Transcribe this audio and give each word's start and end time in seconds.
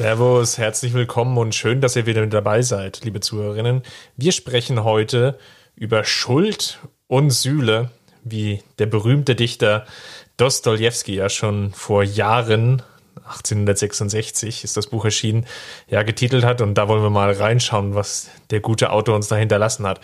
Servus, 0.00 0.56
herzlich 0.56 0.94
willkommen 0.94 1.36
und 1.36 1.54
schön, 1.54 1.82
dass 1.82 1.94
ihr 1.94 2.06
wieder 2.06 2.22
mit 2.22 2.32
dabei 2.32 2.62
seid, 2.62 3.04
liebe 3.04 3.20
Zuhörerinnen. 3.20 3.82
Wir 4.16 4.32
sprechen 4.32 4.82
heute 4.82 5.38
über 5.74 6.04
Schuld 6.04 6.78
und 7.06 7.28
Sühle, 7.28 7.90
wie 8.24 8.62
der 8.78 8.86
berühmte 8.86 9.34
Dichter 9.34 9.84
Dostoevsky 10.38 11.16
ja 11.16 11.28
schon 11.28 11.72
vor 11.74 12.02
Jahren 12.02 12.82
1866 13.26 14.64
ist 14.64 14.78
das 14.78 14.86
Buch 14.86 15.04
erschienen, 15.04 15.44
ja, 15.86 16.02
getitelt 16.02 16.44
hat. 16.44 16.62
Und 16.62 16.76
da 16.76 16.88
wollen 16.88 17.02
wir 17.02 17.10
mal 17.10 17.30
reinschauen, 17.32 17.94
was 17.94 18.30
der 18.48 18.60
gute 18.60 18.92
Autor 18.92 19.16
uns 19.16 19.28
da 19.28 19.36
hinterlassen 19.36 19.86
hat. 19.86 20.00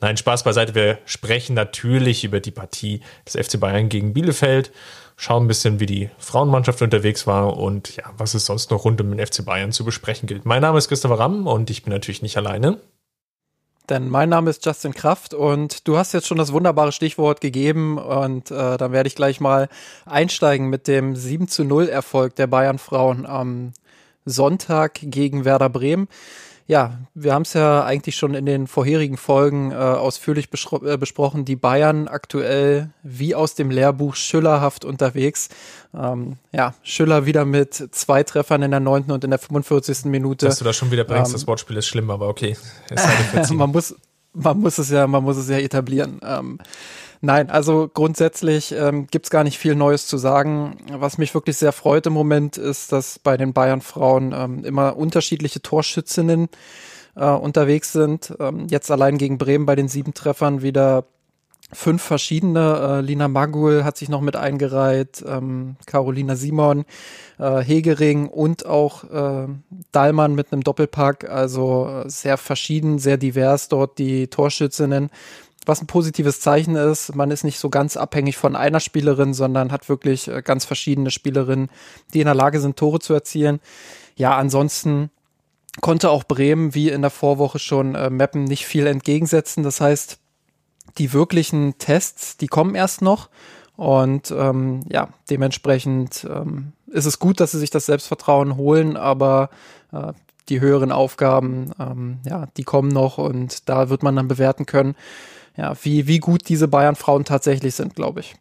Nein, 0.00 0.16
Spaß 0.16 0.42
beiseite. 0.42 0.74
Wir 0.74 0.98
sprechen 1.04 1.54
natürlich 1.54 2.24
über 2.24 2.40
die 2.40 2.50
Partie 2.50 3.00
des 3.24 3.46
FC 3.46 3.60
Bayern 3.60 3.88
gegen 3.88 4.12
Bielefeld 4.12 4.72
schauen 5.16 5.44
ein 5.44 5.48
bisschen, 5.48 5.80
wie 5.80 5.86
die 5.86 6.10
Frauenmannschaft 6.18 6.82
unterwegs 6.82 7.26
war 7.26 7.56
und 7.56 7.96
ja, 7.96 8.04
was 8.16 8.34
es 8.34 8.46
sonst 8.46 8.70
noch 8.70 8.84
rund 8.84 9.00
um 9.00 9.10
den 9.10 9.26
FC 9.26 9.44
Bayern 9.44 9.72
zu 9.72 9.84
besprechen 9.84 10.26
gilt. 10.26 10.44
Mein 10.44 10.62
Name 10.62 10.78
ist 10.78 10.88
Christopher 10.88 11.18
Ramm 11.18 11.46
und 11.46 11.70
ich 11.70 11.82
bin 11.82 11.92
natürlich 11.92 12.22
nicht 12.22 12.36
alleine. 12.36 12.78
Denn 13.88 14.08
mein 14.10 14.28
Name 14.28 14.50
ist 14.50 14.66
Justin 14.66 14.94
Kraft 14.94 15.32
und 15.32 15.86
du 15.86 15.96
hast 15.96 16.12
jetzt 16.12 16.26
schon 16.26 16.38
das 16.38 16.52
wunderbare 16.52 16.90
Stichwort 16.90 17.40
gegeben 17.40 17.98
und 17.98 18.50
äh, 18.50 18.76
dann 18.76 18.92
werde 18.92 19.06
ich 19.06 19.14
gleich 19.14 19.40
mal 19.40 19.68
einsteigen 20.04 20.68
mit 20.68 20.88
dem 20.88 21.14
7 21.14 21.46
zu 21.46 21.64
0 21.64 21.88
Erfolg 21.88 22.34
der 22.34 22.48
Bayern 22.48 22.78
Frauen 22.78 23.26
am 23.26 23.72
Sonntag 24.24 24.98
gegen 25.00 25.44
Werder 25.44 25.68
Bremen. 25.68 26.08
Ja, 26.68 26.98
wir 27.14 27.32
haben 27.32 27.42
es 27.42 27.52
ja 27.52 27.84
eigentlich 27.84 28.16
schon 28.16 28.34
in 28.34 28.44
den 28.44 28.66
vorherigen 28.66 29.16
Folgen 29.16 29.70
äh, 29.70 29.76
ausführlich 29.76 30.48
äh, 30.82 30.96
besprochen. 30.96 31.44
Die 31.44 31.54
Bayern 31.54 32.08
aktuell 32.08 32.90
wie 33.04 33.36
aus 33.36 33.54
dem 33.54 33.70
Lehrbuch 33.70 34.16
schillerhaft 34.16 34.84
unterwegs. 34.84 35.48
Ähm, 35.94 36.38
ja, 36.50 36.74
Schüller 36.82 37.24
wieder 37.24 37.44
mit 37.44 37.74
zwei 37.92 38.24
Treffern 38.24 38.62
in 38.62 38.72
der 38.72 38.80
neunten 38.80 39.12
und 39.12 39.22
in 39.22 39.30
der 39.30 39.38
45. 39.38 40.06
Minute. 40.06 40.46
Dass 40.46 40.58
du 40.58 40.64
das 40.64 40.76
schon 40.76 40.90
wieder 40.90 41.04
bringst, 41.04 41.30
ähm, 41.30 41.34
das 41.34 41.46
Wortspiel 41.46 41.76
ist 41.76 41.86
schlimm, 41.86 42.10
aber 42.10 42.28
okay. 42.28 42.56
man 43.50 43.70
muss, 43.70 43.94
man 44.36 44.60
muss 44.60 44.78
es 44.78 44.90
ja, 44.90 45.06
man 45.06 45.24
muss 45.24 45.36
es 45.36 45.48
ja 45.48 45.58
etablieren. 45.58 46.20
Ähm, 46.22 46.58
Nein, 47.22 47.50
also 47.50 47.90
grundsätzlich 47.92 48.72
ähm, 48.72 49.06
gibt 49.10 49.30
gar 49.30 49.42
nicht 49.42 49.58
viel 49.58 49.74
Neues 49.74 50.06
zu 50.06 50.18
sagen. 50.18 50.76
Was 50.92 51.18
mich 51.18 51.34
wirklich 51.34 51.56
sehr 51.56 51.72
freut 51.72 52.06
im 52.06 52.12
Moment 52.12 52.58
ist, 52.58 52.92
dass 52.92 53.18
bei 53.18 53.36
den 53.36 53.52
Bayern-Frauen 53.52 54.34
ähm, 54.36 54.64
immer 54.64 54.96
unterschiedliche 54.96 55.62
Torschützinnen 55.62 56.48
äh, 57.16 57.24
unterwegs 57.24 57.92
sind. 57.92 58.34
Ähm, 58.38 58.66
jetzt 58.68 58.90
allein 58.90 59.18
gegen 59.18 59.38
Bremen 59.38 59.66
bei 59.66 59.76
den 59.76 59.88
sieben 59.88 60.14
Treffern 60.14 60.62
wieder 60.62 61.04
fünf 61.72 62.02
verschiedene. 62.02 62.98
Äh, 62.98 63.00
Lina 63.00 63.28
Magul 63.28 63.84
hat 63.84 63.96
sich 63.96 64.08
noch 64.08 64.20
mit 64.20 64.36
eingereiht, 64.36 65.24
ähm, 65.26 65.76
Carolina 65.86 66.36
Simon, 66.36 66.84
äh, 67.38 67.60
Hegering 67.60 68.28
und 68.28 68.66
auch 68.66 69.04
äh, 69.04 69.48
Dahlmann 69.92 70.34
mit 70.34 70.52
einem 70.52 70.62
Doppelpack. 70.62 71.28
Also 71.28 71.88
äh, 71.88 72.08
sehr 72.08 72.36
verschieden, 72.36 72.98
sehr 72.98 73.16
divers 73.16 73.68
dort 73.68 73.98
die 73.98 74.28
Torschützinnen 74.28 75.10
was 75.68 75.82
ein 75.82 75.88
positives 75.88 76.40
Zeichen 76.40 76.76
ist. 76.76 77.14
Man 77.14 77.30
ist 77.30 77.42
nicht 77.42 77.58
so 77.58 77.68
ganz 77.68 77.96
abhängig 77.96 78.36
von 78.36 78.56
einer 78.56 78.80
Spielerin, 78.80 79.34
sondern 79.34 79.72
hat 79.72 79.88
wirklich 79.88 80.28
äh, 80.28 80.40
ganz 80.40 80.64
verschiedene 80.64 81.10
Spielerinnen, 81.10 81.70
die 82.14 82.20
in 82.20 82.26
der 82.26 82.34
Lage 82.34 82.60
sind, 82.60 82.76
Tore 82.76 83.00
zu 83.00 83.12
erzielen. 83.12 83.60
Ja, 84.14 84.36
ansonsten 84.36 85.10
konnte 85.80 86.10
auch 86.10 86.24
Bremen, 86.24 86.74
wie 86.74 86.88
in 86.88 87.02
der 87.02 87.10
Vorwoche 87.10 87.58
schon, 87.58 87.94
äh, 87.94 88.10
Meppen 88.10 88.44
nicht 88.44 88.64
viel 88.64 88.86
entgegensetzen. 88.86 89.62
Das 89.64 89.80
heißt, 89.80 90.18
die 90.98 91.12
wirklichen 91.12 91.78
Tests, 91.78 92.36
die 92.36 92.48
kommen 92.48 92.74
erst 92.74 93.02
noch. 93.02 93.28
Und 93.76 94.30
ähm, 94.30 94.80
ja, 94.90 95.08
dementsprechend 95.28 96.26
ähm, 96.30 96.72
ist 96.86 97.04
es 97.04 97.18
gut, 97.18 97.40
dass 97.40 97.52
sie 97.52 97.58
sich 97.58 97.70
das 97.70 97.86
Selbstvertrauen 97.86 98.56
holen, 98.56 98.96
aber 98.96 99.50
äh, 99.92 100.12
die 100.48 100.60
höheren 100.60 100.92
Aufgaben, 100.92 101.72
ähm, 101.78 102.18
ja, 102.24 102.46
die 102.56 102.64
kommen 102.64 102.88
noch 102.88 103.18
und 103.18 103.68
da 103.68 103.90
wird 103.90 104.02
man 104.02 104.16
dann 104.16 104.28
bewerten 104.28 104.64
können, 104.64 104.94
ja, 105.56 105.74
wie, 105.82 106.06
wie 106.06 106.18
gut 106.18 106.48
diese 106.48 106.68
Bayern-Frauen 106.68 107.24
tatsächlich 107.24 107.74
sind, 107.74 107.94
glaube 107.94 108.20
ich. 108.20 108.36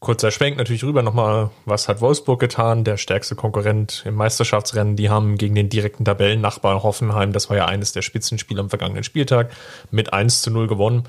Kurzer 0.00 0.30
Schwenk 0.30 0.56
natürlich 0.56 0.82
rüber 0.82 1.02
nochmal, 1.02 1.50
was 1.66 1.86
hat 1.86 2.00
Wolfsburg 2.00 2.40
getan? 2.40 2.84
Der 2.84 2.96
stärkste 2.96 3.34
Konkurrent 3.34 4.04
im 4.06 4.14
Meisterschaftsrennen. 4.14 4.96
Die 4.96 5.10
haben 5.10 5.36
gegen 5.36 5.54
den 5.54 5.68
direkten 5.68 6.06
Tabellennachbar 6.06 6.82
Hoffenheim, 6.82 7.34
das 7.34 7.50
war 7.50 7.58
ja 7.58 7.66
eines 7.66 7.92
der 7.92 8.00
Spitzenspiele 8.00 8.60
am 8.60 8.70
vergangenen 8.70 9.04
Spieltag, 9.04 9.50
mit 9.90 10.14
1 10.14 10.40
zu 10.40 10.50
0 10.50 10.68
gewonnen. 10.68 11.04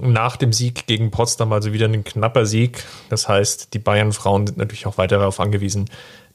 Nach 0.00 0.36
dem 0.36 0.52
Sieg 0.52 0.86
gegen 0.86 1.10
Potsdam 1.10 1.52
also 1.52 1.72
wieder 1.72 1.86
ein 1.86 2.04
knapper 2.04 2.46
Sieg. 2.46 2.84
Das 3.08 3.28
heißt, 3.28 3.74
die 3.74 3.78
Bayern-Frauen 3.78 4.46
sind 4.46 4.58
natürlich 4.58 4.86
auch 4.86 4.98
weiter 4.98 5.18
darauf 5.18 5.40
angewiesen, 5.40 5.88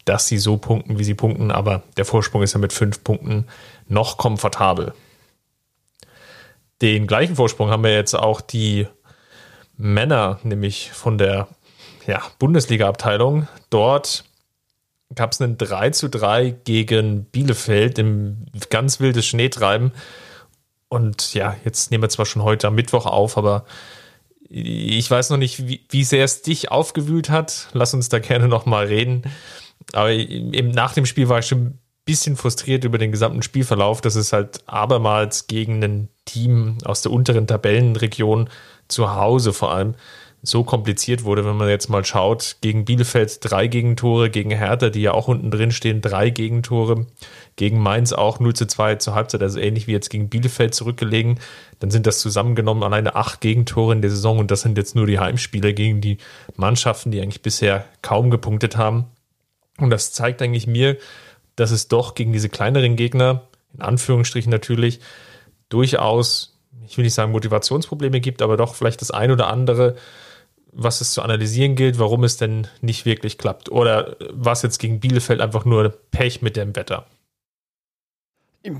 dass 0.05 0.27
sie 0.27 0.38
so 0.38 0.57
punkten, 0.57 0.99
wie 0.99 1.03
sie 1.03 1.13
punkten. 1.13 1.51
Aber 1.51 1.83
der 1.97 2.05
Vorsprung 2.05 2.43
ist 2.43 2.53
ja 2.53 2.59
mit 2.59 2.73
fünf 2.73 3.03
Punkten 3.03 3.47
noch 3.88 4.17
komfortabel. 4.17 4.93
Den 6.81 7.07
gleichen 7.07 7.35
Vorsprung 7.35 7.69
haben 7.69 7.83
wir 7.83 7.93
jetzt 7.93 8.16
auch 8.16 8.41
die 8.41 8.88
Männer, 9.77 10.39
nämlich 10.43 10.91
von 10.91 11.17
der 11.17 11.47
ja, 12.07 12.22
Bundesliga-Abteilung. 12.39 13.47
Dort 13.69 14.25
gab 15.13 15.31
es 15.31 15.41
einen 15.41 15.57
3 15.57 15.91
zu 15.91 16.09
3 16.09 16.55
gegen 16.63 17.25
Bielefeld 17.25 17.99
im 17.99 18.45
ganz 18.69 18.99
wildes 18.99 19.25
Schneetreiben. 19.25 19.91
Und 20.90 21.34
ja, 21.34 21.56
jetzt 21.66 21.91
nehmen 21.91 22.03
wir 22.03 22.09
zwar 22.09 22.25
schon 22.25 22.44
heute 22.44 22.68
am 22.68 22.75
Mittwoch 22.75 23.06
auf, 23.06 23.38
aber 23.38 23.66
ich 24.50 25.09
weiß 25.09 25.31
noch 25.31 25.38
nicht, 25.38 25.68
wie, 25.68 25.85
wie 25.90 26.03
sehr 26.03 26.23
es 26.23 26.41
dich 26.41 26.72
aufgewühlt 26.72 27.29
hat. 27.29 27.68
Lass 27.73 27.94
uns 27.94 28.09
da 28.09 28.19
gerne 28.19 28.47
nochmal 28.47 28.85
reden. 28.85 29.23
Aber 29.94 30.12
eben 30.12 30.69
nach 30.69 30.94
dem 30.94 31.06
Spiel 31.06 31.29
war 31.29 31.40
ich 31.40 31.47
schon 31.47 31.79
bisschen 32.06 32.35
frustriert 32.38 32.84
über 32.84 33.00
den 33.00 33.12
gesamten 33.12 33.41
Spielverlauf, 33.41 34.00
dass 34.00 34.16
es 34.16 34.31
halt 34.31 34.62
abermals 34.68 35.47
gegen 35.47 35.84
ein 35.84 36.09
Team 36.25 36.78
aus 36.85 37.02
der 37.02 37.12
unteren 37.12 37.47
Tabellenregion 37.47 38.50
zu 38.88 39.16
Hause 39.16 39.53
vor 39.53 39.73
allem 39.73 39.96
so 40.47 40.63
kompliziert 40.63 41.23
wurde, 41.23 41.45
wenn 41.45 41.57
man 41.57 41.69
jetzt 41.69 41.89
mal 41.89 42.06
schaut, 42.06 42.57
gegen 42.61 42.85
Bielefeld 42.85 43.39
drei 43.41 43.67
Gegentore, 43.67 44.29
gegen 44.29 44.51
Hertha, 44.51 44.89
die 44.89 45.01
ja 45.01 45.13
auch 45.13 45.28
unten 45.28 45.51
drin 45.51 45.72
stehen, 45.72 46.01
drei 46.01 46.29
Gegentore, 46.29 47.07
gegen 47.56 47.79
Mainz 47.79 48.13
auch 48.13 48.39
0 48.39 48.53
zu 48.53 48.67
2 48.67 48.95
zur 48.95 49.16
Halbzeit, 49.16 49.41
also 49.41 49.59
ähnlich 49.59 49.88
wie 49.88 49.91
jetzt 49.91 50.09
gegen 50.09 50.29
Bielefeld 50.29 50.75
zurückgelegen, 50.75 51.39
dann 51.79 51.91
sind 51.91 52.05
das 52.05 52.19
zusammengenommen 52.19 52.84
alleine 52.84 53.16
acht 53.16 53.41
Gegentore 53.41 53.94
in 53.94 54.01
der 54.01 54.11
Saison 54.11 54.39
und 54.39 54.51
das 54.51 54.61
sind 54.61 54.78
jetzt 54.78 54.95
nur 54.95 55.07
die 55.07 55.19
Heimspiele 55.19 55.73
gegen 55.73 56.01
die 56.01 56.17
Mannschaften, 56.55 57.11
die 57.11 57.22
eigentlich 57.22 57.41
bisher 57.41 57.85
kaum 58.01 58.29
gepunktet 58.29 58.78
haben. 58.78 59.05
Und 59.78 59.89
das 59.89 60.13
zeigt 60.13 60.41
eigentlich 60.41 60.67
mir, 60.67 60.97
dass 61.55 61.72
es 61.72 61.88
doch 61.88 62.16
gegen 62.16 62.34
diese 62.34 62.50
kleineren 62.50 62.95
Gegner, 62.95 63.44
in 63.73 63.81
Anführungsstrichen 63.81 64.51
natürlich, 64.51 65.00
durchaus, 65.69 66.57
ich 66.88 66.97
will 66.97 67.03
nicht 67.03 67.13
sagen 67.13 67.31
Motivationsprobleme 67.31 68.19
gibt, 68.19 68.41
aber 68.41 68.57
doch 68.57 68.75
vielleicht 68.75 69.01
das 69.01 69.11
ein 69.11 69.31
oder 69.31 69.47
andere, 69.47 69.95
was 70.75 71.01
es 71.01 71.11
zu 71.11 71.21
analysieren 71.21 71.75
gilt, 71.75 71.97
warum 71.99 72.23
es 72.23 72.37
denn 72.37 72.67
nicht 72.81 73.05
wirklich 73.05 73.37
klappt. 73.37 73.71
Oder 73.71 74.17
was 74.31 74.61
jetzt 74.61 74.79
gegen 74.79 74.99
Bielefeld 74.99 75.41
einfach 75.41 75.65
nur 75.65 75.89
Pech 76.11 76.41
mit 76.41 76.55
dem 76.57 76.75
Wetter. 76.75 77.05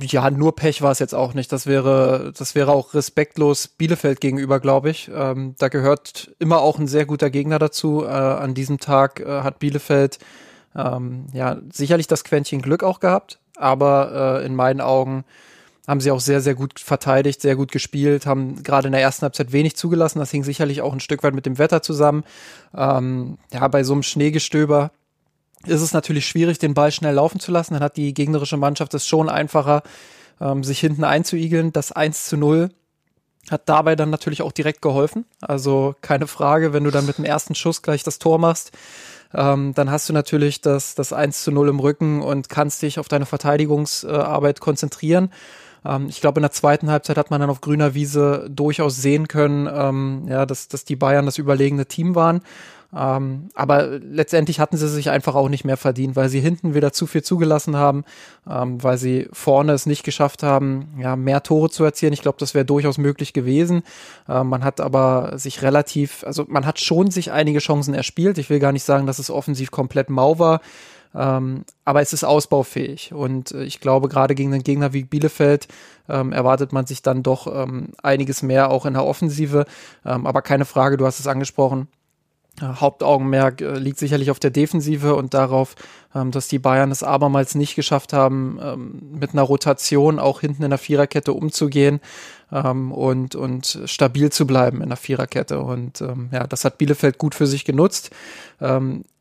Ja, 0.02 0.32
nur 0.32 0.56
Pech 0.56 0.82
war 0.82 0.92
es 0.92 1.00
jetzt 1.00 1.14
auch 1.14 1.34
nicht. 1.34 1.52
Das 1.52 1.68
wäre, 1.68 2.34
das 2.36 2.56
wäre 2.56 2.72
auch 2.72 2.94
respektlos 2.96 3.68
Bielefeld 3.68 4.20
gegenüber, 4.20 4.60
glaube 4.60 4.90
ich. 4.90 5.12
Ähm, 5.14 5.56
da 5.60 5.68
gehört 5.68 6.32
immer 6.40 6.60
auch 6.62 6.80
ein 6.80 6.88
sehr 6.88 7.06
guter 7.06 7.30
Gegner 7.30 7.60
dazu. 7.60 8.04
Äh, 8.04 8.08
an 8.08 8.56
diesem 8.56 8.80
Tag 8.80 9.20
äh, 9.20 9.42
hat 9.42 9.60
Bielefeld 9.60 10.18
ähm, 10.76 11.28
ja, 11.34 11.58
sicherlich 11.72 12.08
das 12.08 12.24
Quäntchen 12.24 12.62
Glück 12.62 12.84
auch 12.84 13.00
gehabt, 13.00 13.40
aber 13.56 14.42
äh, 14.42 14.46
in 14.46 14.56
meinen 14.56 14.82
Augen 14.82 15.24
haben 15.88 16.02
sie 16.02 16.12
auch 16.12 16.20
sehr, 16.20 16.42
sehr 16.42 16.56
gut 16.56 16.80
verteidigt, 16.80 17.42
sehr 17.42 17.56
gut 17.56 17.72
gespielt, 17.72 18.26
haben 18.26 18.64
gerade 18.64 18.88
in 18.88 18.92
der 18.92 19.02
ersten 19.02 19.24
Halbzeit 19.24 19.52
wenig 19.52 19.76
zugelassen. 19.76 20.20
Das 20.20 20.32
hing 20.32 20.44
sicherlich 20.44 20.82
auch 20.82 20.94
ein 20.94 21.00
Stück 21.00 21.24
weit 21.24 21.36
mit 21.36 21.46
dem 21.46 21.58
Wetter 21.58 21.82
zusammen. 21.82 22.24
Ähm, 22.76 23.38
ja, 23.54 23.68
bei 23.68 23.84
so 23.84 23.94
einem 23.94 24.04
Schneegestöber 24.04 24.92
ist 25.66 25.82
es 25.82 25.94
natürlich 25.94 26.28
schwierig, 26.28 26.60
den 26.60 26.74
Ball 26.74 26.92
schnell 26.92 27.16
laufen 27.16 27.40
zu 27.40 27.52
lassen. 27.52 27.74
Dann 27.74 27.84
hat 27.84 27.98
die 27.98 28.14
gegnerische 28.14 28.58
Mannschaft 28.58 28.94
es 28.94 29.08
schon 29.08 29.30
einfacher, 29.30 29.84
ähm, 30.42 30.64
sich 30.64 30.80
hinten 30.80 31.04
einzuigeln. 31.04 31.72
Das 31.72 31.92
1 31.92 32.28
zu 32.28 32.38
0 32.38 32.70
hat 33.50 33.70
dabei 33.70 33.96
dann 33.96 34.10
natürlich 34.10 34.42
auch 34.42 34.52
direkt 34.52 34.82
geholfen. 34.82 35.26
Also 35.42 35.96
keine 36.02 36.28
Frage, 36.28 36.74
wenn 36.74 36.84
du 36.84 36.92
dann 36.92 37.06
mit 37.06 37.18
dem 37.18 37.26
ersten 37.26 37.56
Schuss 37.56 37.82
gleich 37.82 38.04
das 38.04 38.20
Tor 38.20 38.40
machst, 38.40 38.72
ähm, 39.34 39.74
dann 39.76 39.92
hast 39.92 40.10
du 40.10 40.14
natürlich 40.14 40.62
das, 40.62 40.96
das 40.96 41.14
1 41.14 41.44
zu 41.44 41.52
0 41.52 41.70
im 41.70 41.80
Rücken 41.80 42.22
und 42.22 42.50
kannst 42.50 42.82
dich 42.82 43.00
auf 43.00 43.08
deine 43.08 43.26
Verteidigungsarbeit 43.26 44.60
konzentrieren. 44.60 45.32
Ähm, 45.86 46.08
ich 46.10 46.22
glaube, 46.22 46.40
in 46.40 46.44
der 46.44 46.52
zweiten 46.52 46.90
Halbzeit 46.90 47.18
hat 47.18 47.32
man 47.32 47.42
dann 47.42 47.50
auf 47.50 47.62
grüner 47.62 47.94
Wiese 47.94 48.48
durchaus 48.50 48.98
sehen 48.98 49.28
können, 49.28 49.70
ähm, 49.72 50.26
ja, 50.28 50.46
dass, 50.46 50.68
dass 50.68 50.86
die 50.86 50.96
Bayern 50.96 51.26
das 51.26 51.38
überlegene 51.38 51.86
Team 51.86 52.16
waren. 52.16 52.42
Ähm, 52.96 53.50
aber 53.56 53.88
letztendlich 54.00 54.62
hatten 54.62 54.78
sie 54.78 54.88
sich 54.88 55.10
einfach 55.10 55.36
auch 55.36 55.50
nicht 55.50 55.66
mehr 55.66 55.76
verdient, 55.76 56.16
weil 56.16 56.30
sie 56.30 56.40
hinten 56.40 56.74
wieder 56.74 56.94
zu 56.94 57.08
viel 57.08 57.24
zugelassen 57.24 57.76
haben, 57.76 58.06
ähm, 58.50 58.82
weil 58.82 58.98
sie 58.98 59.28
vorne 59.34 59.74
es 59.74 59.86
nicht 59.86 60.04
geschafft 60.04 60.44
haben, 60.44 60.88
ja, 60.98 61.18
mehr 61.18 61.44
Tore 61.44 61.70
zu 61.70 61.84
erzielen. 61.84 62.14
Ich 62.14 62.22
glaube, 62.22 62.38
das 62.40 62.54
wäre 62.54 62.64
durchaus 62.64 62.98
möglich 62.98 63.34
gewesen. 63.34 63.84
Ähm, 64.30 64.48
man 64.48 64.64
hat 64.64 64.80
aber 64.80 65.34
sich 65.38 65.62
relativ, 65.62 66.24
also 66.26 66.46
man 66.48 66.66
hat 66.66 66.80
schon 66.80 67.12
sich 67.12 67.32
einige 67.34 67.60
Chancen 67.60 67.94
erspielt. 67.94 68.38
Ich 68.38 68.50
will 68.50 68.60
gar 68.60 68.72
nicht 68.72 68.84
sagen, 68.84 69.08
dass 69.08 69.20
es 69.20 69.30
offensiv 69.30 69.72
komplett 69.72 70.10
mau 70.10 70.40
war. 70.40 70.62
Ähm, 71.16 71.64
aber 71.86 72.02
es 72.02 72.14
ist 72.14 72.24
ausbaufähig. 72.24 73.14
Und 73.14 73.52
äh, 73.52 73.64
ich 73.64 73.80
glaube, 73.80 74.10
gerade 74.10 74.36
gegen 74.36 74.54
einen 74.54 74.64
Gegner 74.64 74.94
wie 74.94 75.04
Bielefeld 75.04 75.68
ähm, 76.10 76.34
erwartet 76.34 76.74
man 76.74 76.86
sich 76.86 77.02
dann 77.02 77.24
doch 77.24 77.48
ähm, 77.48 77.90
einiges 78.04 78.44
mehr 78.44 78.70
auch 78.70 78.86
in 78.86 78.94
der 78.94 79.06
Offensive. 79.06 79.66
Ähm, 80.06 80.28
aber 80.28 80.42
keine 80.42 80.66
Frage, 80.66 80.98
du 80.98 81.06
hast 81.06 81.20
es 81.20 81.28
angesprochen. 81.28 81.88
Hauptaugenmerk 82.62 83.60
äh, 83.62 83.78
liegt 83.78 84.00
sicherlich 84.00 84.32
auf 84.32 84.40
der 84.40 84.50
Defensive 84.50 85.16
und 85.16 85.34
darauf, 85.34 85.76
ähm, 86.14 86.32
dass 86.32 86.48
die 86.48 86.60
Bayern 86.60 86.90
es 86.90 87.04
abermals 87.04 87.56
nicht 87.56 87.76
geschafft 87.76 88.14
haben, 88.14 88.60
ähm, 88.62 89.02
mit 89.20 89.34
einer 89.34 89.42
Rotation 89.42 90.20
auch 90.20 90.40
hinten 90.40 90.64
in 90.64 90.70
der 90.70 90.80
Viererkette 90.80 91.34
umzugehen 91.34 92.00
und, 92.52 93.34
und 93.34 93.80
stabil 93.86 94.32
zu 94.32 94.46
bleiben 94.46 94.82
in 94.82 94.90
der 94.90 94.98
Viererkette. 94.98 95.60
Und 95.60 96.00
ja, 96.32 96.46
das 96.46 96.64
hat 96.64 96.78
Bielefeld 96.78 97.18
gut 97.18 97.34
für 97.34 97.48
sich 97.48 97.66
genutzt. 97.66 98.12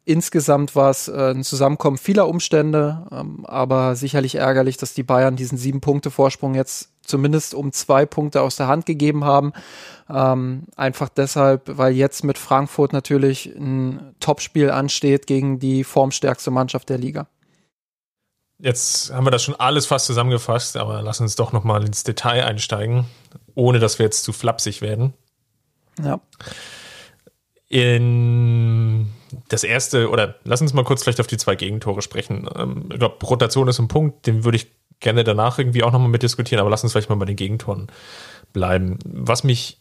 Insgesamt 0.06 0.76
war 0.76 0.90
es 0.90 1.08
äh, 1.08 1.30
ein 1.30 1.44
Zusammenkommen 1.44 1.96
vieler 1.96 2.28
Umstände, 2.28 3.06
ähm, 3.10 3.46
aber 3.46 3.96
sicherlich 3.96 4.34
ärgerlich, 4.34 4.76
dass 4.76 4.92
die 4.92 5.02
Bayern 5.02 5.36
diesen 5.36 5.56
sieben 5.56 5.80
Punkte 5.80 6.10
Vorsprung 6.10 6.54
jetzt 6.54 6.90
zumindest 7.02 7.54
um 7.54 7.72
zwei 7.72 8.04
Punkte 8.04 8.42
aus 8.42 8.56
der 8.56 8.68
Hand 8.68 8.84
gegeben 8.84 9.24
haben. 9.24 9.54
Ähm, 10.10 10.64
einfach 10.76 11.08
deshalb, 11.08 11.62
weil 11.78 11.94
jetzt 11.94 12.22
mit 12.22 12.36
Frankfurt 12.36 12.92
natürlich 12.92 13.46
ein 13.46 14.14
Topspiel 14.20 14.70
ansteht 14.70 15.26
gegen 15.26 15.58
die 15.58 15.84
formstärkste 15.84 16.50
Mannschaft 16.50 16.90
der 16.90 16.98
Liga. 16.98 17.26
Jetzt 18.58 19.12
haben 19.12 19.26
wir 19.26 19.30
das 19.30 19.42
schon 19.42 19.56
alles 19.56 19.86
fast 19.86 20.06
zusammengefasst, 20.06 20.76
aber 20.76 21.02
lass 21.02 21.20
uns 21.20 21.34
doch 21.34 21.52
noch 21.52 21.64
mal 21.64 21.84
ins 21.84 22.04
Detail 22.04 22.44
einsteigen, 22.44 23.06
ohne 23.54 23.78
dass 23.78 23.98
wir 23.98 24.04
jetzt 24.04 24.22
zu 24.22 24.32
flapsig 24.32 24.82
werden. 24.82 25.14
Ja. 26.02 26.20
In 27.68 29.08
das 29.48 29.64
erste, 29.64 30.10
oder 30.10 30.36
lass 30.44 30.60
uns 30.60 30.74
mal 30.74 30.84
kurz 30.84 31.02
vielleicht 31.02 31.20
auf 31.20 31.26
die 31.26 31.36
zwei 31.36 31.56
Gegentore 31.56 32.02
sprechen. 32.02 32.48
Ähm, 32.56 32.88
ich 32.92 32.98
glaube, 32.98 33.24
Rotation 33.24 33.68
ist 33.68 33.78
ein 33.78 33.88
Punkt, 33.88 34.26
den 34.26 34.44
würde 34.44 34.56
ich 34.56 34.68
gerne 35.00 35.24
danach 35.24 35.58
irgendwie 35.58 35.82
auch 35.82 35.92
nochmal 35.92 36.08
mitdiskutieren, 36.08 36.60
aber 36.60 36.70
lass 36.70 36.82
uns 36.82 36.92
vielleicht 36.92 37.10
mal 37.10 37.16
bei 37.16 37.24
den 37.24 37.36
Gegentoren 37.36 37.88
bleiben. 38.52 38.98
Was 39.04 39.44
mich 39.44 39.80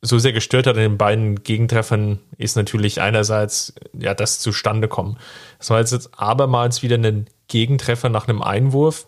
so 0.00 0.18
sehr 0.18 0.32
gestört 0.32 0.66
hat 0.66 0.76
in 0.76 0.82
den 0.82 0.98
beiden 0.98 1.42
Gegentreffern, 1.42 2.18
ist 2.36 2.56
natürlich 2.56 3.00
einerseits 3.00 3.74
ja 3.92 4.14
das 4.14 4.40
zustande 4.40 4.88
kommen. 4.88 5.16
Das 5.58 5.70
war 5.70 5.78
jetzt 5.78 6.10
abermals 6.18 6.82
wieder 6.82 6.96
ein 6.96 7.28
Gegentreffer 7.48 8.08
nach 8.08 8.26
einem 8.26 8.42
Einwurf. 8.42 9.06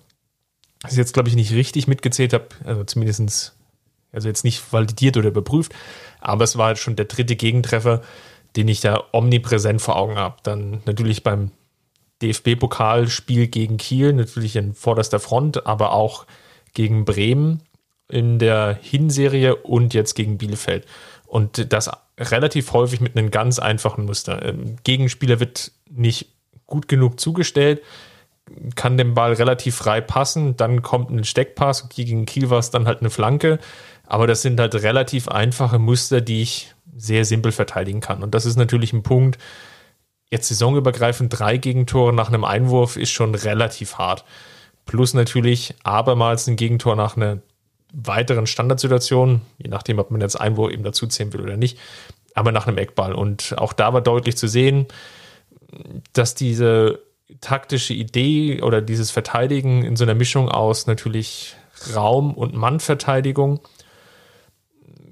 Das 0.82 0.93
ich 0.93 0.99
jetzt, 0.99 1.15
glaube 1.15 1.29
ich, 1.29 1.35
nicht 1.35 1.53
richtig 1.53 1.88
mitgezählt 1.88 2.32
habe, 2.32 2.49
also 2.65 2.85
zumindestens 2.85 3.56
also 4.14 4.28
jetzt 4.28 4.44
nicht 4.44 4.72
validiert 4.72 5.16
oder 5.16 5.28
überprüft, 5.28 5.75
aber 6.20 6.44
es 6.44 6.56
war 6.56 6.69
halt 6.69 6.78
schon 6.78 6.96
der 6.96 7.06
dritte 7.06 7.37
Gegentreffer, 7.37 8.02
den 8.56 8.69
ich 8.69 8.81
da 8.81 9.05
omnipräsent 9.12 9.82
vor 9.82 9.96
Augen 9.96 10.16
habe. 10.16 10.37
Dann 10.43 10.82
natürlich 10.87 11.22
beim 11.22 11.50
DFB-Pokalspiel 12.22 13.49
gegen 13.49 13.76
Kiel, 13.76 14.12
natürlich 14.12 14.56
in 14.56 14.75
vorderster 14.75 15.20
Front, 15.20 15.66
aber 15.66 15.93
auch 15.93 16.26
gegen 16.72 17.05
Bremen 17.05 17.62
in 18.08 18.38
der 18.38 18.78
Hinserie 18.81 19.56
und 19.56 19.94
jetzt 19.94 20.14
gegen 20.14 20.38
Bielefeld. 20.38 20.87
Und 21.26 21.72
das 21.72 21.90
relativ 22.19 22.72
häufig 22.72 23.00
mit 23.00 23.16
einem 23.16 23.31
ganz 23.31 23.58
einfachen 23.58 24.05
Muster. 24.05 24.44
Ähm, 24.44 24.76
Gegenspieler 24.84 25.40
wird 25.40 25.72
nicht 25.90 26.28
gut 26.66 26.88
genug 26.88 27.19
zugestellt, 27.19 27.82
kann 28.75 28.99
den 28.99 29.14
Ball 29.14 29.32
relativ 29.32 29.76
frei 29.76 30.00
passen, 30.00 30.56
dann 30.56 30.82
kommt 30.82 31.11
ein 31.11 31.25
Steckpass, 31.25 31.88
gegen 31.88 32.26
Kiel 32.26 32.50
war 32.50 32.58
es 32.58 32.70
dann 32.70 32.87
halt 32.87 33.00
eine 33.00 33.11
Flanke, 33.11 33.58
aber 34.06 34.26
das 34.26 34.42
sind 34.42 34.60
halt 34.60 34.74
relativ 34.74 35.28
einfache 35.28 35.78
Muster, 35.78 36.20
die 36.20 36.42
ich 36.42 36.74
sehr 36.96 37.24
simpel 37.24 37.52
verteidigen 37.52 38.00
kann. 38.00 38.22
Und 38.22 38.34
das 38.34 38.46
ist 38.46 38.56
natürlich 38.56 38.92
ein 38.92 39.02
Punkt, 39.02 39.38
jetzt 40.30 40.48
saisonübergreifend 40.48 41.38
drei 41.38 41.56
Gegentore 41.56 42.12
nach 42.12 42.28
einem 42.28 42.44
Einwurf 42.44 42.96
ist 42.96 43.10
schon 43.10 43.34
relativ 43.34 43.98
hart. 43.98 44.24
Plus 44.86 45.14
natürlich 45.14 45.74
abermals 45.82 46.46
ein 46.46 46.56
Gegentor 46.56 46.96
nach 46.96 47.16
einer 47.16 47.38
weiteren 47.92 48.46
Standardsituation, 48.46 49.40
je 49.58 49.68
nachdem, 49.68 49.98
ob 49.98 50.10
man 50.10 50.20
jetzt 50.20 50.40
Einwurf 50.40 50.72
eben 50.72 50.82
dazu 50.82 51.06
zählen 51.06 51.32
will 51.32 51.40
oder 51.40 51.56
nicht, 51.56 51.78
aber 52.34 52.52
nach 52.52 52.66
einem 52.66 52.78
Eckball. 52.78 53.14
Und 53.14 53.56
auch 53.58 53.72
da 53.72 53.92
war 53.92 54.00
deutlich 54.00 54.36
zu 54.36 54.48
sehen, 54.48 54.86
dass 56.12 56.34
diese 56.34 57.00
taktische 57.40 57.94
Idee 57.94 58.62
oder 58.62 58.82
dieses 58.82 59.10
Verteidigen 59.10 59.84
in 59.84 59.96
so 59.96 60.04
einer 60.04 60.14
Mischung 60.14 60.48
aus 60.48 60.86
natürlich 60.86 61.56
Raum- 61.94 62.34
und 62.34 62.54
Mannverteidigung 62.54 63.60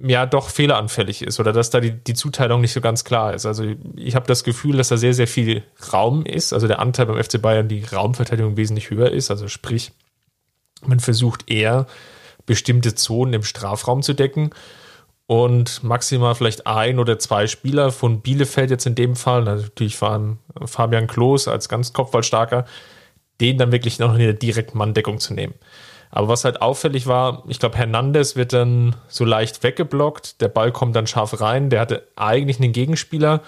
ja 0.03 0.27
doch 0.27 0.49
fehleranfällig 0.51 1.23
ist 1.23 1.39
oder 1.39 1.53
dass 1.53 1.71
da 1.71 1.81
die, 1.81 1.93
die 1.93 2.15
Zuteilung 2.15 2.61
nicht 2.61 2.73
so 2.73 2.81
ganz 2.81 3.05
klar 3.05 3.35
ist. 3.35 3.47
Also 3.47 3.65
ich 3.97 4.15
habe 4.15 4.27
das 4.27 4.45
Gefühl, 4.45 4.77
dass 4.77 4.89
da 4.89 4.97
sehr, 4.97 5.15
sehr 5.15 5.29
viel 5.29 5.63
Raum 5.93 6.27
ist. 6.27 6.53
Also 6.53 6.67
der 6.67 6.81
Anteil 6.81 7.07
beim 7.07 7.23
FC 7.23 7.41
Bayern 7.41 7.69
die 7.69 7.85
Raumverteidigung 7.85 8.57
wesentlich 8.57 8.91
höher 8.91 9.11
ist. 9.11 9.31
Also 9.31 9.49
sprich, 9.49 9.93
man 10.85 11.01
versucht 11.01 11.51
eher 11.51 11.87
bestimmte 12.47 12.95
Zonen 12.95 13.35
im 13.35 13.45
Strafraum 13.45 14.03
zu 14.03 14.15
decken 14.15 14.51
und 15.27 15.83
maximal 15.85 16.35
vielleicht 16.35 16.67
ein 16.67 16.99
oder 16.99 17.19
zwei 17.19 17.47
Spieler 17.47 17.93
von 17.93 18.21
Bielefeld 18.21 18.71
jetzt 18.71 18.87
in 18.87 18.95
dem 18.95 19.15
Fall, 19.15 19.45
natürlich 19.45 19.97
fahren 19.97 20.39
Fabian 20.65 21.07
Klos 21.07 21.49
als 21.49 21.69
ganz 21.69 21.93
kopfballstarker, 21.93 22.67
den 23.41 23.57
dann 23.57 23.73
wirklich 23.73 23.99
noch 23.99 24.13
in 24.13 24.19
der 24.19 24.33
direkten 24.33 24.77
Manndeckung 24.77 25.21
zu 25.21 25.33
nehmen. 25.33 25.55
Aber 26.15 26.29
was 26.29 26.45
halt 26.45 26.61
auffällig 26.61 27.07
war, 27.07 27.43
ich 27.49 27.59
glaube, 27.59 27.79
Hernandez 27.79 28.37
wird 28.37 28.53
dann 28.53 28.95
so 29.09 29.25
leicht 29.25 29.63
weggeblockt, 29.63 30.43
der 30.43 30.49
Ball 30.49 30.71
kommt 30.71 30.95
dann 30.95 31.07
scharf 31.07 31.41
rein, 31.41 31.71
der 31.71 31.81
hatte 31.81 32.07
eigentlich 32.17 32.61
einen 32.61 32.73
Gegenspieler 32.73 33.41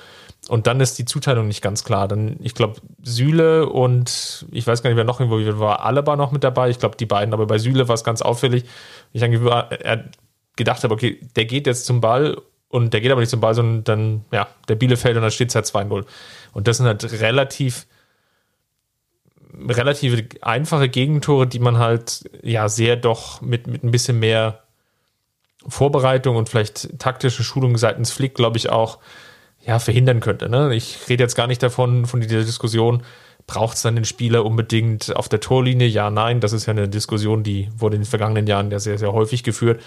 und 0.48 0.66
dann 0.66 0.80
ist 0.80 0.98
die 0.98 1.04
Zuteilung 1.04 1.46
nicht 1.46 1.60
ganz 1.60 1.84
klar. 1.84 2.08
Dann, 2.08 2.36
ich 2.40 2.54
glaube, 2.54 2.80
Süle 3.02 3.68
und 3.68 4.46
ich 4.50 4.66
weiß 4.66 4.82
gar 4.82 4.88
nicht, 4.88 4.96
wer 4.96 5.04
noch 5.04 5.20
irgendwo 5.20 5.60
war, 5.60 5.84
Alaba 5.84 6.16
noch 6.16 6.32
mit 6.32 6.42
dabei. 6.42 6.70
Ich 6.70 6.78
glaube, 6.78 6.96
die 6.96 7.04
beiden, 7.04 7.34
aber 7.34 7.46
bei 7.46 7.58
Süle 7.58 7.86
war 7.86 7.94
es 7.94 8.02
ganz 8.02 8.22
auffällig. 8.22 8.64
Ich 9.12 9.20
irgendwie 9.20 9.46
er 9.46 10.04
gedacht 10.56 10.84
habe, 10.84 10.94
okay, 10.94 11.20
der 11.36 11.44
geht 11.44 11.66
jetzt 11.66 11.84
zum 11.84 12.00
Ball 12.00 12.40
und 12.68 12.94
der 12.94 13.02
geht 13.02 13.12
aber 13.12 13.20
nicht 13.20 13.30
zum 13.30 13.40
Ball, 13.40 13.54
sondern 13.54 13.84
dann, 13.84 14.24
ja, 14.32 14.48
der 14.68 14.76
Bielefeld 14.76 15.16
und 15.16 15.22
dann 15.22 15.30
steht 15.30 15.50
es 15.50 15.54
halt 15.54 15.66
2-0. 15.66 16.06
Und 16.54 16.66
das 16.66 16.78
sind 16.78 16.86
halt 16.86 17.20
relativ 17.20 17.86
relativ 19.68 20.22
einfache 20.40 20.88
Gegentore, 20.88 21.46
die 21.46 21.58
man 21.58 21.78
halt 21.78 22.28
ja 22.42 22.68
sehr 22.68 22.96
doch 22.96 23.40
mit, 23.40 23.66
mit 23.66 23.84
ein 23.84 23.90
bisschen 23.90 24.18
mehr 24.18 24.64
Vorbereitung 25.66 26.36
und 26.36 26.48
vielleicht 26.48 26.98
taktische 26.98 27.42
Schulung 27.42 27.76
seitens 27.78 28.10
Flick, 28.10 28.34
glaube 28.34 28.58
ich, 28.58 28.70
auch 28.70 28.98
ja, 29.64 29.78
verhindern 29.78 30.20
könnte. 30.20 30.48
Ne? 30.48 30.74
Ich 30.74 30.98
rede 31.08 31.22
jetzt 31.22 31.36
gar 31.36 31.46
nicht 31.46 31.62
davon, 31.62 32.06
von 32.06 32.20
dieser 32.20 32.44
Diskussion, 32.44 33.02
braucht 33.46 33.76
es 33.76 33.82
dann 33.82 33.94
den 33.94 34.04
Spieler 34.04 34.44
unbedingt 34.44 35.14
auf 35.16 35.28
der 35.28 35.40
Torlinie? 35.40 35.86
Ja, 35.86 36.10
nein, 36.10 36.40
das 36.40 36.52
ist 36.52 36.66
ja 36.66 36.72
eine 36.72 36.88
Diskussion, 36.88 37.42
die 37.42 37.68
wurde 37.76 37.96
in 37.96 38.02
den 38.02 38.08
vergangenen 38.08 38.46
Jahren 38.46 38.70
ja 38.70 38.78
sehr, 38.78 38.98
sehr 38.98 39.12
häufig 39.12 39.42
geführt. 39.42 39.82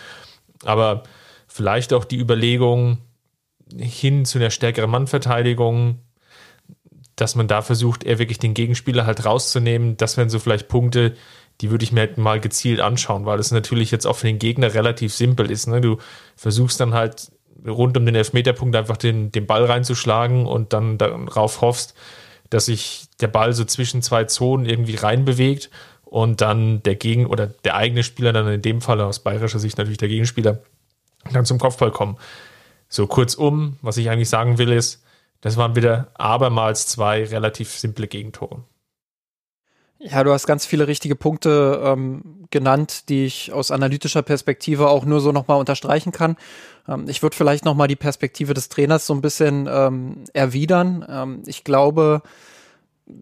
Aber 0.64 1.04
vielleicht 1.48 1.94
auch 1.94 2.06
die 2.06 2.18
Überlegung 2.18 3.00
hin 3.78 4.26
zu 4.26 4.40
einer 4.40 4.50
stärkeren 4.50 4.90
Mannverteidigung, 4.90 6.00
dass 7.18 7.36
man 7.36 7.48
da 7.48 7.62
versucht, 7.62 8.04
eher 8.04 8.20
wirklich 8.20 8.38
den 8.38 8.54
Gegenspieler 8.54 9.06
halt 9.06 9.26
rauszunehmen. 9.26 9.98
Das 9.98 10.16
wären 10.16 10.30
so 10.30 10.40
vielleicht 10.40 10.70
Punkte, 10.70 11.16
die 11.60 11.72
würde 11.72 11.84
ich 11.84 11.92
mir 11.92 12.02
halt 12.02 12.18
mal 12.18 12.40
gezielt 12.40 12.80
anschauen, 12.80 13.26
weil 13.26 13.40
es 13.40 13.52
natürlich 13.52 13.92
jetzt 13.92 14.06
auch 14.06 14.16
für 14.16 14.28
den 14.28 14.40
Gegner 14.40 14.74
relativ 14.74 15.14
simpel 15.14 15.50
ist. 15.50 15.68
Ne? 15.68 15.82
Du 15.82 15.98
versuchst 16.36 16.80
dann 16.80 16.94
halt 16.94 17.32
rund 17.66 17.98
um 17.98 18.06
den 18.06 18.14
Elfmeterpunkt 18.14 18.76
einfach 18.76 18.98
den, 18.98 19.32
den 19.32 19.48
Ball 19.48 19.66
reinzuschlagen 19.66 20.46
und 20.46 20.74
dann 20.74 21.00
darauf 21.00 21.62
hoffst, 21.62 21.96
dass 22.52 22.68
sich 22.68 23.08
der 23.20 23.28
Ball 23.28 23.52
so 23.54 23.66
zwischen 23.66 24.04
zwei 24.04 24.26
Zonen 24.26 24.68
irgendwie 24.68 24.96
reinbewegt 24.96 25.72
und 26.06 26.40
dann 26.42 26.84
der 26.84 26.96
Gegen- 26.96 27.26
oder 27.26 27.48
der 27.48 27.76
eigene 27.76 28.04
Spieler, 28.04 28.32
dann 28.32 28.48
in 28.48 28.62
dem 28.62 28.80
Fall 28.80 29.02
aus 29.02 29.20
bayerischer 29.20 29.60
Sicht 29.60 29.80
natürlich 29.80 29.98
der 29.98 30.08
Gegenspieler, 30.08 30.60
dann 31.34 31.46
zum 31.46 31.58
Kopfball 31.58 31.92
kommen. 31.92 32.18
So 32.90 33.08
kurzum, 33.08 33.78
was 33.82 33.98
ich 33.98 34.12
eigentlich 34.12 34.30
sagen 34.30 34.60
will, 34.60 34.72
ist, 34.72 35.04
das 35.42 35.58
waren 35.58 35.76
wieder 35.76 36.12
abermals 36.16 36.88
zwei 36.88 37.24
relativ 37.24 37.72
simple 37.72 38.08
Gegentore. 38.08 38.64
Ja, 40.00 40.24
du 40.24 40.32
hast 40.32 40.46
ganz 40.46 40.66
viele 40.66 40.88
richtige 40.88 41.16
Punkte 41.16 41.82
ähm, 41.84 42.46
genannt, 42.52 43.10
die 43.10 43.26
ich 43.26 43.52
aus 43.52 43.72
analytischer 43.72 44.22
Perspektive 44.22 44.90
auch 44.90 45.06
nur 45.06 45.22
so 45.22 45.32
nochmal 45.32 45.60
unterstreichen 45.60 46.12
kann. 46.12 46.38
Ähm, 46.88 47.06
ich 47.08 47.24
würde 47.24 47.36
vielleicht 47.36 47.66
nochmal 47.66 47.88
die 47.88 47.96
Perspektive 47.96 48.54
des 48.54 48.70
Trainers 48.70 49.08
so 49.08 49.14
ein 49.16 49.22
bisschen 49.22 49.68
ähm, 49.70 50.26
erwidern. 50.34 51.06
Ähm, 51.10 51.44
ich 51.48 51.64
glaube 51.64 52.22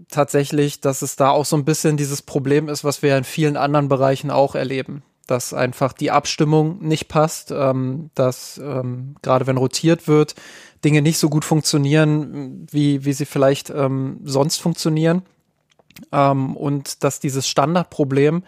tatsächlich, 0.10 0.82
dass 0.82 1.02
es 1.02 1.16
da 1.16 1.30
auch 1.30 1.46
so 1.46 1.56
ein 1.56 1.66
bisschen 1.66 1.96
dieses 1.96 2.22
Problem 2.22 2.68
ist, 2.68 2.84
was 2.84 3.02
wir 3.02 3.18
in 3.18 3.24
vielen 3.24 3.56
anderen 3.56 3.88
Bereichen 3.88 4.30
auch 4.30 4.56
erleben. 4.56 5.04
Dass 5.28 5.54
einfach 5.54 5.94
die 5.94 6.12
Abstimmung 6.12 6.86
nicht 6.86 7.08
passt, 7.08 7.52
ähm, 7.52 8.12
dass 8.16 8.58
ähm, 8.58 9.16
gerade 9.22 9.48
wenn 9.48 9.58
rotiert 9.58 10.08
wird, 10.10 10.36
Dinge 10.86 11.02
nicht 11.02 11.18
so 11.18 11.30
gut 11.30 11.44
funktionieren, 11.44 12.68
wie, 12.72 13.04
wie 13.04 13.14
sie 13.14 13.26
vielleicht 13.26 13.70
ähm, 13.72 14.22
sonst 14.24 14.62
funktionieren 14.62 15.24
ähm, 16.12 16.56
und 16.56 17.04
dass 17.04 17.20
dieses 17.20 17.48
Standardproblem 17.48 18.44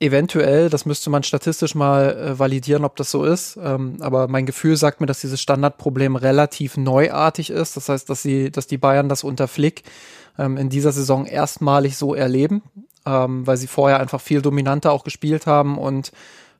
eventuell, 0.00 0.70
das 0.70 0.86
müsste 0.86 1.10
man 1.10 1.22
statistisch 1.22 1.74
mal 1.74 2.16
äh, 2.16 2.38
validieren, 2.38 2.84
ob 2.84 2.96
das 2.96 3.10
so 3.10 3.24
ist, 3.24 3.58
ähm, 3.62 3.96
aber 4.00 4.28
mein 4.28 4.46
Gefühl 4.46 4.76
sagt 4.76 5.00
mir, 5.00 5.06
dass 5.06 5.20
dieses 5.20 5.40
Standardproblem 5.40 6.16
relativ 6.16 6.76
neuartig 6.76 7.50
ist. 7.50 7.76
Das 7.76 7.88
heißt, 7.88 8.08
dass 8.10 8.22
sie, 8.22 8.50
dass 8.50 8.66
die 8.66 8.78
Bayern 8.78 9.08
das 9.08 9.24
unter 9.24 9.48
Flick 9.48 9.82
ähm, 10.38 10.56
in 10.56 10.68
dieser 10.68 10.92
Saison 10.92 11.26
erstmalig 11.26 11.96
so 11.96 12.14
erleben, 12.14 12.62
ähm, 13.06 13.46
weil 13.46 13.56
sie 13.56 13.66
vorher 13.66 14.00
einfach 14.00 14.20
viel 14.20 14.42
dominanter 14.42 14.92
auch 14.92 15.04
gespielt 15.04 15.46
haben 15.46 15.78
und 15.78 16.12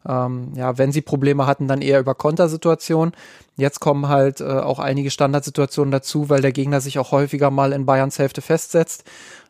ähm, 0.09 0.53
ja, 0.55 0.77
wenn 0.79 0.93
sie 0.93 1.03
Probleme 1.03 1.47
hatten, 1.47 1.69
dann 1.69 1.83
eher 1.83 2.01
über 2.01 2.15
Kontersituationen. 2.15 3.15
Jetzt 3.57 3.81
kommen 3.81 4.09
halt 4.09 4.41
äh, 4.41 4.45
auch 4.45 4.79
einige 4.79 5.11
Standardsituationen 5.11 5.93
dazu, 5.93 6.29
weil 6.29 6.43
der 6.43 6.53
Gegner 6.53 6.81
sich 6.81 6.99
auch 6.99 7.13
häufiger 7.13 7.51
mal 7.51 7.73
in 7.73 7.87
Bayerns 7.87 8.19
Hälfte 8.19 8.43
festsetzt. 8.43 9.05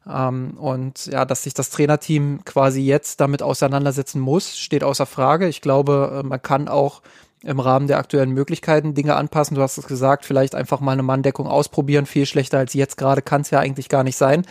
Ähm, 0.09 0.57
und 0.59 1.07
ja, 1.07 1.25
dass 1.25 1.45
sich 1.45 1.55
das 1.55 1.71
Trainerteam 1.71 2.45
quasi 2.45 2.83
jetzt 2.83 3.21
damit 3.21 3.43
auseinandersetzen 3.43 4.21
muss, 4.21 4.59
steht 4.59 4.85
außer 4.85 5.07
Frage. 5.07 5.49
Ich 5.49 5.61
glaube, 5.61 6.21
äh, 6.21 6.27
man 6.27 6.43
kann 6.43 6.69
auch 6.69 7.03
im 7.43 7.61
Rahmen 7.61 7.87
der 7.87 7.99
aktuellen 7.99 8.31
Möglichkeiten 8.31 8.95
Dinge 8.95 9.17
anpassen. 9.17 9.55
Du 9.55 9.63
hast 9.63 9.77
es 9.77 9.87
gesagt, 9.87 10.25
vielleicht 10.25 10.55
einfach 10.55 10.81
mal 10.81 10.93
eine 10.93 11.03
Manndeckung 11.03 11.47
ausprobieren. 11.47 12.07
Viel 12.07 12.27
schlechter 12.27 12.59
als 12.59 12.75
jetzt 12.75 12.97
gerade 12.97 13.23
kann 13.23 13.43
es 13.43 13.51
ja 13.51 13.59
eigentlich 13.59 13.89
gar 13.89 14.03
nicht 14.03 14.17
sein. 14.17 14.47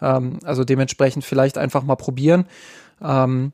Ähm, 0.00 0.38
also 0.44 0.64
dementsprechend 0.64 1.24
vielleicht 1.24 1.58
einfach 1.58 1.82
mal 1.82 1.96
probieren. 1.96 2.46
Ähm, 3.02 3.52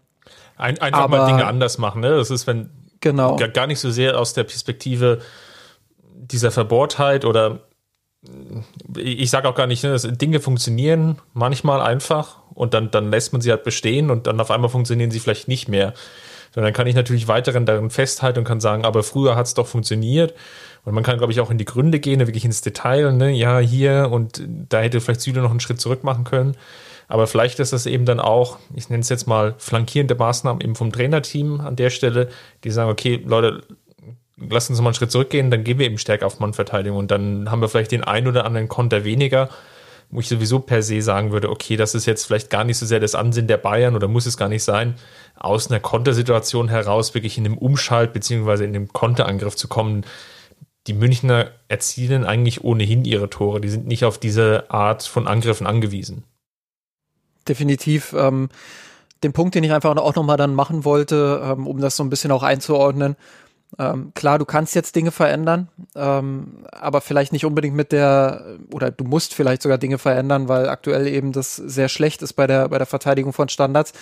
Ein, 0.62 0.78
einfach 0.78 1.00
aber, 1.00 1.18
mal 1.18 1.26
Dinge 1.26 1.46
anders 1.46 1.78
machen. 1.78 2.00
Ne? 2.00 2.10
Das 2.10 2.30
ist, 2.30 2.46
wenn 2.46 2.70
genau. 3.00 3.36
gar 3.36 3.66
nicht 3.66 3.80
so 3.80 3.90
sehr 3.90 4.18
aus 4.18 4.32
der 4.32 4.44
Perspektive 4.44 5.18
dieser 6.14 6.50
Verbohrtheit 6.50 7.24
oder 7.24 7.60
ich 8.96 9.30
sage 9.30 9.48
auch 9.48 9.56
gar 9.56 9.66
nicht, 9.66 9.82
ne, 9.82 9.98
Dinge 9.98 10.38
funktionieren 10.38 11.18
manchmal 11.34 11.80
einfach 11.80 12.38
und 12.54 12.72
dann, 12.74 12.90
dann 12.92 13.10
lässt 13.10 13.32
man 13.32 13.42
sie 13.42 13.50
halt 13.50 13.64
bestehen 13.64 14.10
und 14.10 14.28
dann 14.28 14.40
auf 14.40 14.52
einmal 14.52 14.70
funktionieren 14.70 15.10
sie 15.10 15.18
vielleicht 15.18 15.48
nicht 15.48 15.68
mehr. 15.68 15.94
Sondern 16.54 16.68
dann 16.68 16.76
kann 16.76 16.86
ich 16.86 16.94
natürlich 16.94 17.28
weiterhin 17.28 17.66
darin 17.66 17.90
festhalten 17.90 18.40
und 18.40 18.44
kann 18.44 18.60
sagen, 18.60 18.84
aber 18.84 19.02
früher 19.02 19.34
hat 19.34 19.46
es 19.46 19.54
doch 19.54 19.66
funktioniert. 19.66 20.34
Und 20.84 20.94
man 20.94 21.02
kann, 21.02 21.18
glaube 21.18 21.32
ich, 21.32 21.40
auch 21.40 21.50
in 21.50 21.58
die 21.58 21.64
Gründe 21.64 21.98
gehen, 21.98 22.20
wirklich 22.20 22.44
ins 22.44 22.60
Detail, 22.60 23.12
ne? 23.12 23.30
ja, 23.30 23.58
hier 23.58 24.10
und 24.12 24.42
da 24.68 24.80
hätte 24.80 25.00
vielleicht 25.00 25.22
Süle 25.22 25.40
noch 25.40 25.50
einen 25.50 25.60
Schritt 25.60 25.80
zurück 25.80 26.04
machen 26.04 26.24
können. 26.24 26.56
Aber 27.12 27.26
vielleicht 27.26 27.60
ist 27.60 27.74
das 27.74 27.84
eben 27.84 28.06
dann 28.06 28.20
auch, 28.20 28.56
ich 28.74 28.88
nenne 28.88 29.02
es 29.02 29.10
jetzt 29.10 29.26
mal 29.26 29.54
flankierende 29.58 30.14
Maßnahmen 30.14 30.62
eben 30.62 30.74
vom 30.74 30.90
Trainerteam 30.90 31.60
an 31.60 31.76
der 31.76 31.90
Stelle, 31.90 32.30
die 32.64 32.70
sagen, 32.70 32.90
okay, 32.90 33.20
Leute, 33.26 33.60
lass 34.38 34.70
uns 34.70 34.80
mal 34.80 34.86
einen 34.86 34.94
Schritt 34.94 35.12
zurückgehen, 35.12 35.50
dann 35.50 35.62
gehen 35.62 35.78
wir 35.78 35.84
eben 35.84 35.98
stärker 35.98 36.24
auf 36.24 36.40
Mannverteidigung 36.40 36.96
und 36.98 37.10
dann 37.10 37.50
haben 37.50 37.60
wir 37.60 37.68
vielleicht 37.68 37.92
den 37.92 38.02
einen 38.02 38.28
oder 38.28 38.46
anderen 38.46 38.66
Konter 38.66 39.04
weniger, 39.04 39.50
wo 40.08 40.20
ich 40.20 40.28
sowieso 40.28 40.60
per 40.60 40.82
se 40.82 41.02
sagen 41.02 41.32
würde, 41.32 41.50
okay, 41.50 41.76
das 41.76 41.94
ist 41.94 42.06
jetzt 42.06 42.24
vielleicht 42.24 42.48
gar 42.48 42.64
nicht 42.64 42.78
so 42.78 42.86
sehr 42.86 42.98
das 42.98 43.14
Ansinnen 43.14 43.46
der 43.46 43.58
Bayern 43.58 43.94
oder 43.94 44.08
muss 44.08 44.24
es 44.24 44.38
gar 44.38 44.48
nicht 44.48 44.64
sein, 44.64 44.94
aus 45.36 45.70
einer 45.70 45.80
Kontersituation 45.80 46.68
heraus 46.68 47.12
wirklich 47.12 47.36
in 47.36 47.44
einem 47.44 47.58
Umschalt 47.58 48.14
beziehungsweise 48.14 48.64
in 48.64 48.72
dem 48.72 48.90
Konterangriff 48.90 49.54
zu 49.54 49.68
kommen. 49.68 50.06
Die 50.86 50.94
Münchner 50.94 51.50
erzielen 51.68 52.24
eigentlich 52.24 52.64
ohnehin 52.64 53.04
ihre 53.04 53.28
Tore. 53.28 53.60
Die 53.60 53.68
sind 53.68 53.86
nicht 53.86 54.06
auf 54.06 54.16
diese 54.16 54.70
Art 54.70 55.02
von 55.02 55.28
Angriffen 55.28 55.66
angewiesen. 55.66 56.24
Definitiv. 57.48 58.14
Ähm, 58.16 58.48
den 59.22 59.32
Punkt, 59.32 59.54
den 59.54 59.64
ich 59.64 59.72
einfach 59.72 59.96
auch 59.96 60.14
nochmal 60.14 60.36
dann 60.36 60.54
machen 60.54 60.84
wollte, 60.84 61.40
ähm, 61.44 61.66
um 61.66 61.80
das 61.80 61.96
so 61.96 62.02
ein 62.02 62.10
bisschen 62.10 62.32
auch 62.32 62.42
einzuordnen, 62.42 63.16
ähm, 63.78 64.12
klar, 64.14 64.38
du 64.38 64.44
kannst 64.44 64.74
jetzt 64.74 64.96
Dinge 64.96 65.10
verändern, 65.10 65.68
ähm, 65.94 66.64
aber 66.72 67.00
vielleicht 67.00 67.32
nicht 67.32 67.46
unbedingt 67.46 67.74
mit 67.74 67.92
der, 67.92 68.58
oder 68.70 68.90
du 68.90 69.04
musst 69.04 69.34
vielleicht 69.34 69.62
sogar 69.62 69.78
Dinge 69.78 69.98
verändern, 69.98 70.48
weil 70.48 70.68
aktuell 70.68 71.06
eben 71.06 71.32
das 71.32 71.56
sehr 71.56 71.88
schlecht 71.88 72.20
ist 72.22 72.34
bei 72.34 72.46
der, 72.46 72.68
bei 72.68 72.78
der 72.78 72.86
Verteidigung 72.86 73.32
von 73.32 73.48
Standards. 73.48 73.92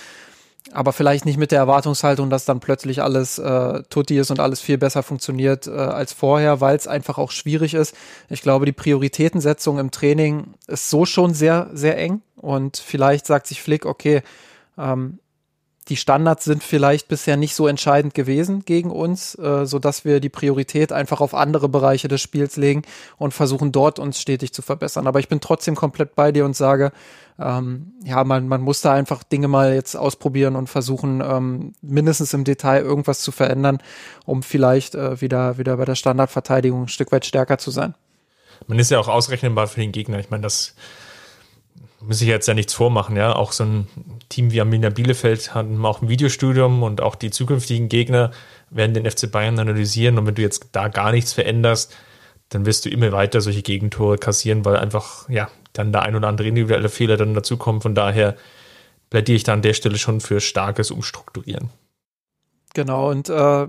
Aber 0.73 0.93
vielleicht 0.93 1.25
nicht 1.25 1.39
mit 1.39 1.53
der 1.53 1.59
Erwartungshaltung, 1.59 2.31
dass 2.31 2.45
dann 2.45 2.61
plötzlich 2.61 3.03
alles 3.03 3.39
äh, 3.39 3.83
tutti 3.89 4.19
ist 4.19 4.31
und 4.31 4.41
alles 4.41 4.61
viel 4.61 4.79
besser 4.79 5.03
funktioniert 5.03 5.67
äh, 5.67 5.71
als 5.71 6.13
vorher, 6.13 6.61
weil 6.61 6.77
es 6.77 6.87
einfach 6.87 7.19
auch 7.19 7.31
schwierig 7.31 7.75
ist. 7.75 7.95
Ich 8.29 8.43
glaube, 8.43 8.67
die 8.67 8.73
Prioritätensetzung 8.73 9.79
im 9.79 9.91
Training 9.91 10.55
ist 10.67 10.91
so 10.91 11.07
schon 11.07 11.35
sehr, 11.35 11.71
sehr 11.73 11.99
eng. 11.99 12.23
Und 12.37 12.77
vielleicht 12.77 13.27
sagt 13.27 13.47
sich 13.47 13.63
Flick, 13.63 13.85
okay, 13.85 14.23
ähm, 14.79 15.19
die 15.89 15.97
Standards 15.97 16.45
sind 16.45 16.63
vielleicht 16.63 17.09
bisher 17.09 17.37
nicht 17.37 17.55
so 17.55 17.67
entscheidend 17.67 18.15
gewesen 18.15 18.65
gegen 18.65 18.91
uns, 18.91 19.35
äh, 19.37 19.67
so 19.67 19.79
dass 19.79 20.05
wir 20.05 20.21
die 20.21 20.29
Priorität 20.29 20.93
einfach 20.93 21.21
auf 21.21 21.35
andere 21.35 21.69
Bereiche 21.69 22.07
des 22.09 22.21
Spiels 22.21 22.57
legen 22.57 22.83
und 23.17 23.35
versuchen 23.35 23.73
dort 23.73 23.99
uns 23.99 24.21
stetig 24.21 24.53
zu 24.53 24.63
verbessern. 24.63 25.07
Aber 25.07 25.19
ich 25.21 25.29
bin 25.29 25.41
trotzdem 25.41 25.75
komplett 25.75 26.15
bei 26.15 26.33
dir 26.33 26.45
und 26.45 26.55
sage, 26.55 26.93
ähm, 27.39 27.95
ja, 28.05 28.23
man, 28.25 28.47
man 28.47 28.61
muss 28.61 28.83
da 28.83 28.93
einfach 28.93 29.23
Dinge 29.23 29.49
mal 29.49 29.75
jetzt 29.75 29.97
ausprobieren 29.97 30.55
und 30.55 30.69
versuchen, 30.69 31.23
ähm, 31.25 31.73
mindestens 31.81 32.35
im 32.35 32.45
Detail 32.45 32.83
irgendwas 32.83 33.21
zu 33.21 33.33
verändern, 33.33 33.79
um 34.27 34.43
vielleicht 34.43 34.95
äh, 34.95 35.21
wieder, 35.21 35.57
wieder 35.59 35.77
bei 35.79 35.87
der 35.87 35.95
Standardverteidigung 35.95 36.83
ein 36.83 36.89
Stück 36.89 37.11
weit 37.11 37.25
stärker 37.25 37.59
zu 37.59 37.71
sein. 37.71 37.95
Man 38.67 38.79
ist 38.79 38.91
ja 38.91 39.01
auch 39.01 39.09
ausrechenbar 39.09 39.67
für 39.67 39.81
den 39.81 39.91
Gegner. 39.91 40.19
Ich 40.19 40.31
meine, 40.31 40.43
das 40.43 40.75
muss 42.01 42.21
ich 42.23 42.29
jetzt 42.29 42.49
ja 42.49 42.55
nichts 42.55 42.75
vormachen, 42.75 43.17
ja. 43.17 43.35
Auch 43.35 43.53
so 43.53 43.65
ein 43.65 43.87
Team 44.29 44.51
wie 44.53 44.61
Arminia 44.61 44.91
Bielefeld 44.91 45.55
hat 45.55 45.67
auch 45.83 46.03
ein 46.03 46.09
Videostudium 46.09 46.83
und 46.83 47.01
auch 47.01 47.15
die 47.15 47.31
zukünftigen 47.31 47.89
Gegner 47.89 48.31
werden 48.71 48.95
den 48.95 49.11
FC 49.11 49.31
Bayern 49.31 49.59
analysieren. 49.59 50.19
Und 50.19 50.27
wenn 50.27 50.35
du 50.35 50.43
jetzt 50.43 50.69
da 50.73 50.89
gar 50.89 51.13
nichts 51.13 51.33
veränderst, 51.33 51.95
dann 52.49 52.67
wirst 52.67 52.85
du 52.85 52.89
immer 52.91 53.13
weiter 53.13 53.41
solche 53.41 53.63
Gegentore 53.63 54.19
kassieren, 54.19 54.65
weil 54.65 54.77
einfach, 54.77 55.29
ja, 55.29 55.49
dann 55.73 55.93
der 55.93 56.03
ein 56.03 56.17
oder 56.17 56.29
andere 56.29 56.49
individuelle 56.49 56.89
Fehler 56.89 57.17
dann 57.17 57.35
dazukommen. 57.35 57.81
Von 57.81 57.95
daher 57.95 58.37
plädiere 59.11 59.37
ich 59.37 59.45
da 59.45 59.53
an 59.53 59.63
der 59.63 59.75
Stelle 59.75 59.99
schon 59.99 60.21
für 60.21 60.41
starkes 60.41 60.91
Umstrukturieren. 60.91 61.71
Genau, 62.75 63.11
und 63.11 63.29
äh, 63.29 63.67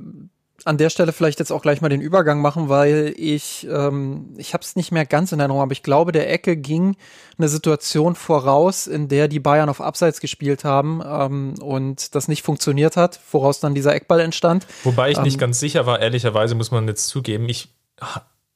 an 0.66 0.78
der 0.78 0.90
Stelle 0.90 1.14
vielleicht 1.14 1.40
jetzt 1.40 1.52
auch 1.52 1.62
gleich 1.62 1.82
mal 1.82 1.90
den 1.90 2.02
Übergang 2.02 2.42
machen, 2.42 2.70
weil 2.70 3.14
ich, 3.18 3.68
ähm, 3.70 4.34
ich 4.38 4.54
habe 4.54 4.64
es 4.64 4.76
nicht 4.76 4.92
mehr 4.92 5.06
ganz 5.06 5.32
in 5.32 5.40
Erinnerung, 5.40 5.62
aber 5.62 5.72
ich 5.72 5.84
glaube, 5.84 6.12
der 6.12 6.32
Ecke 6.32 6.58
ging 6.58 6.96
eine 7.38 7.48
Situation 7.48 8.16
voraus, 8.16 8.88
in 8.88 9.08
der 9.08 9.28
die 9.28 9.40
Bayern 9.40 9.70
auf 9.70 9.82
Abseits 9.82 10.20
gespielt 10.20 10.64
haben 10.64 11.02
ähm, 11.06 11.56
und 11.62 12.16
das 12.16 12.28
nicht 12.28 12.44
funktioniert 12.44 12.98
hat, 12.98 13.20
woraus 13.32 13.60
dann 13.60 13.74
dieser 13.74 13.96
Eckball 13.96 14.20
entstand. 14.20 14.68
Wobei 14.84 15.12
ich 15.12 15.18
ähm, 15.18 15.24
nicht 15.24 15.40
ganz 15.40 15.60
sicher 15.60 15.86
war, 15.86 16.00
ehrlicherweise 16.00 16.56
muss 16.56 16.72
man 16.72 16.88
jetzt 16.88 17.08
zugeben, 17.08 17.50
ich 17.50 17.70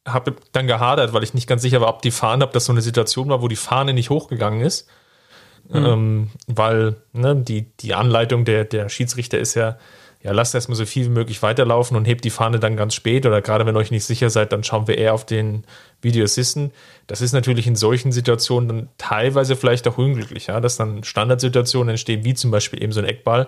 habe 0.08 0.36
dann 0.52 0.68
gehadert, 0.68 1.14
weil 1.14 1.24
ich 1.24 1.34
nicht 1.34 1.48
ganz 1.48 1.62
sicher 1.62 1.82
war, 1.82 1.90
ob 1.90 2.02
die 2.02 2.12
Fahne, 2.12 2.46
ob 2.46 2.54
das 2.54 2.66
so 2.66 2.72
eine 2.72 2.82
Situation 2.82 3.30
war, 3.30 3.42
wo 3.42 3.48
die 3.48 3.56
Fahne 3.56 3.94
nicht 3.94 4.10
hochgegangen 4.10 4.62
ist. 4.62 4.88
Mhm. 5.68 6.30
Weil 6.46 6.98
ne, 7.12 7.36
die, 7.36 7.76
die 7.78 7.96
Anleitung 7.96 8.46
der, 8.46 8.66
der 8.66 8.88
Schiedsrichter 8.90 9.40
ist 9.40 9.56
ja, 9.56 9.80
ja, 10.26 10.32
lasst 10.32 10.56
erstmal 10.56 10.76
so 10.76 10.88
viel 10.88 11.06
wie 11.06 11.10
möglich 11.10 11.44
weiterlaufen 11.44 11.96
und 11.96 12.06
hebt 12.06 12.26
die 12.26 12.32
Fahne 12.32 12.60
dann 12.60 12.76
ganz 12.76 12.96
spät 12.96 13.28
oder 13.28 13.44
gerade 13.44 13.68
wenn 13.68 13.76
ihr 13.76 13.80
euch 13.80 13.92
nicht 13.92 14.06
sicher 14.06 14.32
seid, 14.32 14.52
dann 14.52 14.64
schauen 14.64 14.88
wir 14.88 14.98
eher 14.98 15.14
auf 15.14 15.24
den 15.24 15.66
Video 16.02 16.24
Assistant. 16.24 16.74
Das 17.06 17.22
ist 17.22 17.32
natürlich 17.32 17.68
in 17.68 17.76
solchen 17.76 18.12
Situationen 18.12 18.68
dann 18.68 18.90
teilweise 18.98 19.56
vielleicht 19.56 19.88
auch 19.88 20.00
unglücklich, 20.00 20.48
ja, 20.48 20.60
dass 20.60 20.78
dann 20.78 21.04
Standardsituationen 21.04 21.90
entstehen, 21.90 22.26
wie 22.26 22.34
zum 22.34 22.50
Beispiel 22.50 22.82
eben 22.82 22.92
so 22.92 23.02
ein 23.02 23.06
Eckball, 23.06 23.46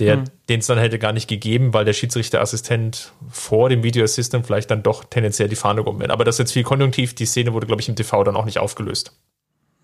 der, 0.00 0.16
hm. 0.16 0.24
den 0.48 0.58
es 0.58 0.66
dann 0.66 0.78
hätte 0.78 0.98
gar 0.98 1.12
nicht 1.12 1.28
gegeben, 1.28 1.72
weil 1.72 1.84
der 1.84 1.92
Schiedsrichterassistent 1.92 3.12
vor 3.30 3.68
dem 3.68 3.84
Video 3.84 4.02
Assistant 4.02 4.44
vielleicht 4.44 4.72
dann 4.72 4.82
doch 4.82 5.04
tendenziell 5.04 5.48
die 5.48 5.54
Fahne 5.54 5.84
gehoben 5.84 6.00
wird. 6.00 6.10
Aber 6.10 6.24
das 6.24 6.34
ist 6.34 6.40
jetzt 6.40 6.52
viel 6.52 6.64
konjunktiv. 6.64 7.14
Die 7.14 7.26
Szene 7.26 7.52
wurde, 7.52 7.68
glaube 7.68 7.80
ich, 7.80 7.88
im 7.88 7.94
TV 7.94 8.24
dann 8.24 8.34
auch 8.34 8.44
nicht 8.44 8.58
aufgelöst. 8.58 9.12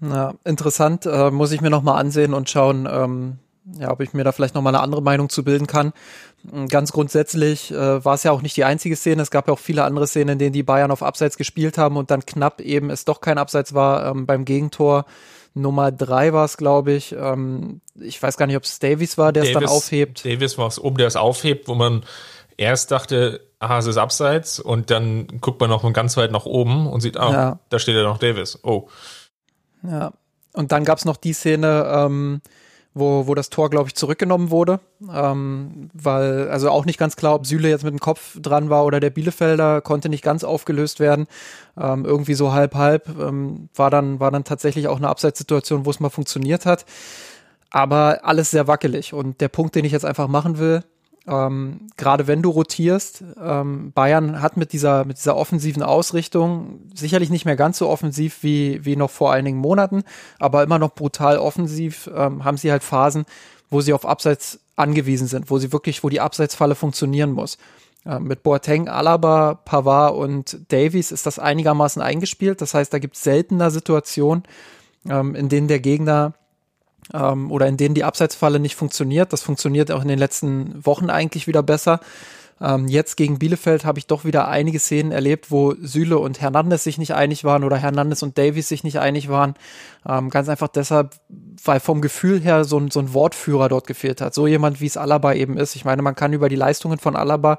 Ja, 0.01 0.35
interessant. 0.45 1.07
Äh, 1.07 1.31
muss 1.31 1.53
ich 1.53 1.61
mir 1.61 1.71
nochmal 1.71 2.01
ansehen 2.01 2.35
und 2.35 2.51
schauen, 2.51 2.89
ähm, 2.91 3.39
ja, 3.79 3.91
ob 3.91 4.01
ich 4.01 4.13
mir 4.13 4.25
da 4.25 4.33
vielleicht 4.33 4.55
nochmal 4.55 4.75
eine 4.75 4.83
andere 4.83 5.03
Meinung 5.03 5.29
zu 5.29 5.45
bilden 5.45 5.67
kann. 5.67 5.93
Hm, 6.51 6.69
ganz 6.69 6.93
grundsätzlich 6.93 7.71
äh, 7.71 8.05
war 8.05 8.15
es 8.15 8.23
ja 8.23 8.33
auch 8.33 8.43
nicht 8.43 8.57
die 8.57 8.65
einzige 8.65 8.97
Szene. 8.97 9.23
Es 9.23 9.31
gab 9.31 9.49
ja 9.49 9.55
auch 9.55 9.59
viele 9.59 9.85
andere 9.85 10.07
Szenen, 10.07 10.31
in 10.31 10.39
denen 10.39 10.53
die 10.53 10.63
Bayern 10.63 10.91
auf 10.91 11.03
Abseits 11.03 11.37
gespielt 11.37 11.79
haben 11.79 11.97
und 11.97 12.11
dann 12.11 12.27
knapp 12.27 12.61
eben 12.61 12.91
es 12.91 13.05
doch 13.05 13.21
kein 13.21 13.39
Abseits 13.39 13.75
war 13.75 14.07
ähm, 14.07 14.27
beim 14.27 14.45
Gegentor. 14.45 15.07
Nummer 15.55 15.93
drei 15.93 16.33
war 16.33 16.45
es, 16.45 16.57
glaube 16.57 16.93
ich. 16.93 17.13
Ähm, 17.13 17.81
ich 18.01 18.21
weiß 18.23 18.37
gar 18.37 18.47
nicht, 18.47 18.57
ob 18.57 18.65
es 18.65 18.79
Davies 18.81 19.17
war, 19.19 19.33
der 19.33 19.45
es 19.45 19.53
dann 19.53 19.67
aufhebt. 19.67 20.25
Davis 20.25 20.59
war 20.59 20.67
es 20.67 20.79
oben, 20.79 20.97
der 20.99 21.07
es 21.07 21.17
aufhebt, 21.17 21.69
wo 21.69 21.75
man 21.75 22.05
erst 22.57 22.91
dachte, 22.91 23.41
aha, 23.61 23.79
es 23.79 23.87
ist 23.87 23.97
Abseits 23.97 24.61
und 24.61 24.91
dann 24.91 25.27
guckt 25.41 25.61
man 25.61 25.71
noch 25.71 25.91
ganz 25.93 26.17
weit 26.17 26.33
nach 26.33 26.45
oben 26.45 26.87
und 26.87 27.01
sieht, 27.01 27.17
ah, 27.17 27.33
ja. 27.33 27.59
da 27.69 27.79
steht 27.79 27.95
ja 27.95 28.03
noch 28.03 28.19
Davis. 28.19 28.59
Oh. 28.63 28.89
Ja, 29.83 30.13
und 30.53 30.73
dann 30.73 30.85
gab 30.85 30.99
es 30.99 31.05
noch 31.05 31.17
die 31.17 31.33
Szene, 31.33 31.87
ähm, 31.89 32.41
wo, 32.95 33.27
wo 33.27 33.35
das 33.35 33.51
Tor, 33.51 33.71
glaube 33.71 33.89
ich, 33.89 33.97
zurückgenommen 33.97 34.51
wurde. 34.51 34.81
Ähm, 35.13 35.91
weil, 35.93 36.49
also 36.49 36.71
auch 36.71 36.85
nicht 36.85 36.99
ganz 36.99 37.17
klar, 37.17 37.35
ob 37.35 37.47
Süle 37.47 37.69
jetzt 37.69 37.85
mit 37.85 37.93
dem 37.93 37.99
Kopf 37.99 38.41
dran 38.41 38.71
war 38.71 38.85
oder 38.85 39.01
der 39.01 39.11
Bielefelder, 39.11 39.81
konnte 39.81 40.09
nicht 40.09 40.23
ganz 40.23 40.45
aufgelöst 40.45 41.01
werden. 41.01 41.27
Ähm, 41.77 42.05
irgendwie 42.05 42.35
so 42.35 42.53
halb 42.53 42.75
halb. 42.75 43.09
Ähm, 43.19 43.69
war, 43.75 43.91
dann, 43.91 44.21
war 44.21 44.31
dann 44.31 44.45
tatsächlich 44.45 44.89
auch 44.89 44.97
eine 44.97 45.09
Abseitssituation, 45.09 45.85
wo 45.85 45.91
es 45.91 46.01
mal 46.01 46.11
funktioniert 46.11 46.67
hat. 46.67 46.87
Aber 47.71 48.21
alles 48.23 48.53
sehr 48.53 48.69
wackelig. 48.69 49.13
Und 49.13 49.41
der 49.41 49.49
Punkt, 49.49 49.75
den 49.75 49.85
ich 49.85 49.93
jetzt 49.93 50.05
einfach 50.05 50.29
machen 50.29 50.59
will, 50.59 50.85
ähm, 51.27 51.87
gerade 51.97 52.27
wenn 52.27 52.43
du 52.43 52.51
rotierst, 52.51 53.25
ähm, 53.43 53.93
Bayern 53.93 54.43
hat 54.43 54.57
mit 54.57 54.73
dieser, 54.73 55.05
mit 55.05 55.17
dieser 55.17 55.37
offensiven 55.37 55.83
Ausrichtung 55.83 56.81
sicherlich 56.95 57.31
nicht 57.31 57.47
mehr 57.47 57.57
ganz 57.57 57.79
so 57.79 57.89
offensiv 57.89 58.43
wie, 58.43 58.85
wie 58.85 58.97
noch 58.97 59.11
vor 59.11 59.33
einigen 59.33 59.59
Monaten, 59.59 60.05
aber 60.39 60.63
immer 60.63 60.79
noch 60.79 60.95
brutal 60.95 61.39
offensiv, 61.39 62.11
ähm, 62.15 62.45
haben 62.45 62.59
sie 62.59 62.71
halt 62.71 62.83
Phasen, 62.83 63.25
wo 63.71 63.81
sie 63.81 63.95
auf 63.95 64.07
Abseits 64.07 64.61
angewiesen 64.77 65.27
sind, 65.27 65.51
wo 65.51 65.59
sie 65.59 65.73
wirklich, 65.73 66.05
wo 66.05 66.11
die 66.11 66.21
Abseitsfalle 66.21 66.75
funktionieren 66.75 67.33
muss. 67.33 67.57
Ähm, 68.05 68.25
mit 68.25 68.43
Boateng, 68.43 68.89
Alaba, 68.89 69.55
Pavard 69.55 70.15
und 70.15 70.61
Davies 70.71 71.11
ist 71.11 71.25
das 71.25 71.39
einigermaßen 71.39 72.03
eingespielt. 72.03 72.61
Das 72.61 72.75
heißt, 72.75 72.93
da 72.93 72.99
gibt 72.99 73.17
es 73.17 73.23
seltener 73.23 73.71
Situationen, 73.71 74.45
ähm, 75.09 75.35
in 75.35 75.49
denen 75.49 75.69
der 75.69 75.81
Gegner 75.81 76.35
ähm, 77.13 77.51
oder 77.51 77.67
in 77.67 77.77
denen 77.77 77.95
die 77.95 78.05
Abseitsfalle 78.05 78.59
nicht 78.59 78.77
funktioniert. 78.77 79.33
Das 79.33 79.43
funktioniert 79.43 79.91
auch 79.91 80.03
in 80.03 80.09
den 80.09 80.19
letzten 80.19 80.85
Wochen 80.85 81.11
eigentlich 81.11 81.47
wieder 81.47 81.63
besser. 81.63 82.01
Ähm, 82.61 82.87
jetzt 82.87 83.17
gegen 83.17 83.39
Bielefeld 83.39 83.85
habe 83.85 83.99
ich 83.99 84.07
doch 84.07 84.25
wieder 84.25 84.49
einige 84.49 84.79
Szenen 84.79 85.11
erlebt, 85.11 85.51
wo 85.51 85.75
Süle 85.81 86.19
und 86.19 86.41
Hernandez 86.41 86.85
sich 86.85 86.99
nicht 86.99 87.15
einig 87.15 87.43
waren 87.43 87.65
oder 87.65 87.77
Hernandez 87.77 88.23
und 88.23 88.39
Davies 88.39 88.69
sich 88.69 88.85
nicht 88.85 89.01
einig 89.01 89.29
waren. 89.29 89.55
Ähm, 90.09 90.31
ganz 90.31 90.49
einfach 90.49 90.69
deshalb, 90.69 91.15
weil 91.65 91.81
vom 91.81 92.01
Gefühl 92.01 92.41
her 92.41 92.65
so 92.65 92.79
ein, 92.79 92.91
so 92.91 93.01
ein 93.01 93.13
Wortführer 93.13 93.69
dort 93.69 93.87
gefehlt 93.87 94.21
hat. 94.21 94.35
So 94.35 94.47
jemand, 94.47 94.81
wie 94.81 94.87
es 94.87 94.97
Alaba 94.97 95.33
eben 95.35 95.57
ist. 95.57 95.75
Ich 95.75 95.85
meine, 95.85 96.03
man 96.03 96.15
kann 96.15 96.33
über 96.33 96.49
die 96.49 96.57
Leistungen 96.57 96.99
von 96.99 97.17
Alaba 97.17 97.59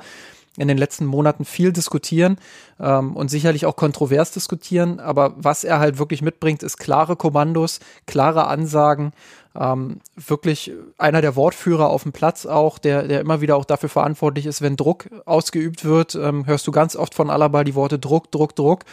in 0.57 0.67
den 0.67 0.77
letzten 0.77 1.05
Monaten 1.05 1.45
viel 1.45 1.71
diskutieren 1.73 2.37
ähm, 2.79 3.15
und 3.15 3.29
sicherlich 3.29 3.65
auch 3.65 3.75
kontrovers 3.75 4.31
diskutieren. 4.31 4.99
Aber 4.99 5.33
was 5.37 5.63
er 5.63 5.79
halt 5.79 5.97
wirklich 5.97 6.21
mitbringt, 6.21 6.63
ist 6.63 6.77
klare 6.77 7.15
Kommandos, 7.15 7.79
klare 8.05 8.47
Ansagen. 8.47 9.11
Ähm, 9.53 9.99
wirklich 10.15 10.71
einer 10.97 11.21
der 11.21 11.35
Wortführer 11.35 11.89
auf 11.89 12.03
dem 12.03 12.11
Platz 12.11 12.45
auch, 12.45 12.77
der, 12.77 13.03
der 13.03 13.21
immer 13.21 13.41
wieder 13.41 13.55
auch 13.55 13.65
dafür 13.65 13.89
verantwortlich 13.89 14.45
ist, 14.45 14.61
wenn 14.61 14.75
Druck 14.75 15.09
ausgeübt 15.25 15.85
wird. 15.85 16.15
Ähm, 16.15 16.45
hörst 16.45 16.67
du 16.67 16.71
ganz 16.71 16.95
oft 16.95 17.13
von 17.13 17.29
Alaba 17.29 17.63
die 17.63 17.75
Worte 17.75 17.99
Druck, 17.99 18.31
Druck, 18.31 18.55
Druck. 18.55 18.83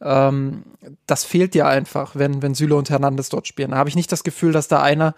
Ähm, 0.00 0.64
das 1.06 1.24
fehlt 1.24 1.54
dir 1.54 1.66
einfach, 1.66 2.16
wenn, 2.16 2.42
wenn 2.42 2.54
Süle 2.54 2.74
und 2.74 2.90
Hernandez 2.90 3.28
dort 3.28 3.46
spielen. 3.46 3.72
Da 3.72 3.76
habe 3.76 3.88
ich 3.88 3.96
nicht 3.96 4.10
das 4.10 4.24
Gefühl, 4.24 4.52
dass 4.52 4.68
da 4.68 4.82
einer 4.82 5.14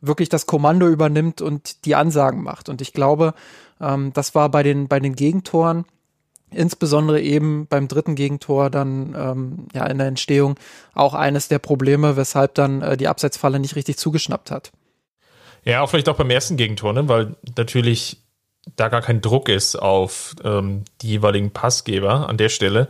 wirklich 0.00 0.28
das 0.28 0.46
Kommando 0.46 0.86
übernimmt 0.86 1.40
und 1.40 1.84
die 1.84 1.94
Ansagen 1.94 2.42
macht. 2.42 2.68
Und 2.68 2.80
ich 2.80 2.92
glaube, 2.92 3.34
ähm, 3.80 4.12
das 4.12 4.34
war 4.34 4.48
bei 4.50 4.62
den, 4.62 4.88
bei 4.88 5.00
den 5.00 5.14
Gegentoren, 5.14 5.84
insbesondere 6.50 7.20
eben 7.20 7.66
beim 7.66 7.88
dritten 7.88 8.14
Gegentor 8.14 8.70
dann 8.70 9.14
ähm, 9.16 9.68
ja 9.72 9.86
in 9.86 9.98
der 9.98 10.06
Entstehung 10.06 10.56
auch 10.94 11.14
eines 11.14 11.48
der 11.48 11.58
Probleme, 11.58 12.16
weshalb 12.16 12.54
dann 12.54 12.82
äh, 12.82 12.96
die 12.96 13.08
Abseitsfalle 13.08 13.58
nicht 13.58 13.76
richtig 13.76 13.98
zugeschnappt 13.98 14.50
hat. 14.50 14.72
Ja, 15.64 15.82
auch 15.82 15.90
vielleicht 15.90 16.08
auch 16.08 16.16
beim 16.16 16.30
ersten 16.30 16.56
Gegentor, 16.56 16.92
ne? 16.92 17.08
weil 17.08 17.36
natürlich 17.56 18.22
da 18.76 18.88
gar 18.88 19.02
kein 19.02 19.20
Druck 19.20 19.48
ist 19.48 19.76
auf 19.76 20.34
ähm, 20.44 20.84
die 21.00 21.08
jeweiligen 21.08 21.50
Passgeber 21.50 22.28
an 22.28 22.36
der 22.36 22.48
Stelle. 22.48 22.88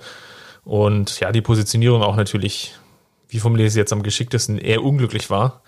Und 0.65 1.21
ja, 1.21 1.33
die 1.33 1.41
Positionierung 1.41 2.03
auch 2.03 2.17
natürlich, 2.17 2.75
wie 3.29 3.39
formuliere 3.39 3.67
ich 3.67 3.73
es 3.73 3.77
jetzt 3.77 3.93
am 3.93 4.03
geschicktesten, 4.03 4.59
eher 4.59 4.83
unglücklich 4.83 5.31
war. 5.31 5.63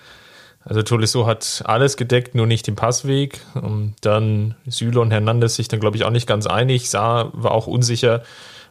Also 0.63 0.83
Tolisso 0.83 1.27
hat 1.27 1.63
alles 1.65 1.97
gedeckt, 1.97 2.35
nur 2.35 2.47
nicht 2.47 2.67
den 2.67 2.77
Passweg. 2.77 3.41
Und 3.55 3.95
dann 4.03 4.57
Süle 4.67 5.01
und 5.01 5.11
Hernandez 5.11 5.57
sich 5.57 5.69
dann, 5.69 5.81
glaube 5.81 5.97
ich, 5.97 6.05
auch 6.05 6.11
nicht 6.11 6.27
ganz 6.27 6.47
einig. 6.47 6.91
Saar 6.91 7.31
war 7.33 7.53
auch 7.53 7.67
unsicher, 7.67 8.23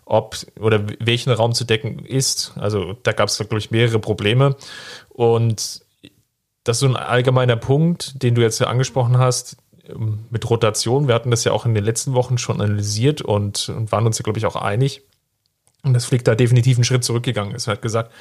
ob 0.05 0.37
oder 0.59 0.81
welchen 0.99 1.31
Raum 1.31 1.53
zu 1.53 1.65
decken 1.65 2.05
ist. 2.05 2.53
Also 2.57 2.93
da 3.03 3.11
gab 3.11 3.29
es, 3.29 3.37
glaube 3.37 3.57
ich, 3.57 3.71
mehrere 3.71 3.99
Probleme. 3.99 4.55
Und 5.09 5.81
das 6.63 6.77
ist 6.77 6.81
so 6.81 6.87
ein 6.87 6.95
allgemeiner 6.95 7.55
Punkt, 7.55 8.21
den 8.21 8.35
du 8.35 8.41
jetzt 8.41 8.59
ja 8.59 8.67
angesprochen 8.67 9.17
hast, 9.17 9.57
ähm, 9.87 10.25
mit 10.29 10.47
Rotation. 10.47 11.07
Wir 11.07 11.15
hatten 11.15 11.31
das 11.31 11.43
ja 11.43 11.51
auch 11.51 11.65
in 11.65 11.73
den 11.73 11.83
letzten 11.83 12.13
Wochen 12.13 12.37
schon 12.37 12.61
analysiert 12.61 13.21
und, 13.21 13.69
und 13.69 13.91
waren 13.91 14.05
uns 14.05 14.19
ja, 14.19 14.23
glaube 14.23 14.37
ich, 14.37 14.45
auch 14.45 14.55
einig. 14.55 15.01
Und 15.83 15.93
das 15.93 16.05
Flick 16.05 16.23
da 16.23 16.35
definitiv 16.35 16.77
einen 16.77 16.83
Schritt 16.83 17.03
zurückgegangen 17.03 17.55
ist. 17.55 17.67
Er 17.67 17.73
hat 17.73 17.81
gesagt, 17.81 18.11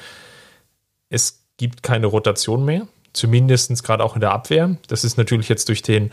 es 1.09 1.43
gibt 1.57 1.83
keine 1.83 2.07
Rotation 2.07 2.65
mehr 2.65 2.87
zumindest 3.13 3.83
gerade 3.83 4.03
auch 4.03 4.15
in 4.15 4.21
der 4.21 4.31
Abwehr. 4.31 4.77
Das 4.87 5.03
ist 5.03 5.17
natürlich 5.17 5.49
jetzt 5.49 5.69
durch 5.69 5.81
den 5.81 6.11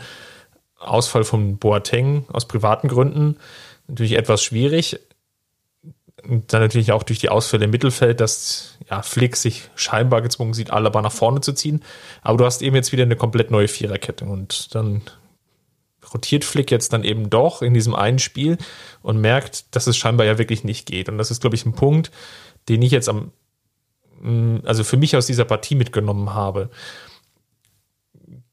Ausfall 0.79 1.23
von 1.23 1.57
Boateng 1.57 2.25
aus 2.31 2.47
privaten 2.47 2.87
Gründen 2.87 3.37
natürlich 3.87 4.13
etwas 4.13 4.43
schwierig. 4.43 4.99
Und 6.23 6.51
dann 6.51 6.61
natürlich 6.61 6.91
auch 6.91 7.03
durch 7.03 7.19
die 7.19 7.29
Ausfälle 7.29 7.65
im 7.65 7.71
Mittelfeld, 7.71 8.19
dass 8.19 8.77
ja, 8.89 9.01
Flick 9.01 9.35
sich 9.35 9.69
scheinbar 9.75 10.21
gezwungen 10.21 10.53
sieht, 10.53 10.71
Alaba 10.71 11.01
nach 11.01 11.11
vorne 11.11 11.41
zu 11.41 11.53
ziehen. 11.53 11.83
Aber 12.21 12.37
du 12.37 12.45
hast 12.45 12.61
eben 12.61 12.75
jetzt 12.75 12.91
wieder 12.91 13.03
eine 13.03 13.15
komplett 13.15 13.51
neue 13.51 13.67
Viererkette 13.67 14.25
und 14.25 14.75
dann 14.75 15.03
rotiert 16.13 16.43
Flick 16.43 16.71
jetzt 16.71 16.93
dann 16.93 17.03
eben 17.03 17.29
doch 17.29 17.61
in 17.61 17.73
diesem 17.73 17.95
einen 17.95 18.19
Spiel 18.19 18.57
und 19.01 19.21
merkt, 19.21 19.75
dass 19.75 19.87
es 19.87 19.97
scheinbar 19.97 20.25
ja 20.25 20.37
wirklich 20.37 20.63
nicht 20.63 20.85
geht. 20.85 21.07
Und 21.07 21.17
das 21.17 21.31
ist, 21.31 21.41
glaube 21.41 21.55
ich, 21.55 21.65
ein 21.65 21.73
Punkt, 21.73 22.11
den 22.67 22.81
ich 22.81 22.91
jetzt 22.91 23.09
am 23.09 23.31
also 24.65 24.83
für 24.83 24.97
mich 24.97 25.15
aus 25.15 25.27
dieser 25.27 25.45
Partie 25.45 25.75
mitgenommen 25.75 26.33
habe. 26.33 26.69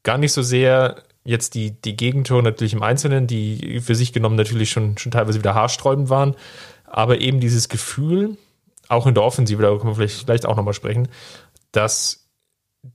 Gar 0.03 0.17
nicht 0.17 0.33
so 0.33 0.41
sehr 0.41 1.03
jetzt 1.23 1.55
die, 1.55 1.71
die 1.71 1.97
Gegentore 1.97 2.43
natürlich 2.43 2.73
im 2.73 2.83
Einzelnen, 2.83 3.27
die 3.27 3.79
für 3.81 3.95
sich 3.95 4.13
genommen 4.13 4.35
natürlich 4.35 4.69
schon, 4.69 4.97
schon 4.97 5.11
teilweise 5.11 5.39
wieder 5.39 5.55
haarsträubend 5.55 6.09
waren, 6.09 6.35
aber 6.85 7.19
eben 7.19 7.39
dieses 7.39 7.67
Gefühl, 7.67 8.37
auch 8.87 9.07
in 9.07 9.15
der 9.15 9.23
Offensive, 9.23 9.61
da 9.61 9.69
können 9.69 9.87
wir 9.87 9.95
vielleicht, 9.95 10.21
vielleicht 10.21 10.45
auch 10.45 10.55
nochmal 10.55 10.75
sprechen, 10.75 11.07
dass 11.71 12.29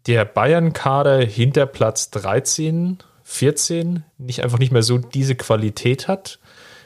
der 0.06 0.24
Bayern-Kader 0.24 1.18
hinter 1.24 1.66
Platz 1.66 2.10
13, 2.10 2.98
14 3.24 4.04
nicht 4.18 4.44
einfach 4.44 4.58
nicht 4.60 4.70
mehr 4.72 4.84
so 4.84 4.98
diese 4.98 5.34
Qualität 5.34 6.06
hat, 6.06 6.38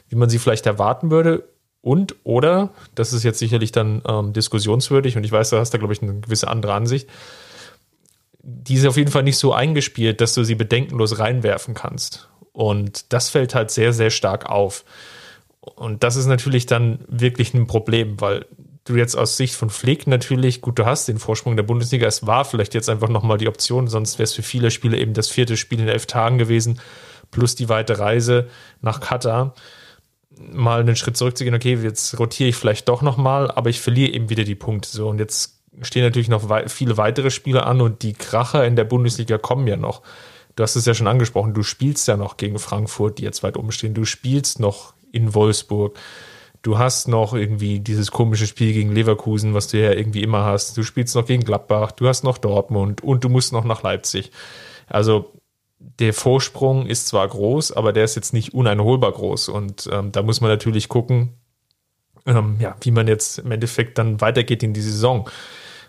wie 0.09 0.17
man 0.17 0.31
sie 0.31 0.39
vielleicht 0.39 0.65
erwarten 0.65 1.11
würde 1.11 1.45
und 1.85 2.17
oder, 2.25 2.71
das 2.95 3.13
ist 3.13 3.25
jetzt 3.25 3.39
sicherlich 3.39 3.71
dann 3.71 4.01
ähm, 4.09 4.33
diskussionswürdig 4.33 5.19
und 5.19 5.25
ich 5.25 5.31
weiß, 5.31 5.51
da 5.51 5.59
hast 5.59 5.75
du, 5.75 5.79
glaube 5.79 5.93
ich, 5.93 6.01
eine 6.01 6.19
gewisse 6.19 6.49
andere 6.49 6.73
Ansicht, 6.73 7.11
die 8.39 8.77
ist 8.77 8.87
auf 8.87 8.97
jeden 8.97 9.11
Fall 9.11 9.23
nicht 9.23 9.37
so 9.37 9.53
eingespielt, 9.53 10.23
dass 10.23 10.33
du 10.33 10.45
sie 10.45 10.55
bedenkenlos 10.55 11.19
reinwerfen 11.19 11.75
kannst. 11.75 12.31
Und 12.55 13.13
das 13.13 13.29
fällt 13.29 13.55
halt 13.55 13.71
sehr, 13.71 13.93
sehr 13.93 14.09
stark 14.09 14.47
auf. 14.47 14.87
Und 15.61 16.05
das 16.05 16.17
ist 16.17 16.25
natürlich 16.25 16.65
dann 16.65 17.01
wirklich 17.07 17.53
ein 17.53 17.67
Problem, 17.67 18.19
weil 18.19 18.47
du 18.85 18.97
jetzt 18.97 19.15
aus 19.15 19.37
Sicht 19.37 19.55
von 19.55 19.69
Flick 19.69 20.07
natürlich, 20.07 20.63
gut, 20.63 20.79
du 20.79 20.87
hast 20.87 21.07
den 21.09 21.19
Vorsprung 21.19 21.55
der 21.55 21.65
Bundesliga, 21.65 22.07
es 22.07 22.27
war 22.27 22.47
vielleicht 22.47 22.73
jetzt 22.73 22.89
einfach 22.89 23.11
nochmal 23.11 23.37
die 23.37 23.49
Option, 23.49 23.89
sonst 23.89 24.19
wäre 24.19 24.25
es 24.25 24.33
für 24.33 24.43
viele 24.43 24.71
Spieler 24.71 24.97
eben 24.97 25.13
das 25.13 25.29
vierte 25.29 25.59
Spiel 25.59 25.81
in 25.81 25.89
elf 25.89 26.07
Tagen 26.07 26.39
gewesen, 26.39 26.81
plus 27.31 27.55
die 27.55 27.69
weite 27.69 27.99
Reise 27.99 28.49
nach 28.81 29.01
Katar 29.01 29.55
mal 30.39 30.81
einen 30.81 30.97
Schritt 30.97 31.17
zurückzugehen, 31.17 31.55
okay, 31.55 31.79
jetzt 31.83 32.19
rotiere 32.19 32.49
ich 32.49 32.57
vielleicht 32.57 32.89
doch 32.89 33.03
nochmal, 33.03 33.51
aber 33.51 33.71
ich 33.71 33.81
verliere 33.81 34.13
eben 34.13 34.31
wieder 34.31 34.45
die 34.45 34.55
Punkte. 34.55 34.89
So, 34.89 35.09
und 35.09 35.19
jetzt 35.19 35.61
stehen 35.83 36.03
natürlich 36.03 36.29
noch 36.29 36.49
wei 36.49 36.69
viele 36.69 36.97
weitere 36.97 37.31
Spiele 37.31 37.67
an 37.67 37.81
und 37.81 38.03
die 38.03 38.13
Kracher 38.13 38.65
in 38.67 38.77
der 38.77 38.85
Bundesliga 38.85 39.39
kommen 39.39 39.67
ja 39.67 39.77
noch. 39.77 40.03
Du 40.57 40.63
hast 40.63 40.77
es 40.77 40.87
ja 40.87 40.95
schon 40.95 41.09
angesprochen, 41.09 41.55
du 41.55 41.63
spielst 41.63 42.07
ja 42.07 42.17
noch 42.17 42.37
gegen 42.37 42.59
Frankfurt, 42.59 43.19
die 43.19 43.25
jetzt 43.25 43.43
weit 43.43 43.57
oben 43.57 43.73
stehen. 43.73 43.95
Du 43.95 44.05
spielst 44.05 44.61
noch 44.61 44.95
in 45.11 45.35
Wolfsburg. 45.35 45.99
Du 46.63 46.79
hast 46.79 47.09
noch 47.09 47.35
irgendwie 47.35 47.81
dieses 47.81 48.11
komische 48.11 48.47
Spiel 48.47 48.73
gegen 48.73 48.93
Leverkusen, 48.93 49.53
was 49.53 49.69
du 49.69 49.79
ja 49.79 49.93
irgendwie 49.93 50.23
immer 50.23 50.45
hast. 50.45 50.77
Du 50.77 50.83
spielst 50.83 51.15
noch 51.15 51.27
gegen 51.27 51.45
Gladbach, 51.45 51.93
du 51.93 52.09
hast 52.09 52.25
noch 52.25 52.39
Dortmund 52.39 53.03
und 53.03 53.23
du 53.25 53.29
musst 53.29 53.53
noch 53.53 53.65
nach 53.65 53.83
Leipzig. 53.83 54.31
Also 54.87 55.33
der 55.79 56.15
Vorsprung 56.15 56.87
ist 56.87 57.07
zwar 57.09 57.29
groß, 57.29 57.73
aber 57.73 57.93
der 57.93 58.05
ist 58.05 58.15
jetzt 58.15 58.33
nicht 58.33 58.55
uneinholbar 58.55 59.13
groß. 59.13 59.49
Und 59.49 59.89
ähm, 59.93 60.13
da 60.13 60.23
muss 60.23 60.41
man 60.41 60.51
natürlich 60.51 60.89
gucken, 60.89 61.35
ähm, 62.27 62.57
ja, 62.59 62.77
wie 62.81 62.91
man 62.91 63.07
jetzt 63.07 63.39
im 63.39 63.51
Endeffekt 63.51 63.99
dann 63.99 64.21
weitergeht 64.21 64.63
in 64.63 64.73
die 64.73 64.81
Saison. 64.81 65.29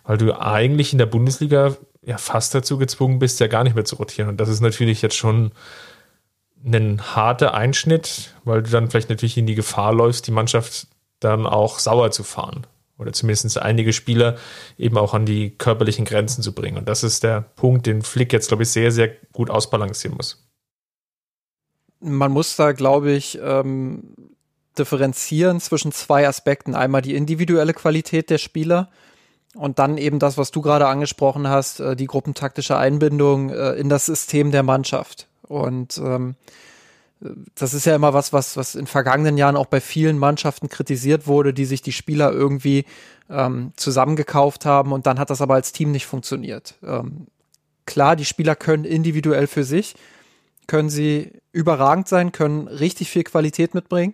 Weil 0.04 0.18
du 0.18 0.40
eigentlich 0.40 0.92
in 0.92 1.00
der 1.00 1.06
Bundesliga 1.08 1.76
ja 2.04 2.18
fast 2.18 2.54
dazu 2.54 2.78
gezwungen 2.78 3.20
bist, 3.20 3.40
ja 3.40 3.48
gar 3.48 3.64
nicht 3.64 3.76
mehr 3.76 3.86
zu 3.86 3.96
rotieren. 3.96 4.30
Und 4.30 4.38
das 4.38 4.50
ist 4.50 4.62
natürlich 4.62 5.02
jetzt 5.02 5.16
schon 5.16 5.52
ein 6.64 7.02
harter 7.16 7.54
Einschnitt, 7.54 8.34
weil 8.44 8.64
du 8.64 8.70
dann 8.70 8.90
vielleicht 8.90 9.10
natürlich 9.10 9.38
in 9.38 9.48
die 9.48 9.56
Gefahr 9.56 9.94
läufst, 9.94 10.28
die 10.28 10.32
Mannschaft 10.32 10.88
dann 11.20 11.48
auch 11.48 11.80
sauer 11.80 12.12
zu 12.12 12.24
fahren 12.24 12.68
oder 12.98 13.14
zumindest 13.14 13.58
einige 13.58 13.94
Spieler 13.94 14.38
eben 14.78 14.98
auch 14.98 15.14
an 15.14 15.26
die 15.26 15.52
körperlichen 15.52 16.06
Grenzen 16.06 16.42
zu 16.42 16.54
bringen. 16.54 16.78
Und 16.78 16.88
das 16.88 17.04
ist 17.04 17.24
der 17.24 17.42
Punkt, 17.42 17.86
den 17.86 18.02
Flick 18.02 18.32
jetzt, 18.34 18.48
glaube 18.48 18.64
ich, 18.64 18.70
sehr, 18.70 18.92
sehr 18.92 19.10
gut 19.34 19.50
ausbalancieren 19.50 20.16
muss. 20.16 20.48
Man 22.00 22.32
muss 22.32 22.56
da, 22.56 22.72
glaube 22.72 23.12
ich, 23.12 23.40
ähm, 23.42 24.14
differenzieren 24.78 25.60
zwischen 25.60 25.92
zwei 25.92 26.28
Aspekten. 26.28 26.76
Einmal 26.76 27.02
die 27.02 27.16
individuelle 27.16 27.74
Qualität 27.74 28.30
der 28.30 28.38
Spieler 28.38 28.90
Und 29.56 29.80
dann 29.80 29.98
eben 29.98 30.20
das, 30.20 30.38
was 30.38 30.52
du 30.52 30.62
gerade 30.62 30.88
angesprochen 30.88 31.48
hast, 31.48 31.80
äh, 31.80 31.96
die 31.96 32.08
gruppentaktische 32.08 32.78
Einbindung 32.78 33.50
äh, 33.50 33.72
in 33.74 33.88
das 33.90 34.06
System 34.06 34.52
der 34.52 34.64
Mannschaft. 34.64 35.28
Und 35.44 35.98
ähm, 35.98 36.36
das 37.56 37.74
ist 37.74 37.86
ja 37.86 37.96
immer 37.96 38.14
was, 38.14 38.34
was, 38.34 38.58
was 38.58 38.76
in 38.76 38.88
vergangenen 38.88 39.38
Jahren 39.38 39.56
auch 39.56 39.66
bei 39.66 39.82
vielen 39.82 40.18
Mannschaften 40.18 40.70
kritisiert 40.70 41.28
wurde, 41.28 41.54
die 41.54 41.66
sich 41.66 41.82
die 41.82 41.92
Spieler 41.92 42.32
irgendwie 42.32 42.86
ähm, 43.30 43.72
zusammengekauft 43.76 44.66
haben 44.66 44.92
und 44.92 45.06
dann 45.06 45.20
hat 45.20 45.30
das 45.30 45.42
aber 45.42 45.56
als 45.56 45.72
Team 45.72 45.92
nicht 45.92 46.06
funktioniert. 46.06 46.76
Ähm, 46.84 47.28
klar, 47.86 48.16
die 48.16 48.26
Spieler 48.26 48.56
können 48.56 48.86
individuell 48.86 49.48
für 49.48 49.64
sich, 49.64 49.96
können 50.68 50.90
sie 50.90 51.32
überragend 51.52 52.08
sein, 52.08 52.32
können 52.32 52.68
richtig 52.68 53.10
viel 53.10 53.24
Qualität 53.24 53.74
mitbringen, 53.74 54.14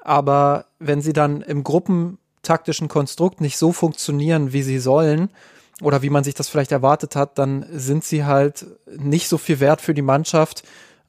aber 0.00 0.66
wenn 0.78 1.02
sie 1.02 1.12
dann 1.12 1.42
im 1.42 1.62
gruppentaktischen 1.64 2.88
Konstrukt 2.88 3.40
nicht 3.40 3.58
so 3.58 3.72
funktionieren, 3.72 4.52
wie 4.52 4.62
sie 4.62 4.78
sollen, 4.78 5.28
oder 5.80 6.02
wie 6.02 6.10
man 6.10 6.22
sich 6.22 6.34
das 6.34 6.48
vielleicht 6.48 6.70
erwartet 6.70 7.16
hat, 7.16 7.38
dann 7.38 7.66
sind 7.72 8.04
sie 8.04 8.24
halt 8.24 8.66
nicht 8.96 9.28
so 9.28 9.36
viel 9.36 9.58
wert 9.58 9.80
für 9.80 9.94
die 9.94 10.02
Mannschaft, 10.02 10.62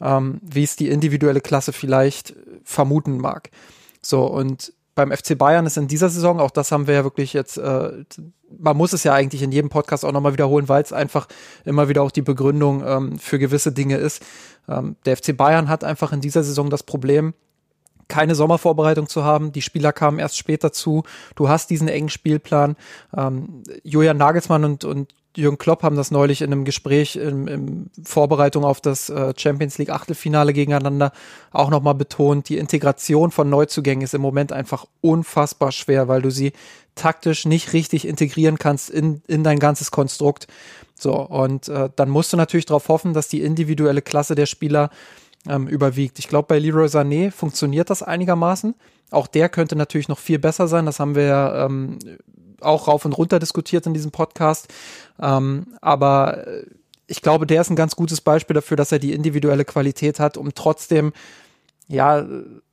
ähm, 0.04 0.39
wie 0.44 0.63
es 0.63 0.76
die 0.76 0.89
individuelle 0.89 1.42
Klasse 1.42 1.74
vielleicht 1.74 2.36
vermuten 2.63 3.18
mag. 3.18 3.50
So, 4.02 4.26
und 4.26 4.74
beim 4.96 5.12
FC 5.12 5.38
Bayern 5.38 5.66
ist 5.66 5.78
in 5.78 5.88
dieser 5.88 6.10
Saison, 6.10 6.39
auch 6.39 6.52
das 6.52 6.72
haben 6.72 6.86
wir 6.86 6.94
ja 6.94 7.04
wirklich 7.04 7.34
jetzt, 7.34 7.58
äh, 7.58 8.04
man 8.60 8.78
muss 8.78 8.94
es 8.94 9.04
ja 9.04 9.13
eigentlich 9.13 9.42
in 9.42 9.52
jedem 9.52 9.70
Podcast 9.70 10.06
auch 10.06 10.12
nochmal 10.12 10.34
wiederholen, 10.34 10.70
weil 10.70 10.84
es 10.84 10.94
einfach 10.94 11.28
immer 11.66 11.89
wieder 11.89 12.04
auch 12.04 12.12
die 12.12 12.22
Begründung 12.22 12.84
ähm, 12.86 13.18
für 13.18 13.39
gewisse 13.39 13.72
Dinge 13.72 13.98
ist. 13.98 14.22
Ähm, 14.68 14.96
der 15.06 15.18
FC 15.18 15.36
Bayern 15.36 15.70
hat 15.70 15.84
einfach 15.84 16.12
in 16.13 16.22
dieser 16.22 16.44
Saison 16.44 16.70
das 16.70 16.84
Problem, 16.84 17.34
keine 18.08 18.36
Sommervorbereitung 18.36 19.08
zu 19.08 19.24
haben. 19.24 19.52
Die 19.52 19.63
Spieler 19.63 19.94
kamen 19.94 20.20
erst 20.20 20.38
später 20.38 20.72
zu. 20.72 21.04
Du 21.36 21.50
hast 21.50 21.72
diesen 21.72 21.88
engen 21.88 22.10
Spielplan. 22.10 22.76
Ähm, 23.18 23.63
Julian 23.84 24.18
Nagelsmann 24.18 24.66
und, 24.66 24.84
und 24.84 25.16
Jürgen 25.36 25.58
Klopp 25.58 25.82
haben 25.82 25.96
das 25.96 26.12
neulich 26.12 26.41
in 26.41 26.52
einem 26.52 26.63
Gespräch 26.63 27.15
in, 27.15 27.48
in 27.48 27.89
Vorbereitung 28.04 28.63
auf 28.63 28.82
das 28.82 29.10
äh, 29.10 29.34
Champions 29.36 29.78
League 29.78 29.89
Achtelfinale 29.89 30.54
gegeneinander 30.54 31.12
auch 31.52 31.69
nochmal 31.69 31.96
betont. 31.96 32.50
Die 32.50 32.58
Integration 32.58 33.32
von 33.32 33.50
Neuzugängen 33.50 34.04
ist 34.04 34.13
im 34.13 34.22
Moment 34.22 34.52
einfach 34.52 34.86
unfassbar 35.02 35.72
schwer, 35.72 36.08
weil 36.08 36.22
du 36.22 36.30
sie 36.30 36.54
taktisch 36.96 37.46
nicht 37.46 37.74
richtig 37.74 38.08
integrieren 38.08 38.60
kannst 38.60 38.91
in, 38.91 39.24
in 39.28 39.43
dein 39.43 39.58
ganzes 39.58 39.89
Konstrukt. 39.89 40.48
So, 40.93 41.15
und 41.15 41.67
äh, 41.67 41.89
dann 41.96 42.10
musst 42.10 42.32
du 42.32 42.38
natürlich 42.38 42.67
darauf 42.67 42.88
hoffen, 42.88 43.13
dass 43.13 43.28
die 43.28 43.41
individuelle 43.41 44.04
Klasse 44.04 44.36
der 44.36 44.46
Spieler 44.46 44.91
ähm, 45.48 45.67
überwiegt. 45.67 46.19
Ich 46.19 46.28
glaube, 46.28 46.48
bei 46.48 46.60
Leroy 46.60 46.86
Sané 46.88 47.32
funktioniert 47.32 47.89
das 47.89 48.04
einigermaßen. 48.04 48.76
Auch 49.10 49.28
der 49.28 49.50
könnte 49.50 49.76
natürlich 49.76 50.08
noch 50.08 50.19
viel 50.19 50.39
besser 50.39 50.67
sein. 50.67 50.86
Das 50.86 51.00
haben 51.00 51.15
wir 51.15 51.24
ja 51.24 51.65
ähm, 51.65 52.00
auch 52.62 52.88
rauf 52.88 53.06
und 53.06 53.13
runter 53.13 53.39
diskutiert 53.39 53.86
in 53.86 53.94
diesem 53.94 54.12
Podcast. 54.12 54.68
Ähm, 55.20 55.68
aber 55.82 56.48
äh, 56.48 56.66
ich 57.08 57.22
glaube, 57.22 57.46
der 57.46 57.62
ist 57.62 57.70
ein 57.70 57.76
ganz 57.76 57.96
gutes 57.96 58.22
Beispiel 58.22 58.54
dafür, 58.54 58.78
dass 58.78 58.92
er 58.92 59.00
die 59.00 59.13
individuelle 59.13 59.66
Qualität 59.66 60.20
hat, 60.20 60.38
um 60.38 60.54
trotzdem 60.54 61.13
ja 61.88 62.26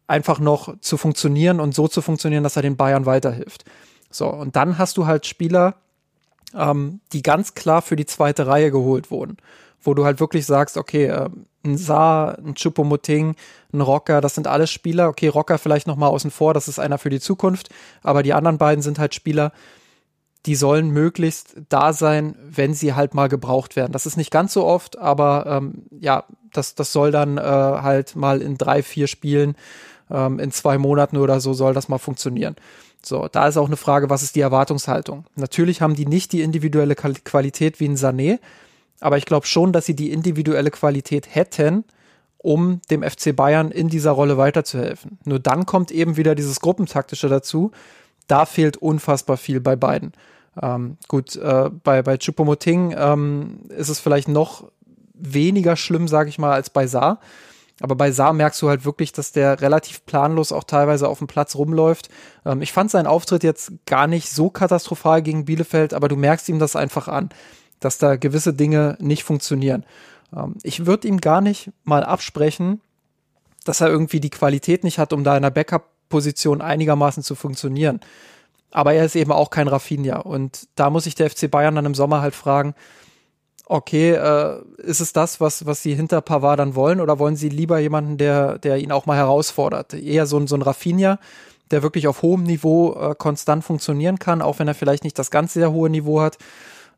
einfach 0.07 0.41
noch 0.41 0.79
zu 0.81 0.97
funktionieren 0.97 1.61
und 1.61 1.75
so 1.75 1.89
zu 1.89 2.03
funktionieren, 2.03 2.43
dass 2.43 2.57
er 2.57 2.63
den 2.63 2.77
Bayern 2.77 3.07
weiterhilft. 3.07 3.65
So, 4.11 4.29
und 4.29 4.57
dann 4.57 4.79
hast 4.79 4.97
du 4.97 5.07
halt 5.07 5.27
Spieler, 5.27 5.77
ähm, 6.55 7.01
die 7.13 7.23
ganz 7.23 7.55
klar 7.55 7.81
für 7.83 7.97
die 7.97 8.07
zweite 8.07 8.47
Reihe 8.47 8.71
geholt 8.71 9.11
wurden, 9.11 9.37
wo 9.83 9.95
du 9.95 10.05
halt 10.05 10.21
wirklich 10.21 10.47
sagst, 10.47 10.77
okay, 10.77 11.07
äh, 11.07 11.29
ein 11.65 11.77
Saar, 11.77 12.39
ein 12.39 12.55
Chupomoting, 12.55 13.35
ein 13.73 13.81
Rocker, 13.81 14.21
das 14.21 14.35
sind 14.35 14.47
alles 14.47 14.71
Spieler. 14.71 15.09
Okay, 15.09 15.29
Rocker 15.29 15.59
vielleicht 15.59 15.87
noch 15.87 15.97
mal 15.97 16.09
außen 16.09 16.31
vor, 16.31 16.55
das 16.55 16.69
ist 16.69 16.79
einer 16.79 16.99
für 16.99 17.11
die 17.11 17.21
Zukunft, 17.21 17.69
aber 18.03 18.23
die 18.23 18.33
anderen 18.33 18.59
beiden 18.59 18.83
sind 18.83 18.99
halt 18.99 19.15
Spieler, 19.15 19.53
die 20.47 20.55
sollen 20.55 20.91
möglichst 20.91 21.57
da 21.69 21.93
sein, 21.93 22.35
wenn 22.43 22.73
sie 22.73 22.95
halt 22.95 23.15
mal 23.15 23.29
gebraucht 23.29 23.77
werden. 23.77 23.93
Das 23.93 24.07
ist 24.07 24.17
nicht 24.17 24.31
ganz 24.31 24.55
so 24.55 24.65
oft, 24.65 24.99
aber 24.99 25.45
ähm, 25.47 25.87
ja, 25.91 26.25
das, 26.53 26.75
das 26.75 26.93
soll 26.93 27.11
dann 27.11 27.37
äh, 27.37 27.43
halt 27.43 28.17
mal 28.17 28.41
in 28.41 28.57
drei, 28.57 28.83
vier 28.83 29.07
Spielen, 29.07 29.55
ähm, 30.11 30.39
in 30.39 30.51
zwei 30.51 30.79
Monaten 30.79 31.19
oder 31.19 31.41
so 31.41 31.53
soll 31.53 31.75
das 31.75 31.89
mal 31.89 31.99
funktionieren. 31.99 32.57
So, 33.05 33.29
da 33.29 33.49
ist 33.49 33.57
auch 33.57 33.67
eine 33.67 33.77
Frage, 33.77 34.11
was 34.11 34.23
ist 34.23 34.35
die 34.37 34.41
Erwartungshaltung? 34.41 35.25
Natürlich 35.35 35.81
haben 35.83 35.95
die 35.95 36.07
nicht 36.07 36.33
die 36.33 36.43
individuelle 36.43 36.95
Qualität 36.95 37.81
wie 37.81 37.89
ein 37.89 37.97
Sané, 37.97 38.39
aber 39.01 39.17
ich 39.17 39.27
glaube 39.27 39.47
schon, 39.47 39.73
dass 39.73 39.87
sie 39.87 39.97
die 39.97 40.13
individuelle 40.13 40.71
Qualität 40.71 41.35
hätten, 41.35 41.85
um 42.39 42.81
dem 42.91 43.03
FC 43.03 43.35
Bayern 43.35 43.71
in 43.71 43.89
dieser 43.89 44.13
Rolle 44.13 44.37
weiterzuhelfen. 44.39 45.19
Nur 45.25 45.39
dann 45.39 45.67
kommt 45.67 45.91
eben 45.91 46.17
wieder 46.17 46.35
dieses 46.35 46.61
Gruppentaktische 46.61 47.29
dazu. 47.29 47.71
Da 48.29 48.47
fehlt 48.47 48.77
unfassbar 48.77 49.37
viel 49.37 49.61
bei 49.61 49.77
beiden. 49.77 50.13
Ähm, 50.61 50.97
gut, 51.09 51.37
äh, 51.37 51.71
bei, 51.83 52.03
bei 52.03 52.17
Chupomoting 52.17 52.95
ähm, 52.97 53.61
ist 53.69 53.89
es 53.89 54.01
vielleicht 54.01 54.29
noch 54.29 54.71
weniger 55.15 55.77
schlimm, 55.77 56.09
sage 56.09 56.29
ich 56.29 56.39
mal, 56.39 56.53
als 56.53 56.71
bei 56.71 56.87
Saar. 56.87 57.21
Aber 57.83 57.95
bei 57.95 58.11
Saar 58.11 58.33
merkst 58.33 58.61
du 58.61 58.69
halt 58.69 58.85
wirklich, 58.85 59.13
dass 59.13 59.33
der 59.33 59.61
relativ 59.61 60.05
planlos 60.05 60.53
auch 60.53 60.65
teilweise 60.65 61.09
auf 61.09 61.19
dem 61.19 61.27
Platz 61.27 61.55
rumläuft. 61.55 62.09
Ähm, 62.45 62.63
ich 62.63 62.73
fand 62.73 62.91
seinen 62.91 63.07
Auftritt 63.07 63.43
jetzt 63.43 63.73
gar 63.87 64.07
nicht 64.07 64.31
so 64.31 64.51
katastrophal 64.51 65.23
gegen 65.23 65.45
Bielefeld, 65.45 65.95
aber 65.95 66.09
du 66.09 66.17
merkst 66.17 66.49
ihm 66.49 66.59
das 66.59 66.77
einfach 66.77 67.09
an 67.09 67.31
dass 67.81 67.99
da 67.99 68.17
gewisse 68.17 68.55
Dinge 68.55 68.97
nicht 69.01 69.25
funktionieren. 69.25 69.85
Ähm, 70.35 70.55
ich 70.63 70.87
würde 70.87 71.09
ihm 71.09 71.21
gar 71.21 71.41
nicht 71.41 71.71
mal 71.85 72.05
absprechen, 72.05 72.81
dass 73.65 73.81
er 73.81 73.89
irgendwie 73.89 74.21
die 74.21 74.31
Qualität 74.31 74.85
nicht 74.85 74.99
hat, 74.99 75.13
um 75.13 75.25
da 75.25 75.37
in 75.37 75.43
der 75.43 75.51
Backup-Position 75.51 76.61
einigermaßen 76.61 77.23
zu 77.23 77.35
funktionieren. 77.35 78.01
Aber 78.71 78.93
er 78.95 79.05
ist 79.05 79.17
eben 79.17 79.33
auch 79.33 79.51
kein 79.51 79.69
Rafinha. 79.69 80.19
Und 80.19 80.69
da 80.77 80.91
muss 80.91 81.05
sich 81.05 81.15
der 81.15 81.31
FC 81.31 81.51
Bayern 81.51 81.75
dann 81.75 81.87
im 81.87 81.95
Sommer 81.95 82.21
halt 82.21 82.35
fragen, 82.35 82.75
okay, 83.67 84.13
äh, 84.13 84.61
ist 84.79 85.01
es 85.01 85.13
das, 85.13 85.41
was, 85.41 85.65
was 85.67 85.83
sie 85.83 85.95
hinter 85.95 86.21
Pavard 86.21 86.59
dann 86.59 86.75
wollen, 86.75 87.01
oder 87.01 87.19
wollen 87.19 87.37
sie 87.37 87.49
lieber 87.49 87.79
jemanden, 87.79 88.19
der, 88.19 88.59
der 88.59 88.79
ihn 88.79 88.91
auch 88.91 89.07
mal 89.07 89.17
herausfordert? 89.17 89.95
Eher 89.95 90.27
so, 90.27 90.39
ein 90.39 90.49
so 90.49 90.57
ein 90.57 90.63
Rafinha, 90.63 91.19
der 91.71 91.83
wirklich 91.83 92.09
auf 92.09 92.23
hohem 92.23 92.43
Niveau 92.43 92.95
äh, 92.95 93.15
konstant 93.17 93.63
funktionieren 93.65 94.19
kann, 94.19 94.43
auch 94.43 94.59
wenn 94.59 94.67
er 94.67 94.75
vielleicht 94.75 95.05
nicht 95.05 95.19
das 95.19 95.31
ganz 95.31 95.53
sehr 95.53 95.71
hohe 95.71 95.89
Niveau 95.89 96.21
hat. 96.21 96.39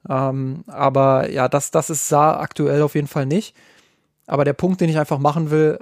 Ähm, 0.08 0.64
aber 0.66 1.30
ja, 1.30 1.48
das, 1.48 1.70
das 1.70 1.90
ist 1.90 2.08
Saar 2.08 2.40
aktuell 2.40 2.82
auf 2.82 2.94
jeden 2.94 3.08
Fall 3.08 3.26
nicht. 3.26 3.54
Aber 4.26 4.44
der 4.44 4.52
Punkt, 4.52 4.80
den 4.80 4.88
ich 4.88 4.98
einfach 4.98 5.18
machen 5.18 5.50
will, 5.50 5.78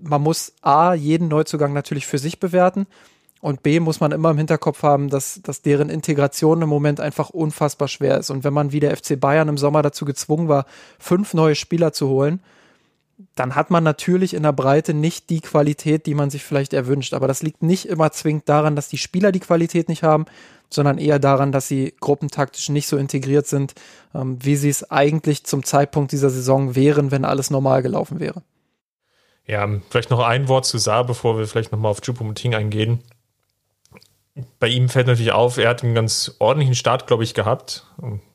man 0.00 0.22
muss 0.22 0.54
A, 0.62 0.94
jeden 0.94 1.28
Neuzugang 1.28 1.72
natürlich 1.72 2.06
für 2.06 2.18
sich 2.18 2.40
bewerten 2.40 2.86
und 3.40 3.62
B, 3.62 3.80
muss 3.80 4.00
man 4.00 4.12
immer 4.12 4.30
im 4.30 4.38
Hinterkopf 4.38 4.82
haben, 4.82 5.08
dass, 5.08 5.40
dass 5.42 5.62
deren 5.62 5.90
Integration 5.90 6.62
im 6.62 6.68
Moment 6.68 7.00
einfach 7.00 7.30
unfassbar 7.30 7.88
schwer 7.88 8.18
ist. 8.18 8.30
Und 8.30 8.44
wenn 8.44 8.52
man 8.52 8.72
wie 8.72 8.80
der 8.80 8.96
FC 8.96 9.18
Bayern 9.18 9.48
im 9.48 9.58
Sommer 9.58 9.82
dazu 9.82 10.04
gezwungen 10.04 10.48
war, 10.48 10.64
fünf 10.98 11.34
neue 11.34 11.54
Spieler 11.54 11.92
zu 11.92 12.08
holen, 12.08 12.40
dann 13.34 13.54
hat 13.54 13.70
man 13.70 13.84
natürlich 13.84 14.34
in 14.34 14.42
der 14.42 14.52
Breite 14.52 14.94
nicht 14.94 15.30
die 15.30 15.40
Qualität, 15.40 16.06
die 16.06 16.14
man 16.14 16.30
sich 16.30 16.44
vielleicht 16.44 16.72
erwünscht. 16.72 17.14
Aber 17.14 17.28
das 17.28 17.42
liegt 17.42 17.62
nicht 17.62 17.86
immer 17.86 18.12
zwingend 18.12 18.48
daran, 18.48 18.76
dass 18.76 18.88
die 18.88 18.98
Spieler 18.98 19.32
die 19.32 19.40
Qualität 19.40 19.88
nicht 19.88 20.02
haben, 20.02 20.26
sondern 20.70 20.98
eher 20.98 21.18
daran, 21.18 21.52
dass 21.52 21.68
sie 21.68 21.94
gruppentaktisch 22.00 22.68
nicht 22.68 22.86
so 22.86 22.96
integriert 22.96 23.46
sind, 23.46 23.74
ähm, 24.14 24.38
wie 24.42 24.56
sie 24.56 24.68
es 24.68 24.90
eigentlich 24.90 25.44
zum 25.44 25.64
Zeitpunkt 25.64 26.12
dieser 26.12 26.30
Saison 26.30 26.74
wären, 26.74 27.10
wenn 27.10 27.24
alles 27.24 27.50
normal 27.50 27.82
gelaufen 27.82 28.20
wäre. 28.20 28.42
Ja, 29.46 29.68
vielleicht 29.90 30.10
noch 30.10 30.20
ein 30.20 30.48
Wort 30.48 30.66
zu 30.66 30.78
Saar, 30.78 31.04
bevor 31.04 31.36
wir 31.36 31.46
vielleicht 31.46 31.72
nochmal 31.72 31.90
auf 31.90 32.00
Chupomoting 32.00 32.54
eingehen. 32.54 33.00
Bei 34.58 34.68
ihm 34.68 34.88
fällt 34.88 35.08
natürlich 35.08 35.32
auf, 35.32 35.58
er 35.58 35.68
hat 35.68 35.82
einen 35.82 35.94
ganz 35.94 36.36
ordentlichen 36.38 36.74
Start, 36.74 37.06
glaube 37.06 37.22
ich, 37.22 37.34
gehabt. 37.34 37.86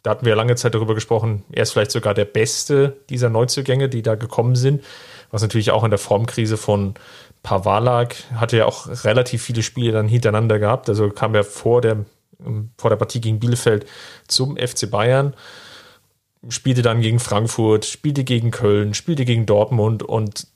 Da 0.03 0.11
hatten 0.11 0.25
wir 0.25 0.35
lange 0.35 0.55
Zeit 0.55 0.75
darüber 0.75 0.93
gesprochen. 0.93 1.43
Er 1.51 1.63
ist 1.63 1.71
vielleicht 1.71 1.91
sogar 1.91 2.13
der 2.13 2.25
beste 2.25 2.97
dieser 3.09 3.29
Neuzugänge, 3.29 3.89
die 3.89 4.03
da 4.03 4.13
gekommen 4.15 4.55
sind. 4.55 4.83
Was 5.31 5.41
natürlich 5.41 5.71
auch 5.71 5.83
in 5.83 5.89
der 5.89 5.97
Formkrise 5.97 6.57
von 6.57 6.93
Pavard 7.41 8.25
hatte 8.35 8.57
ja 8.57 8.65
auch 8.65 8.87
relativ 9.05 9.41
viele 9.41 9.63
Spiele 9.63 9.91
dann 9.91 10.07
hintereinander 10.07 10.59
gehabt. 10.59 10.87
Also 10.87 11.09
kam 11.09 11.33
er 11.33 11.43
vor 11.43 11.81
der 11.81 12.05
vor 12.77 12.89
der 12.89 12.97
Partie 12.97 13.21
gegen 13.21 13.39
Bielefeld 13.39 13.85
zum 14.27 14.57
FC 14.57 14.89
Bayern, 14.89 15.33
spielte 16.49 16.81
dann 16.81 17.01
gegen 17.01 17.19
Frankfurt, 17.19 17.85
spielte 17.85 18.23
gegen 18.23 18.51
Köln, 18.51 18.93
spielte 18.93 19.25
gegen 19.25 19.45
Dortmund 19.45 20.03
und 20.03 20.47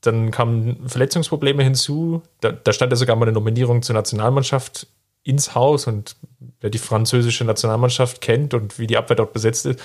dann 0.00 0.30
kamen 0.30 0.88
Verletzungsprobleme 0.88 1.62
hinzu. 1.62 2.22
Da, 2.40 2.52
da 2.52 2.72
stand 2.72 2.92
ja 2.92 2.96
sogar 2.96 3.16
mal 3.16 3.26
eine 3.26 3.32
Nominierung 3.32 3.82
zur 3.82 3.94
Nationalmannschaft 3.94 4.86
ins 5.22 5.54
Haus 5.54 5.86
und 5.86 6.16
wer 6.60 6.70
die 6.70 6.78
französische 6.78 7.44
Nationalmannschaft 7.44 8.20
kennt 8.20 8.54
und 8.54 8.78
wie 8.78 8.86
die 8.86 8.96
Abwehr 8.96 9.16
dort 9.16 9.32
besetzt 9.32 9.66
ist, 9.66 9.80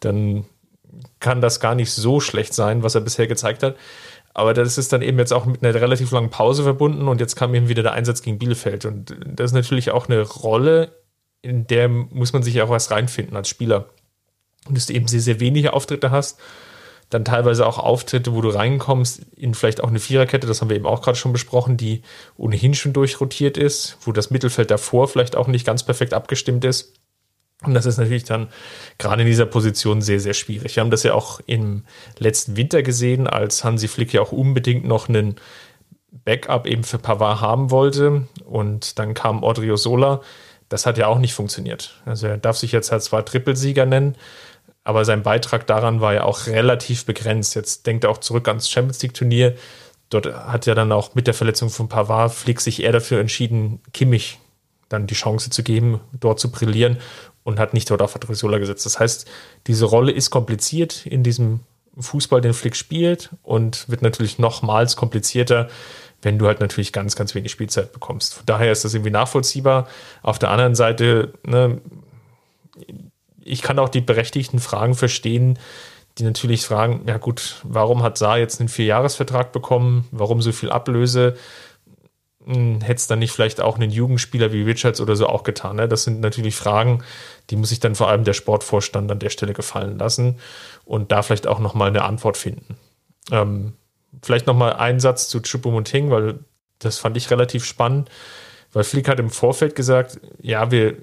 dann 0.00 0.44
kann 1.20 1.40
das 1.40 1.60
gar 1.60 1.74
nicht 1.74 1.90
so 1.90 2.20
schlecht 2.20 2.54
sein, 2.54 2.82
was 2.82 2.94
er 2.94 3.00
bisher 3.02 3.26
gezeigt 3.26 3.62
hat. 3.62 3.76
Aber 4.34 4.54
das 4.54 4.78
ist 4.78 4.92
dann 4.92 5.02
eben 5.02 5.18
jetzt 5.18 5.32
auch 5.32 5.44
mit 5.44 5.62
einer 5.62 5.78
relativ 5.78 6.10
langen 6.10 6.30
Pause 6.30 6.62
verbunden 6.62 7.06
und 7.08 7.20
jetzt 7.20 7.36
kam 7.36 7.54
eben 7.54 7.68
wieder 7.68 7.82
der 7.82 7.92
Einsatz 7.92 8.22
gegen 8.22 8.38
Bielefeld. 8.38 8.86
Und 8.86 9.14
das 9.26 9.50
ist 9.50 9.54
natürlich 9.54 9.90
auch 9.90 10.08
eine 10.08 10.22
Rolle, 10.22 10.92
in 11.42 11.66
der 11.66 11.88
muss 11.88 12.32
man 12.32 12.42
sich 12.42 12.62
auch 12.62 12.70
erst 12.70 12.90
reinfinden 12.90 13.36
als 13.36 13.48
Spieler. 13.48 13.90
Und 14.66 14.76
dass 14.76 14.86
du 14.86 14.94
eben 14.94 15.08
sehr, 15.08 15.20
sehr 15.20 15.40
wenige 15.40 15.74
Auftritte 15.74 16.10
hast, 16.10 16.40
dann 17.12 17.24
teilweise 17.26 17.66
auch 17.66 17.78
Auftritte, 17.78 18.34
wo 18.34 18.40
du 18.40 18.48
reinkommst 18.48 19.26
in 19.36 19.54
vielleicht 19.54 19.82
auch 19.82 19.88
eine 19.88 19.98
Viererkette, 19.98 20.46
das 20.46 20.60
haben 20.60 20.70
wir 20.70 20.76
eben 20.76 20.86
auch 20.86 21.02
gerade 21.02 21.18
schon 21.18 21.32
besprochen, 21.32 21.76
die 21.76 22.02
ohnehin 22.36 22.74
schon 22.74 22.94
durchrotiert 22.94 23.58
ist, 23.58 23.98
wo 24.02 24.12
das 24.12 24.30
Mittelfeld 24.30 24.70
davor 24.70 25.08
vielleicht 25.08 25.36
auch 25.36 25.46
nicht 25.46 25.66
ganz 25.66 25.82
perfekt 25.82 26.14
abgestimmt 26.14 26.64
ist. 26.64 26.94
Und 27.64 27.74
das 27.74 27.86
ist 27.86 27.98
natürlich 27.98 28.24
dann 28.24 28.48
gerade 28.98 29.22
in 29.22 29.28
dieser 29.28 29.46
Position 29.46 30.00
sehr, 30.00 30.20
sehr 30.20 30.34
schwierig. 30.34 30.74
Wir 30.74 30.80
haben 30.82 30.90
das 30.90 31.02
ja 31.02 31.14
auch 31.14 31.40
im 31.46 31.84
letzten 32.18 32.56
Winter 32.56 32.82
gesehen, 32.82 33.26
als 33.26 33.62
Hansi 33.62 33.88
Flick 33.88 34.12
ja 34.12 34.22
auch 34.22 34.32
unbedingt 34.32 34.84
noch 34.84 35.08
einen 35.08 35.36
Backup 36.10 36.66
eben 36.66 36.82
für 36.82 36.98
Pavard 36.98 37.40
haben 37.40 37.70
wollte. 37.70 38.26
Und 38.44 38.98
dann 38.98 39.14
kam 39.14 39.42
Odriozola. 39.44 40.22
Das 40.70 40.86
hat 40.86 40.98
ja 40.98 41.06
auch 41.06 41.18
nicht 41.18 41.34
funktioniert. 41.34 42.00
Also 42.06 42.26
er 42.26 42.38
darf 42.38 42.56
sich 42.56 42.72
jetzt 42.72 42.90
halt 42.90 43.02
zwar 43.02 43.24
Trippelsieger 43.24 43.86
nennen, 43.86 44.16
aber 44.84 45.04
sein 45.04 45.22
Beitrag 45.22 45.66
daran 45.66 46.00
war 46.00 46.14
ja 46.14 46.24
auch 46.24 46.46
relativ 46.46 47.04
begrenzt. 47.04 47.54
Jetzt 47.54 47.86
denkt 47.86 48.04
er 48.04 48.10
auch 48.10 48.18
zurück 48.18 48.48
ans 48.48 48.68
Champions 48.68 49.02
League 49.02 49.14
Turnier. 49.14 49.54
Dort 50.10 50.26
hat 50.26 50.66
ja 50.66 50.74
dann 50.74 50.92
auch 50.92 51.14
mit 51.14 51.26
der 51.26 51.34
Verletzung 51.34 51.70
von 51.70 51.88
Pavard 51.88 52.32
Flick 52.32 52.60
sich 52.60 52.82
eher 52.82 52.92
dafür 52.92 53.20
entschieden, 53.20 53.80
Kimmich 53.92 54.38
dann 54.88 55.06
die 55.06 55.14
Chance 55.14 55.50
zu 55.50 55.62
geben, 55.62 56.00
dort 56.12 56.38
zu 56.38 56.50
brillieren 56.50 56.98
und 57.44 57.58
hat 57.58 57.74
nicht 57.74 57.90
dort 57.90 58.02
auf 58.02 58.14
Adresola 58.14 58.58
gesetzt. 58.58 58.84
Das 58.84 58.98
heißt, 58.98 59.26
diese 59.66 59.86
Rolle 59.86 60.12
ist 60.12 60.30
kompliziert 60.30 61.06
in 61.06 61.22
diesem 61.22 61.60
Fußball, 61.98 62.40
den 62.40 62.54
Flick 62.54 62.76
spielt 62.76 63.30
und 63.42 63.88
wird 63.88 64.02
natürlich 64.02 64.38
nochmals 64.38 64.96
komplizierter, 64.96 65.68
wenn 66.22 66.38
du 66.38 66.46
halt 66.46 66.60
natürlich 66.60 66.92
ganz, 66.92 67.16
ganz 67.16 67.34
wenig 67.34 67.50
Spielzeit 67.50 67.92
bekommst. 67.92 68.34
Von 68.34 68.46
daher 68.46 68.72
ist 68.72 68.84
das 68.84 68.94
irgendwie 68.94 69.10
nachvollziehbar. 69.10 69.88
Auf 70.22 70.38
der 70.38 70.50
anderen 70.50 70.74
Seite, 70.74 71.32
ne, 71.44 71.80
ich 73.44 73.62
kann 73.62 73.78
auch 73.78 73.88
die 73.88 74.00
berechtigten 74.00 74.58
Fragen 74.58 74.94
verstehen, 74.94 75.58
die 76.18 76.24
natürlich 76.24 76.64
fragen, 76.64 77.02
ja 77.06 77.18
gut, 77.18 77.56
warum 77.62 78.02
hat 78.02 78.18
Saar 78.18 78.38
jetzt 78.38 78.60
einen 78.60 78.68
Vierjahresvertrag 78.68 79.52
bekommen? 79.52 80.06
Warum 80.10 80.42
so 80.42 80.52
viel 80.52 80.70
Ablöse? 80.70 81.36
Hm, 82.44 82.80
hätte 82.80 82.98
es 82.98 83.06
dann 83.06 83.20
nicht 83.20 83.32
vielleicht 83.32 83.60
auch 83.60 83.76
einen 83.76 83.90
Jugendspieler 83.90 84.52
wie 84.52 84.62
Richards 84.62 85.00
oder 85.00 85.16
so 85.16 85.26
auch 85.26 85.42
getan? 85.42 85.76
Ne? 85.76 85.88
Das 85.88 86.04
sind 86.04 86.20
natürlich 86.20 86.56
Fragen, 86.56 87.02
die 87.50 87.56
muss 87.56 87.70
sich 87.70 87.80
dann 87.80 87.94
vor 87.94 88.08
allem 88.08 88.24
der 88.24 88.34
Sportvorstand 88.34 89.10
an 89.10 89.20
der 89.20 89.30
Stelle 89.30 89.54
gefallen 89.54 89.98
lassen 89.98 90.38
und 90.84 91.12
da 91.12 91.22
vielleicht 91.22 91.46
auch 91.46 91.60
nochmal 91.60 91.88
eine 91.88 92.04
Antwort 92.04 92.36
finden. 92.36 92.76
Ähm, 93.30 93.74
vielleicht 94.22 94.46
nochmal 94.46 94.74
ein 94.74 95.00
Satz 95.00 95.28
zu 95.28 95.40
Chupomoting, 95.40 96.10
weil 96.10 96.40
das 96.78 96.98
fand 96.98 97.16
ich 97.16 97.30
relativ 97.30 97.64
spannend, 97.64 98.10
weil 98.72 98.84
Flick 98.84 99.08
hat 99.08 99.20
im 99.20 99.30
Vorfeld 99.30 99.76
gesagt, 99.76 100.20
ja, 100.40 100.70
wir, 100.70 100.96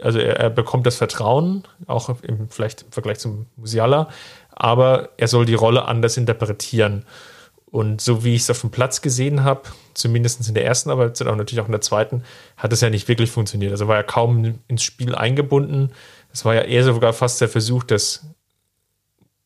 also 0.00 0.18
er, 0.18 0.38
er 0.38 0.50
bekommt 0.50 0.86
das 0.86 0.96
Vertrauen, 0.96 1.64
auch 1.86 2.08
im, 2.22 2.48
vielleicht 2.50 2.82
im 2.82 2.92
Vergleich 2.92 3.18
zum 3.18 3.46
Musiala, 3.56 4.08
aber 4.50 5.10
er 5.16 5.28
soll 5.28 5.46
die 5.46 5.54
Rolle 5.54 5.84
anders 5.86 6.16
interpretieren. 6.16 7.04
Und 7.70 8.00
so 8.00 8.24
wie 8.24 8.34
ich 8.34 8.42
es 8.42 8.50
auf 8.50 8.60
dem 8.60 8.70
Platz 8.70 9.02
gesehen 9.02 9.44
habe, 9.44 9.62
zumindest 9.92 10.46
in 10.48 10.54
der 10.54 10.64
ersten, 10.64 10.88
aber 10.90 11.06
natürlich 11.06 11.60
auch 11.60 11.66
in 11.66 11.72
der 11.72 11.80
zweiten, 11.80 12.22
hat 12.56 12.72
es 12.72 12.80
ja 12.80 12.90
nicht 12.90 13.08
wirklich 13.08 13.30
funktioniert. 13.30 13.72
Also 13.72 13.88
war 13.88 13.96
er 13.96 14.04
kaum 14.04 14.60
ins 14.68 14.82
Spiel 14.82 15.14
eingebunden. 15.14 15.90
Es 16.32 16.44
war 16.44 16.54
ja 16.54 16.62
eher 16.62 16.84
sogar 16.84 17.12
fast 17.12 17.40
der 17.40 17.48
Versuch, 17.48 17.82
dass 17.82 18.24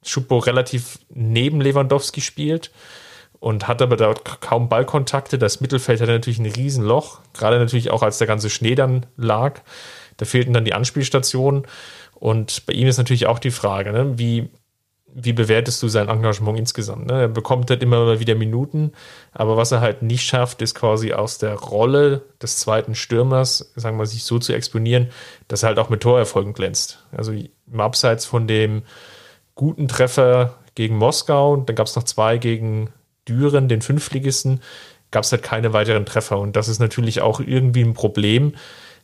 Schuppo 0.05 0.39
relativ 0.39 0.99
neben 1.09 1.61
Lewandowski 1.61 2.21
spielt 2.21 2.71
und 3.41 3.69
hat 3.69 3.83
aber 3.83 3.97
dort 3.97 4.41
kaum 4.41 4.69
Ballkontakte. 4.69 5.39
Das 5.39 5.61
Mittelfeld 5.61 6.01
hatte 6.01 6.13
natürlich 6.13 6.39
ein 6.39 6.47
Riesenloch, 6.47 7.21
gerade 7.33 7.59
natürlich 7.59 7.91
auch 7.91 8.03
als 8.03 8.19
der 8.19 8.27
ganze 8.27 8.51
Schnee 8.51 8.75
dann 8.75 9.07
lag. 9.17 9.61
Da 10.20 10.26
fehlten 10.26 10.52
dann 10.52 10.64
die 10.64 10.74
Anspielstationen. 10.74 11.66
Und 12.14 12.66
bei 12.66 12.74
ihm 12.74 12.87
ist 12.87 12.98
natürlich 12.98 13.26
auch 13.26 13.38
die 13.38 13.50
Frage, 13.50 13.92
ne, 13.92 14.18
wie 14.18 14.50
wie 15.14 15.33
bewertest 15.33 15.83
du 15.83 15.88
sein 15.88 16.09
Engagement 16.09 16.59
insgesamt? 16.59 17.06
Ne? 17.06 17.22
Er 17.22 17.28
bekommt 17.28 17.70
halt 17.70 17.83
immer 17.83 18.20
wieder 18.20 18.35
Minuten, 18.35 18.92
aber 19.33 19.56
was 19.56 19.72
er 19.72 19.80
halt 19.80 20.02
nicht 20.02 20.22
schafft, 20.22 20.62
ist 20.62 20.74
quasi 20.74 21.12
aus 21.12 21.38
der 21.38 21.54
Rolle 21.54 22.22
des 22.40 22.59
zweiten 22.59 22.94
Stürmers, 22.94 23.72
sagen 23.74 23.96
wir 23.96 24.02
mal, 24.02 24.06
sich 24.06 24.24
so 24.24 24.38
zu 24.38 24.52
exponieren, 24.52 25.09
dass 25.48 25.62
er 25.62 25.70
halt 25.70 25.78
auch 25.78 25.88
mit 25.88 26.00
Torerfolgen 26.00 26.52
glänzt. 26.52 27.04
Also 27.12 27.33
im 27.33 27.80
Abseits 27.80 28.24
von 28.24 28.46
dem 28.46 28.83
guten 29.54 29.88
Treffer 29.88 30.59
gegen 30.74 30.96
Moskau, 30.96 31.56
dann 31.56 31.76
gab 31.76 31.87
es 31.87 31.96
noch 31.96 32.04
zwei 32.04 32.38
gegen 32.38 32.90
Düren, 33.28 33.68
den 33.68 33.83
Fünfligisten, 33.83 34.61
gab 35.11 35.24
es 35.24 35.33
halt 35.33 35.42
keine 35.42 35.72
weiteren 35.72 36.06
Treffer. 36.06 36.38
Und 36.38 36.56
das 36.56 36.68
ist 36.68 36.78
natürlich 36.78 37.20
auch 37.20 37.40
irgendwie 37.40 37.83
ein 37.83 37.94
Problem, 37.94 38.54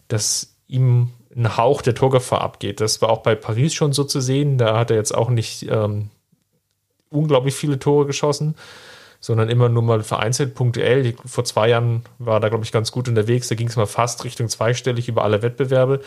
dass 0.08 0.55
ihm 0.68 1.12
ein 1.34 1.56
Hauch 1.56 1.82
der 1.82 1.94
Torgefahr 1.94 2.40
abgeht. 2.40 2.80
Das 2.80 3.02
war 3.02 3.10
auch 3.10 3.22
bei 3.22 3.34
Paris 3.34 3.74
schon 3.74 3.92
so 3.92 4.04
zu 4.04 4.20
sehen. 4.20 4.58
Da 4.58 4.78
hat 4.78 4.90
er 4.90 4.96
jetzt 4.96 5.14
auch 5.14 5.28
nicht 5.28 5.66
ähm, 5.70 6.10
unglaublich 7.10 7.54
viele 7.54 7.78
Tore 7.78 8.06
geschossen, 8.06 8.56
sondern 9.20 9.48
immer 9.48 9.68
nur 9.68 9.82
mal 9.82 10.02
vereinzelt 10.02 10.54
punktuell. 10.54 11.14
Vor 11.24 11.44
zwei 11.44 11.68
Jahren 11.68 12.04
war 12.18 12.40
da, 12.40 12.48
glaube 12.48 12.64
ich, 12.64 12.72
ganz 12.72 12.90
gut 12.90 13.08
unterwegs. 13.08 13.48
Da 13.48 13.54
ging 13.54 13.68
es 13.68 13.76
mal 13.76 13.86
fast 13.86 14.24
Richtung 14.24 14.48
zweistellig 14.48 15.08
über 15.08 15.24
alle 15.24 15.42
Wettbewerbe. 15.42 16.00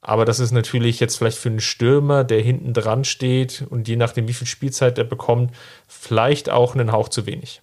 Aber 0.00 0.24
das 0.24 0.38
ist 0.38 0.52
natürlich 0.52 1.00
jetzt 1.00 1.16
vielleicht 1.16 1.38
für 1.38 1.48
einen 1.48 1.60
Stürmer, 1.60 2.22
der 2.24 2.40
hinten 2.40 2.72
dran 2.72 3.04
steht 3.04 3.64
und 3.68 3.88
je 3.88 3.96
nachdem, 3.96 4.28
wie 4.28 4.32
viel 4.32 4.46
Spielzeit 4.46 4.96
er 4.96 5.04
bekommt, 5.04 5.52
vielleicht 5.88 6.50
auch 6.50 6.74
einen 6.74 6.92
Hauch 6.92 7.08
zu 7.08 7.26
wenig. 7.26 7.62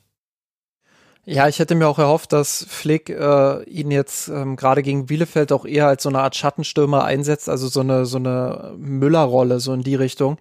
Ja, 1.27 1.47
ich 1.47 1.57
hätte 1.57 1.73
mir 1.73 1.88
auch 1.88 1.97
erhofft, 1.97 2.33
dass 2.33 2.65
Flick 2.69 3.09
äh, 3.09 3.63
ihn 3.63 3.89
jetzt 3.89 4.27
ähm, 4.27 4.55
gerade 4.55 4.83
gegen 4.83 5.07
Bielefeld 5.07 5.51
auch 5.51 5.65
eher 5.65 5.88
als 5.88 6.03
so 6.03 6.09
eine 6.09 6.19
Art 6.19 6.35
Schattenstürmer 6.35 7.03
einsetzt, 7.03 7.49
also 7.49 7.67
so 7.67 7.79
eine 7.79 8.05
so 8.05 8.17
eine 8.17 8.75
Müller-Rolle 8.77 9.59
so 9.59 9.73
in 9.73 9.81
die 9.81 9.95
Richtung. 9.95 10.38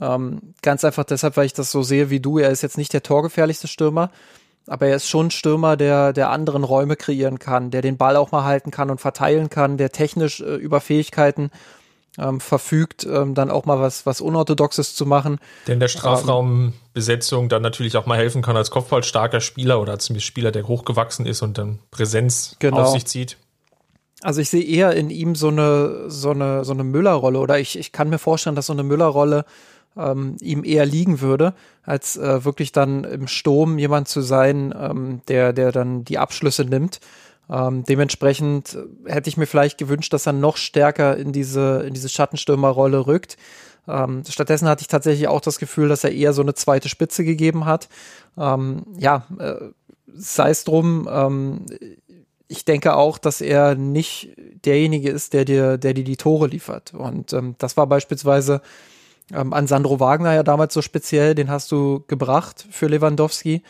Ähm, 0.00 0.54
ganz 0.60 0.84
einfach 0.84 1.04
deshalb, 1.04 1.36
weil 1.36 1.46
ich 1.46 1.52
das 1.52 1.70
so 1.70 1.82
sehe 1.82 2.10
wie 2.10 2.18
du. 2.18 2.38
Er 2.38 2.50
ist 2.50 2.62
jetzt 2.62 2.78
nicht 2.78 2.92
der 2.92 3.04
torgefährlichste 3.04 3.68
Stürmer, 3.68 4.10
aber 4.66 4.88
er 4.88 4.96
ist 4.96 5.08
schon 5.08 5.28
ein 5.28 5.30
Stürmer, 5.30 5.76
der 5.76 6.12
der 6.12 6.30
anderen 6.30 6.64
Räume 6.64 6.96
kreieren 6.96 7.38
kann, 7.38 7.70
der 7.70 7.82
den 7.82 7.96
Ball 7.96 8.16
auch 8.16 8.32
mal 8.32 8.42
halten 8.44 8.72
kann 8.72 8.90
und 8.90 9.00
verteilen 9.00 9.50
kann, 9.50 9.76
der 9.76 9.92
technisch 9.92 10.40
äh, 10.40 10.56
über 10.56 10.80
Fähigkeiten 10.80 11.52
ähm, 12.18 12.40
verfügt, 12.40 13.04
ähm, 13.04 13.34
dann 13.34 13.50
auch 13.50 13.64
mal 13.64 13.80
was, 13.80 14.06
was 14.06 14.20
Unorthodoxes 14.20 14.94
zu 14.94 15.06
machen. 15.06 15.38
Der 15.66 15.74
in 15.74 15.80
der 15.80 15.88
Strafraumbesetzung 15.88 17.48
dann 17.48 17.62
natürlich 17.62 17.96
auch 17.96 18.06
mal 18.06 18.18
helfen 18.18 18.42
kann 18.42 18.56
als 18.56 18.70
kopfballstarker 18.70 19.40
Spieler 19.40 19.80
oder 19.80 19.92
als 19.92 20.10
Spieler, 20.22 20.52
der 20.52 20.68
hochgewachsen 20.68 21.26
ist 21.26 21.42
und 21.42 21.58
dann 21.58 21.80
Präsenz 21.90 22.56
genau. 22.58 22.82
auf 22.82 22.90
sich 22.90 23.06
zieht. 23.06 23.36
Also 24.22 24.40
ich 24.40 24.48
sehe 24.48 24.64
eher 24.64 24.94
in 24.94 25.10
ihm 25.10 25.34
so 25.34 25.48
eine, 25.48 26.08
so 26.08 26.30
eine, 26.30 26.64
so 26.64 26.72
eine 26.72 26.84
Müller-Rolle 26.84 27.38
oder 27.38 27.58
ich, 27.58 27.78
ich 27.78 27.92
kann 27.92 28.08
mir 28.08 28.18
vorstellen, 28.18 28.56
dass 28.56 28.66
so 28.66 28.72
eine 28.72 28.82
Müller-Rolle 28.82 29.44
ähm, 29.96 30.36
ihm 30.40 30.64
eher 30.64 30.86
liegen 30.86 31.20
würde, 31.20 31.54
als 31.82 32.16
äh, 32.16 32.44
wirklich 32.44 32.72
dann 32.72 33.04
im 33.04 33.28
Sturm 33.28 33.78
jemand 33.78 34.08
zu 34.08 34.22
sein, 34.22 34.74
ähm, 34.78 35.20
der, 35.28 35.52
der 35.52 35.72
dann 35.72 36.04
die 36.04 36.18
Abschlüsse 36.18 36.64
nimmt. 36.64 37.00
Ähm, 37.50 37.84
dementsprechend 37.84 38.78
hätte 39.06 39.28
ich 39.28 39.36
mir 39.36 39.46
vielleicht 39.46 39.78
gewünscht, 39.78 40.12
dass 40.12 40.26
er 40.26 40.32
noch 40.32 40.56
stärker 40.56 41.16
in 41.16 41.32
diese, 41.32 41.84
in 41.86 41.94
diese 41.94 42.08
Schattenstürmerrolle 42.08 43.06
rückt. 43.06 43.36
Ähm, 43.86 44.22
stattdessen 44.26 44.68
hatte 44.68 44.82
ich 44.82 44.88
tatsächlich 44.88 45.28
auch 45.28 45.40
das 45.40 45.58
Gefühl, 45.58 45.88
dass 45.88 46.04
er 46.04 46.12
eher 46.12 46.32
so 46.32 46.42
eine 46.42 46.54
zweite 46.54 46.88
Spitze 46.88 47.24
gegeben 47.24 47.66
hat. 47.66 47.88
Ähm, 48.38 48.84
ja, 48.98 49.26
äh, 49.38 49.56
sei 50.14 50.50
es 50.50 50.64
drum, 50.64 51.08
ähm, 51.10 51.66
ich 52.48 52.64
denke 52.64 52.94
auch, 52.96 53.18
dass 53.18 53.40
er 53.40 53.74
nicht 53.74 54.30
derjenige 54.64 55.10
ist, 55.10 55.32
der 55.32 55.44
dir, 55.44 55.78
der 55.78 55.94
dir 55.94 56.04
die 56.04 56.16
Tore 56.16 56.46
liefert. 56.46 56.94
Und 56.94 57.32
ähm, 57.32 57.56
das 57.58 57.76
war 57.76 57.86
beispielsweise 57.86 58.60
ähm, 59.32 59.52
an 59.52 59.66
Sandro 59.66 60.00
Wagner 60.00 60.34
ja 60.34 60.42
damals 60.42 60.74
so 60.74 60.82
speziell, 60.82 61.34
den 61.34 61.50
hast 61.50 61.72
du 61.72 62.04
gebracht 62.06 62.66
für 62.70 62.86
Lewandowski. 62.86 63.62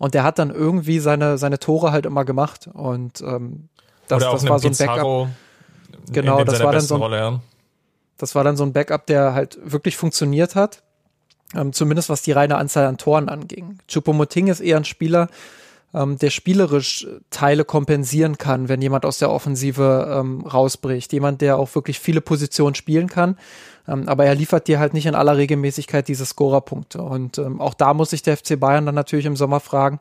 Und 0.00 0.14
der 0.14 0.24
hat 0.24 0.38
dann 0.38 0.48
irgendwie 0.48 0.98
seine, 0.98 1.36
seine 1.36 1.58
Tore 1.58 1.92
halt 1.92 2.06
immer 2.06 2.24
gemacht. 2.24 2.70
Und 2.72 3.20
ähm, 3.20 3.68
das, 4.08 4.22
das 4.22 4.48
war 4.48 4.58
so 4.58 4.68
ein 4.68 4.74
Backup. 4.74 5.28
Genau, 6.10 6.42
das 6.42 6.60
war 6.62 6.72
dann 6.72 6.80
so 6.80 6.94
ein, 6.94 7.00
Rolle, 7.02 7.18
ja. 7.18 7.40
das 8.16 8.34
war 8.34 8.42
dann 8.42 8.56
so 8.56 8.64
ein 8.64 8.72
Backup, 8.72 9.04
der 9.04 9.34
halt 9.34 9.58
wirklich 9.62 9.98
funktioniert 9.98 10.54
hat. 10.54 10.82
Ähm, 11.54 11.74
zumindest 11.74 12.08
was 12.08 12.22
die 12.22 12.32
reine 12.32 12.56
Anzahl 12.56 12.86
an 12.86 12.96
Toren 12.96 13.28
anging. 13.28 13.78
Chupomoting 13.88 14.46
ist 14.46 14.60
eher 14.60 14.78
ein 14.78 14.86
Spieler, 14.86 15.28
ähm, 15.94 16.18
der 16.18 16.30
spielerisch 16.30 17.06
Teile 17.30 17.64
kompensieren 17.64 18.38
kann, 18.38 18.68
wenn 18.68 18.82
jemand 18.82 19.04
aus 19.04 19.18
der 19.18 19.30
Offensive 19.30 20.08
ähm, 20.20 20.42
rausbricht. 20.42 21.12
Jemand, 21.12 21.40
der 21.40 21.58
auch 21.58 21.74
wirklich 21.74 21.98
viele 21.98 22.20
Positionen 22.20 22.74
spielen 22.74 23.08
kann. 23.08 23.36
Ähm, 23.88 24.08
aber 24.08 24.24
er 24.24 24.34
liefert 24.34 24.68
dir 24.68 24.78
halt 24.78 24.94
nicht 24.94 25.06
in 25.06 25.14
aller 25.14 25.36
Regelmäßigkeit 25.36 26.06
diese 26.06 26.26
Scorerpunkte. 26.26 27.02
Und 27.02 27.38
ähm, 27.38 27.60
auch 27.60 27.74
da 27.74 27.94
muss 27.94 28.10
sich 28.10 28.22
der 28.22 28.36
FC 28.36 28.58
Bayern 28.58 28.86
dann 28.86 28.94
natürlich 28.94 29.26
im 29.26 29.36
Sommer 29.36 29.60
fragen, 29.60 29.98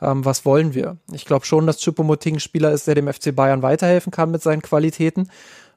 ähm, 0.00 0.24
was 0.24 0.44
wollen 0.44 0.74
wir? 0.74 0.96
Ich 1.12 1.24
glaube 1.24 1.46
schon, 1.46 1.66
dass 1.66 1.80
Chupomoting 1.80 2.36
ein 2.36 2.40
Spieler 2.40 2.72
ist, 2.72 2.86
der 2.86 2.94
dem 2.94 3.12
FC 3.12 3.34
Bayern 3.34 3.62
weiterhelfen 3.62 4.12
kann 4.12 4.30
mit 4.30 4.42
seinen 4.42 4.62
Qualitäten. 4.62 5.28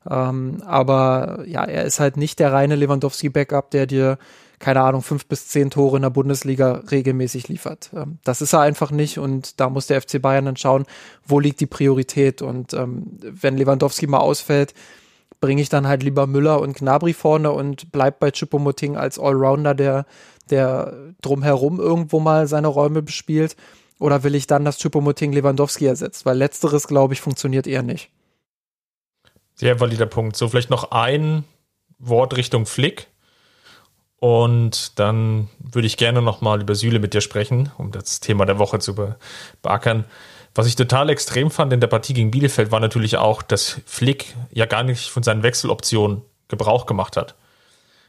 Ähm, 0.09 0.61
aber 0.65 1.43
ja, 1.47 1.63
er 1.63 1.85
ist 1.85 1.99
halt 1.99 2.17
nicht 2.17 2.39
der 2.39 2.53
reine 2.53 2.75
Lewandowski-Backup, 2.75 3.71
der 3.71 3.87
dir 3.87 4.17
keine 4.65 4.81
Ahnung, 4.81 5.03
fünf 5.03 5.27
bis 5.27 5.47
zehn 5.47 5.69
Tore 5.69 5.97
in 5.97 6.01
der 6.01 6.09
Bundesliga 6.09 6.81
regelmäßig 6.89 7.49
liefert. 7.49 7.91
Ähm, 7.93 8.17
das 8.23 8.41
ist 8.41 8.51
er 8.51 8.61
einfach 8.61 8.89
nicht 8.89 9.19
und 9.19 9.59
da 9.59 9.69
muss 9.69 9.85
der 9.85 10.01
FC 10.01 10.19
Bayern 10.19 10.45
dann 10.45 10.57
schauen, 10.57 10.87
wo 11.23 11.39
liegt 11.39 11.59
die 11.59 11.67
Priorität. 11.67 12.41
Und 12.41 12.73
ähm, 12.73 13.19
wenn 13.21 13.59
Lewandowski 13.59 14.07
mal 14.07 14.21
ausfällt, 14.21 14.73
bringe 15.39 15.61
ich 15.61 15.69
dann 15.69 15.87
halt 15.87 16.01
lieber 16.01 16.25
Müller 16.25 16.61
und 16.61 16.75
Gnabry 16.75 17.13
vorne 17.13 17.51
und 17.51 17.91
bleib 17.91 18.19
bei 18.19 18.31
Choupo-Moting 18.31 18.97
als 18.97 19.19
Allrounder, 19.19 19.75
der, 19.75 20.07
der 20.49 21.13
drumherum 21.21 21.79
irgendwo 21.79 22.19
mal 22.19 22.47
seine 22.47 22.67
Räume 22.67 23.03
bespielt. 23.03 23.55
Oder 23.99 24.23
will 24.23 24.33
ich 24.33 24.47
dann, 24.47 24.65
dass 24.65 24.79
Choupo-Moting 24.79 25.31
Lewandowski 25.31 25.85
ersetzt? 25.85 26.25
Weil 26.25 26.39
letzteres, 26.39 26.87
glaube 26.87 27.13
ich, 27.13 27.21
funktioniert 27.21 27.67
eher 27.67 27.83
nicht. 27.83 28.09
Sehr 29.53 29.79
valider 29.79 30.07
Punkt. 30.07 30.35
So 30.35 30.47
vielleicht 30.47 30.71
noch 30.71 30.89
ein 30.89 31.43
Wort 31.99 32.35
Richtung 32.35 32.65
Flick. 32.65 33.09
Und 34.25 34.97
dann 34.97 35.49
würde 35.59 35.85
ich 35.85 35.97
gerne 35.97 36.19
nochmal 36.19 36.59
über 36.59 36.73
Süle 36.73 36.97
mit 36.97 37.13
dir 37.13 37.21
sprechen, 37.21 37.71
um 37.77 37.91
das 37.91 38.21
Thema 38.21 38.47
der 38.47 38.57
Woche 38.57 38.79
zu 38.79 38.95
beackern. 39.61 40.05
Was 40.55 40.65
ich 40.65 40.75
total 40.75 41.11
extrem 41.11 41.51
fand 41.51 41.71
in 41.71 41.79
der 41.79 41.85
Partie 41.85 42.15
gegen 42.15 42.31
Bielefeld 42.31 42.71
war 42.71 42.79
natürlich 42.79 43.17
auch, 43.17 43.43
dass 43.43 43.81
Flick 43.85 44.33
ja 44.51 44.65
gar 44.65 44.81
nicht 44.81 45.11
von 45.11 45.21
seinen 45.21 45.43
Wechseloptionen 45.43 46.23
Gebrauch 46.47 46.87
gemacht 46.87 47.17
hat. 47.17 47.35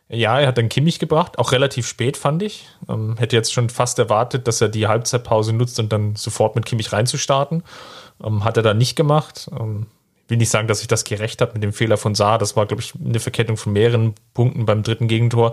Ja, 0.09 0.41
er 0.41 0.47
hat 0.47 0.57
dann 0.57 0.71
Kimmich 0.71 0.99
gebracht, 0.99 1.39
auch 1.39 1.53
relativ 1.53 1.87
spät 1.87 2.17
fand 2.17 2.43
ich. 2.43 2.67
Ähm, 2.89 3.19
hätte 3.19 3.37
jetzt 3.37 3.53
schon 3.53 3.69
fast 3.69 3.99
erwartet, 3.99 4.49
dass 4.49 4.63
er 4.63 4.71
die 4.71 4.87
Halbzeitpause 4.87 5.53
nutzt 5.53 5.79
und 5.81 5.93
dann 5.93 6.17
sofort 6.17 6.57
mit 6.57 6.65
Kimmich 6.65 6.95
reinzustarten. 6.95 7.63
Ähm, 8.25 8.43
hat 8.43 8.57
er 8.57 8.63
da 8.63 8.73
nicht 8.73 8.97
gemacht. 8.97 9.51
Ähm, 9.53 9.85
will 10.29 10.39
nicht 10.39 10.51
sagen, 10.51 10.67
dass 10.67 10.81
ich 10.81 10.89
das 10.89 11.05
gerecht 11.05 11.43
habe 11.43 11.53
mit 11.53 11.63
dem 11.63 11.75
Fehler 11.75 11.99
von 11.99 12.15
Saar. 12.15 12.39
Das 12.39 12.57
war, 12.57 12.65
glaube 12.65 12.83
ich, 12.83 12.95
eine 12.95 13.21
Verkettung 13.21 13.59
von 13.59 13.75
mehreren 13.75 14.15
Punkten 14.33 14.65
beim 14.65 14.83
dritten 14.83 15.09
Gegentor. 15.09 15.53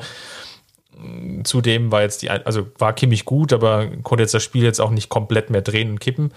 Zudem 1.44 1.92
war 1.92 2.02
jetzt 2.02 2.22
die, 2.22 2.30
also 2.30 2.68
war 2.78 2.94
Kimmich 2.94 3.26
gut, 3.26 3.54
aber 3.54 3.88
konnte 4.04 4.24
jetzt 4.24 4.34
das 4.34 4.44
Spiel 4.44 4.64
jetzt 4.64 4.80
auch 4.80 4.92
nicht 4.92 5.10
komplett 5.10 5.50
mehr 5.50 5.62
drehen 5.62 5.92
und 5.92 6.00
kippen. 6.00 6.32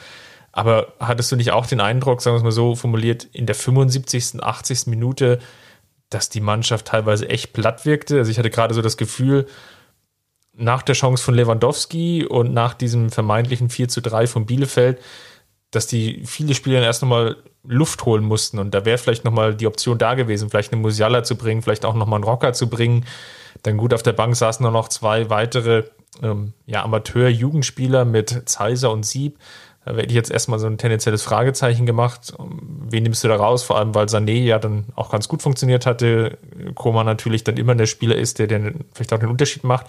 Aber 0.53 0.95
hattest 0.99 1.31
du 1.31 1.37
nicht 1.37 1.53
auch 1.53 1.67
den 1.67 1.81
Eindruck, 1.81 2.23
sagen 2.23 2.35
wir 2.35 2.39
es 2.39 2.45
mal 2.45 2.51
so 2.51 2.75
formuliert, 2.75 3.25
in 3.33 3.45
der 3.47 3.55
75., 3.55 4.43
80. 4.43 4.87
Minute, 4.87 5.39
dass 6.09 6.31
die 6.31 6.41
Mannschaft 6.41 6.87
teilweise 6.87 7.29
echt 7.29 7.53
platt 7.53 7.85
wirkte? 7.85 8.19
Also 8.19 8.31
ich 8.31 8.39
hatte 8.39 8.51
gerade 8.51 8.73
so 8.73 8.81
das 8.81 8.97
Gefühl, 8.97 9.47
nach 10.55 10.83
der 10.83 10.95
Chance 10.95 11.23
von 11.23 11.35
Lewandowski 11.35 12.25
und 12.25 12.55
nach 12.55 12.75
diesem 12.75 13.11
vermeintlichen 13.11 13.69
4 13.69 13.89
zu 13.89 14.01
3 14.01 14.27
von 14.27 14.47
Bielefeld, 14.47 15.01
dass 15.71 15.87
die 15.87 16.23
viele 16.25 16.55
Spieler 16.55 16.83
erst 16.83 17.03
nochmal 17.03 17.37
Luft 17.63 18.05
holen 18.07 18.25
mussten 18.25 18.59
und 18.59 18.73
da 18.73 18.85
wäre 18.85 18.99
vielleicht 18.99 19.25
nochmal 19.25 19.55
die 19.55 19.67
Option 19.67 19.99
da 19.99 20.15
gewesen, 20.15 20.49
vielleicht 20.49 20.73
eine 20.73 20.81
Musiala 20.81 21.25
zu 21.25 21.37
bringen, 21.37 21.63
vielleicht 21.63 21.85
auch 21.85 21.95
nochmal 21.95 22.19
einen 22.19 22.25
Rocker 22.25 22.53
zu 22.53 22.71
bringen. 22.71 23.05
Dann 23.63 23.77
gut, 23.77 23.95
auf 23.95 24.03
der 24.03 24.13
Bank 24.13 24.37
saßen 24.37 24.63
nur 24.63 24.73
noch 24.73 24.89
zwei 24.89 25.31
weitere 25.31 25.85
ähm, 26.23 26.53
ja, 26.67 26.83
Amateur-Jugendspieler 26.85 28.05
mit 28.05 28.49
Zeiser 28.49 28.91
und 28.91 29.05
Sieb. 29.05 29.39
Da 29.85 29.95
werde 29.97 30.09
ich 30.09 30.15
jetzt 30.15 30.33
erstmal 30.33 30.59
so 30.59 30.67
ein 30.67 30.79
tendenzielles 30.79 31.23
Fragezeichen 31.23 31.87
gemacht. 31.87 32.35
Wen 32.39 33.05
nimmst 33.05 33.23
du 33.23 33.29
da 33.29 33.37
raus? 33.37 33.63
Vor 33.63 33.79
allem, 33.79 33.95
weil 33.95 34.07
Sané 34.07 34.43
ja 34.43 34.59
dann 34.59 34.87
auch 34.97 35.11
ganz 35.11 35.29
gut 35.29 35.43
funktioniert 35.43 35.87
hatte. 35.87 36.39
Koma 36.75 37.05
natürlich 37.05 37.45
dann 37.45 37.57
immer 37.57 37.77
der 37.77 37.87
Spieler 37.87 38.17
ist, 38.17 38.41
der, 38.41 38.49
der 38.49 38.73
vielleicht 38.93 39.13
auch 39.13 39.21
den 39.21 39.29
Unterschied 39.29 39.63
macht. 39.63 39.87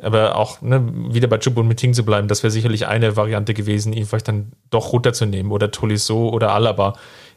Aber 0.00 0.34
auch 0.34 0.60
ne, 0.60 0.82
wieder 1.14 1.28
bei 1.28 1.38
Chubun 1.38 1.68
Meeting 1.68 1.94
zu 1.94 2.04
bleiben, 2.04 2.26
das 2.26 2.42
wäre 2.42 2.50
sicherlich 2.50 2.88
eine 2.88 3.16
Variante 3.16 3.54
gewesen, 3.54 3.92
ihn 3.92 4.06
vielleicht 4.06 4.26
dann 4.26 4.50
doch 4.70 4.92
runterzunehmen. 4.92 5.52
Oder 5.52 5.70
Tolisso 5.70 6.28
oder 6.28 6.52
Alaba, 6.52 6.94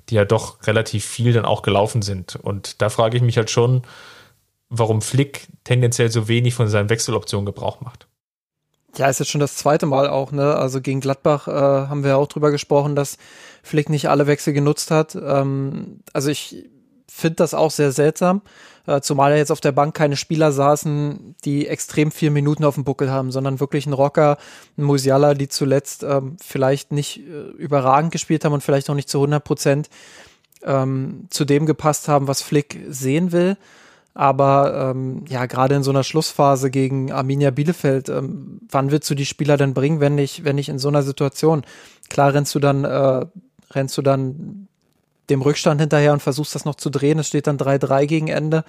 die 0.09 0.15
ja 0.15 0.25
doch 0.25 0.65
relativ 0.65 1.05
viel 1.05 1.33
dann 1.33 1.45
auch 1.45 1.61
gelaufen 1.61 2.01
sind. 2.01 2.35
Und 2.35 2.81
da 2.81 2.89
frage 2.89 3.15
ich 3.15 3.21
mich 3.21 3.37
halt 3.37 3.51
schon, 3.51 3.83
warum 4.69 5.01
Flick 5.01 5.47
tendenziell 5.63 6.11
so 6.11 6.27
wenig 6.27 6.53
von 6.53 6.67
seinen 6.67 6.89
Wechseloptionen 6.89 7.45
Gebrauch 7.45 7.81
macht. 7.81 8.07
Ja, 8.97 9.09
ist 9.09 9.19
jetzt 9.19 9.29
schon 9.29 9.41
das 9.41 9.57
zweite 9.57 9.85
Mal 9.85 10.07
auch, 10.07 10.31
ne? 10.31 10.55
Also 10.55 10.79
gegen 10.79 11.01
Gladbach 11.01 11.47
äh, 11.47 11.51
haben 11.51 12.03
wir 12.03 12.17
auch 12.17 12.27
drüber 12.27 12.51
gesprochen, 12.51 12.95
dass 12.95 13.17
Flick 13.61 13.89
nicht 13.89 14.09
alle 14.09 14.25
Wechsel 14.25 14.53
genutzt 14.53 14.89
hat. 14.89 15.15
Ähm, 15.15 15.99
also 16.13 16.29
ich 16.29 16.69
finde 17.07 17.35
das 17.35 17.53
auch 17.53 17.71
sehr 17.71 17.91
seltsam, 17.91 18.41
äh, 18.87 19.01
zumal 19.01 19.31
er 19.31 19.37
jetzt 19.37 19.51
auf 19.51 19.61
der 19.61 19.71
Bank 19.71 19.95
keine 19.95 20.15
Spieler 20.15 20.51
saßen, 20.51 21.35
die 21.43 21.67
extrem 21.67 22.11
vier 22.11 22.31
Minuten 22.31 22.63
auf 22.63 22.75
dem 22.75 22.83
Buckel 22.83 23.09
haben, 23.09 23.31
sondern 23.31 23.59
wirklich 23.59 23.85
ein 23.85 23.93
Rocker, 23.93 24.37
ein 24.77 24.83
Musiala, 24.83 25.33
die 25.33 25.47
zuletzt 25.47 26.03
ähm, 26.03 26.37
vielleicht 26.43 26.91
nicht 26.91 27.19
äh, 27.19 27.49
überragend 27.57 28.11
gespielt 28.11 28.45
haben 28.45 28.53
und 28.53 28.63
vielleicht 28.63 28.89
auch 28.89 28.95
nicht 28.95 29.09
zu 29.09 29.19
100 29.19 29.43
Prozent 29.43 29.89
ähm, 30.63 31.27
zu 31.29 31.45
dem 31.45 31.65
gepasst 31.65 32.07
haben, 32.07 32.27
was 32.27 32.41
Flick 32.41 32.79
sehen 32.89 33.31
will. 33.31 33.57
Aber 34.17 34.91
ähm, 34.95 35.25
ja, 35.27 35.45
gerade 35.45 35.75
in 35.75 35.83
so 35.83 35.91
einer 35.91 36.05
Schlussphase 36.05 36.71
gegen 36.71 37.11
Arminia 37.11 37.51
Bielefeld, 37.51 38.07
ähm, 38.07 38.61
wann 38.71 38.89
willst 38.89 39.09
du 39.09 39.13
die 39.13 39.25
Spieler 39.25 39.57
denn 39.57 39.73
bringen, 39.73 39.99
wenn 39.99 40.15
nicht, 40.15 40.45
wenn 40.45 40.55
nicht 40.55 40.69
in 40.69 40.79
so 40.79 40.87
einer 40.87 41.03
Situation? 41.03 41.63
Klar 42.09 42.33
rennst 42.33 42.55
du 42.55 42.59
dann, 42.59 42.85
äh, 42.85 43.25
rennst 43.71 43.97
du 43.97 44.01
dann 44.01 44.69
dem 45.29 45.41
Rückstand 45.41 45.81
hinterher 45.81 46.13
und 46.13 46.21
versuchst 46.21 46.55
das 46.55 46.63
noch 46.63 46.75
zu 46.75 46.89
drehen. 46.89 47.19
Es 47.19 47.27
steht 47.27 47.45
dann 47.47 47.57
3-3 47.57 48.05
gegen 48.05 48.27
Ende. 48.29 48.63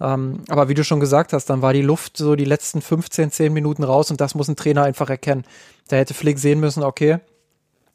Ähm, 0.00 0.44
aber 0.48 0.68
wie 0.68 0.74
du 0.74 0.84
schon 0.84 1.00
gesagt 1.00 1.32
hast, 1.32 1.46
dann 1.46 1.60
war 1.60 1.72
die 1.72 1.82
Luft 1.82 2.16
so 2.16 2.36
die 2.36 2.44
letzten 2.44 2.80
15, 2.80 3.32
10 3.32 3.52
Minuten 3.52 3.82
raus 3.82 4.12
und 4.12 4.20
das 4.20 4.36
muss 4.36 4.46
ein 4.46 4.56
Trainer 4.56 4.84
einfach 4.84 5.10
erkennen. 5.10 5.44
Da 5.88 5.96
hätte 5.96 6.14
Flick 6.14 6.38
sehen 6.38 6.60
müssen, 6.60 6.84
okay, 6.84 7.18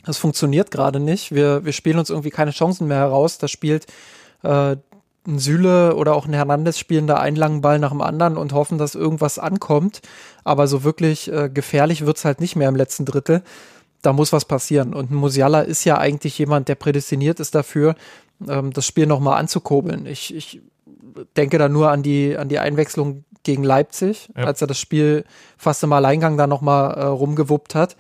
das 0.06 0.18
funktioniert 0.18 0.70
gerade 0.70 1.00
nicht. 1.00 1.34
Wir, 1.34 1.64
wir 1.64 1.74
spielen 1.74 2.00
uns 2.00 2.10
irgendwie 2.10 2.30
keine 2.30 2.52
Chancen 2.52 2.88
mehr 2.88 2.98
heraus. 2.98 3.38
Das 3.38 3.52
spielt 3.52 3.86
äh, 4.44 4.76
ein 5.30 5.40
Süle 5.40 5.96
oder 5.96 6.16
auch 6.16 6.26
ein 6.26 6.34
Hernandez 6.34 6.78
spielen 6.78 7.08
da 7.08 7.16
einen 7.16 7.36
langen 7.36 7.62
Ball 7.62 7.80
nach 7.80 7.92
dem 7.92 8.02
anderen 8.02 8.38
und 8.38 8.54
hoffen, 8.54 8.78
dass 8.78 8.96
irgendwas 8.96 9.40
ankommt. 9.40 10.02
Aber 10.44 10.68
so 10.68 10.84
wirklich 10.84 11.32
äh, 11.32 11.50
gefährlich 11.50 12.06
wird's 12.06 12.26
halt 12.26 12.42
nicht 12.42 12.56
mehr 12.56 12.70
im 12.70 12.76
letzten 12.76 13.06
Drittel. 13.06 13.44
Da 14.02 14.14
muss 14.14 14.34
was 14.34 14.46
passieren. 14.46 14.94
Und 14.94 15.12
Musiala 15.12 15.62
ist 15.62 15.84
ja 15.86 15.98
eigentlich 15.98 16.38
jemand, 16.38 16.68
der 16.68 16.76
prädestiniert 16.76 17.40
ist 17.40 17.56
dafür, 17.56 17.96
ähm, 18.48 18.74
das 18.74 18.86
Spiel 18.86 19.06
nochmal 19.06 19.40
anzukurbeln. 19.40 20.06
Ich, 20.06 20.34
ich 20.36 20.62
denke 21.38 21.58
da 21.58 21.70
nur 21.70 21.92
an 21.92 22.04
die, 22.04 22.38
an 22.38 22.50
die 22.50 22.60
Einwechslung 22.60 23.24
gegen 23.44 23.64
Leipzig, 23.64 24.30
ja. 24.36 24.46
als 24.46 24.62
er 24.62 24.68
das 24.68 24.80
Spiel 24.80 25.26
fast 25.58 25.84
im 25.84 25.94
Alleingang 25.94 26.38
da 26.38 26.48
nochmal 26.48 26.94
äh, 26.94 27.06
rumgewuppt 27.06 27.76
hat. 27.76 27.96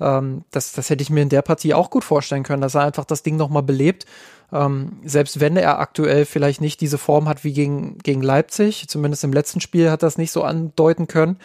Ähm, 0.00 0.44
das, 0.50 0.72
das 0.72 0.90
hätte 0.90 1.02
ich 1.02 1.10
mir 1.10 1.22
in 1.22 1.28
der 1.28 1.42
Partie 1.42 1.74
auch 1.74 1.90
gut 1.90 2.04
vorstellen 2.04 2.42
können, 2.42 2.62
dass 2.62 2.74
er 2.74 2.82
einfach 2.82 3.04
das 3.04 3.22
Ding 3.22 3.36
nochmal 3.36 3.62
belebt 3.62 4.06
ähm, 4.52 4.98
selbst 5.04 5.40
wenn 5.40 5.56
er 5.56 5.78
aktuell 5.78 6.24
vielleicht 6.24 6.60
nicht 6.60 6.80
diese 6.80 6.98
Form 6.98 7.28
hat 7.28 7.44
wie 7.44 7.52
gegen, 7.52 7.98
gegen 7.98 8.22
Leipzig, 8.22 8.88
zumindest 8.88 9.24
im 9.24 9.32
letzten 9.32 9.60
Spiel 9.60 9.90
hat 9.90 10.02
das 10.02 10.18
nicht 10.18 10.32
so 10.32 10.42
andeuten 10.42 11.06
können, 11.06 11.38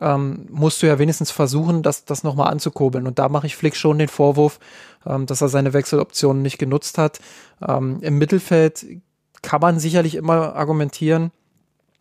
ähm, 0.00 0.46
musst 0.50 0.82
du 0.82 0.86
ja 0.86 0.98
wenigstens 0.98 1.30
versuchen, 1.30 1.82
das, 1.82 2.04
das 2.04 2.22
nochmal 2.22 2.50
anzukurbeln. 2.50 3.06
Und 3.06 3.18
da 3.18 3.28
mache 3.28 3.46
ich 3.46 3.56
Flick 3.56 3.76
schon 3.76 3.98
den 3.98 4.08
Vorwurf, 4.08 4.58
ähm, 5.06 5.26
dass 5.26 5.40
er 5.42 5.48
seine 5.48 5.72
Wechseloptionen 5.72 6.42
nicht 6.42 6.58
genutzt 6.58 6.96
hat. 6.98 7.20
Ähm, 7.66 7.98
Im 8.00 8.18
Mittelfeld 8.18 8.86
kann 9.42 9.60
man 9.60 9.78
sicherlich 9.78 10.14
immer 10.14 10.54
argumentieren, 10.54 11.32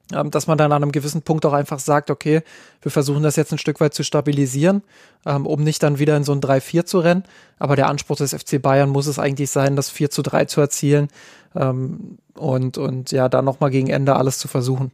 dass 0.09 0.47
man 0.47 0.57
dann 0.57 0.71
an 0.71 0.81
einem 0.81 0.91
gewissen 0.91 1.21
Punkt 1.21 1.45
auch 1.45 1.53
einfach 1.53 1.79
sagt, 1.79 2.09
okay, 2.09 2.41
wir 2.81 2.91
versuchen 2.91 3.21
das 3.21 3.35
jetzt 3.35 3.51
ein 3.51 3.59
Stück 3.59 3.79
weit 3.79 3.93
zu 3.93 4.03
stabilisieren, 4.03 4.81
ähm, 5.25 5.45
um 5.45 5.63
nicht 5.63 5.83
dann 5.83 5.99
wieder 5.99 6.17
in 6.17 6.23
so 6.23 6.31
ein 6.31 6.41
3-4 6.41 6.85
zu 6.85 6.99
rennen. 6.99 7.23
Aber 7.59 7.75
der 7.75 7.87
Anspruch 7.87 8.17
des 8.17 8.33
FC 8.33 8.61
Bayern 8.61 8.89
muss 8.89 9.07
es 9.07 9.19
eigentlich 9.19 9.51
sein, 9.51 9.75
das 9.75 9.89
4 9.89 10.09
zu 10.09 10.23
3 10.23 10.45
zu 10.45 10.61
erzielen 10.61 11.09
ähm, 11.55 12.17
und, 12.35 12.77
und 12.77 13.11
ja, 13.11 13.29
dann 13.29 13.45
nochmal 13.45 13.69
gegen 13.69 13.89
Ende 13.89 14.15
alles 14.15 14.39
zu 14.39 14.47
versuchen. 14.47 14.91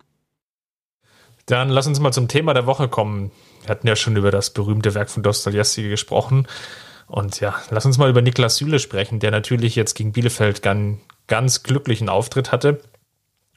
Dann 1.45 1.69
lass 1.69 1.87
uns 1.87 1.99
mal 1.99 2.11
zum 2.11 2.27
Thema 2.27 2.53
der 2.53 2.65
Woche 2.65 2.89
kommen. 2.89 3.31
Wir 3.61 3.69
hatten 3.69 3.87
ja 3.87 3.95
schon 3.95 4.17
über 4.17 4.31
das 4.31 4.49
berühmte 4.49 4.95
Werk 4.95 5.09
von 5.09 5.23
Dostoevsky 5.23 5.87
gesprochen. 5.89 6.47
Und 7.07 7.39
ja, 7.39 7.55
lass 7.69 7.85
uns 7.85 7.97
mal 7.97 8.09
über 8.09 8.21
Niklas 8.21 8.57
Süle 8.57 8.79
sprechen, 8.79 9.19
der 9.19 9.31
natürlich 9.31 9.75
jetzt 9.75 9.93
gegen 9.93 10.11
Bielefeld 10.11 10.61
ganz, 10.61 10.97
ganz 11.27 11.63
glücklichen 11.63 12.09
Auftritt 12.09 12.51
hatte 12.51 12.81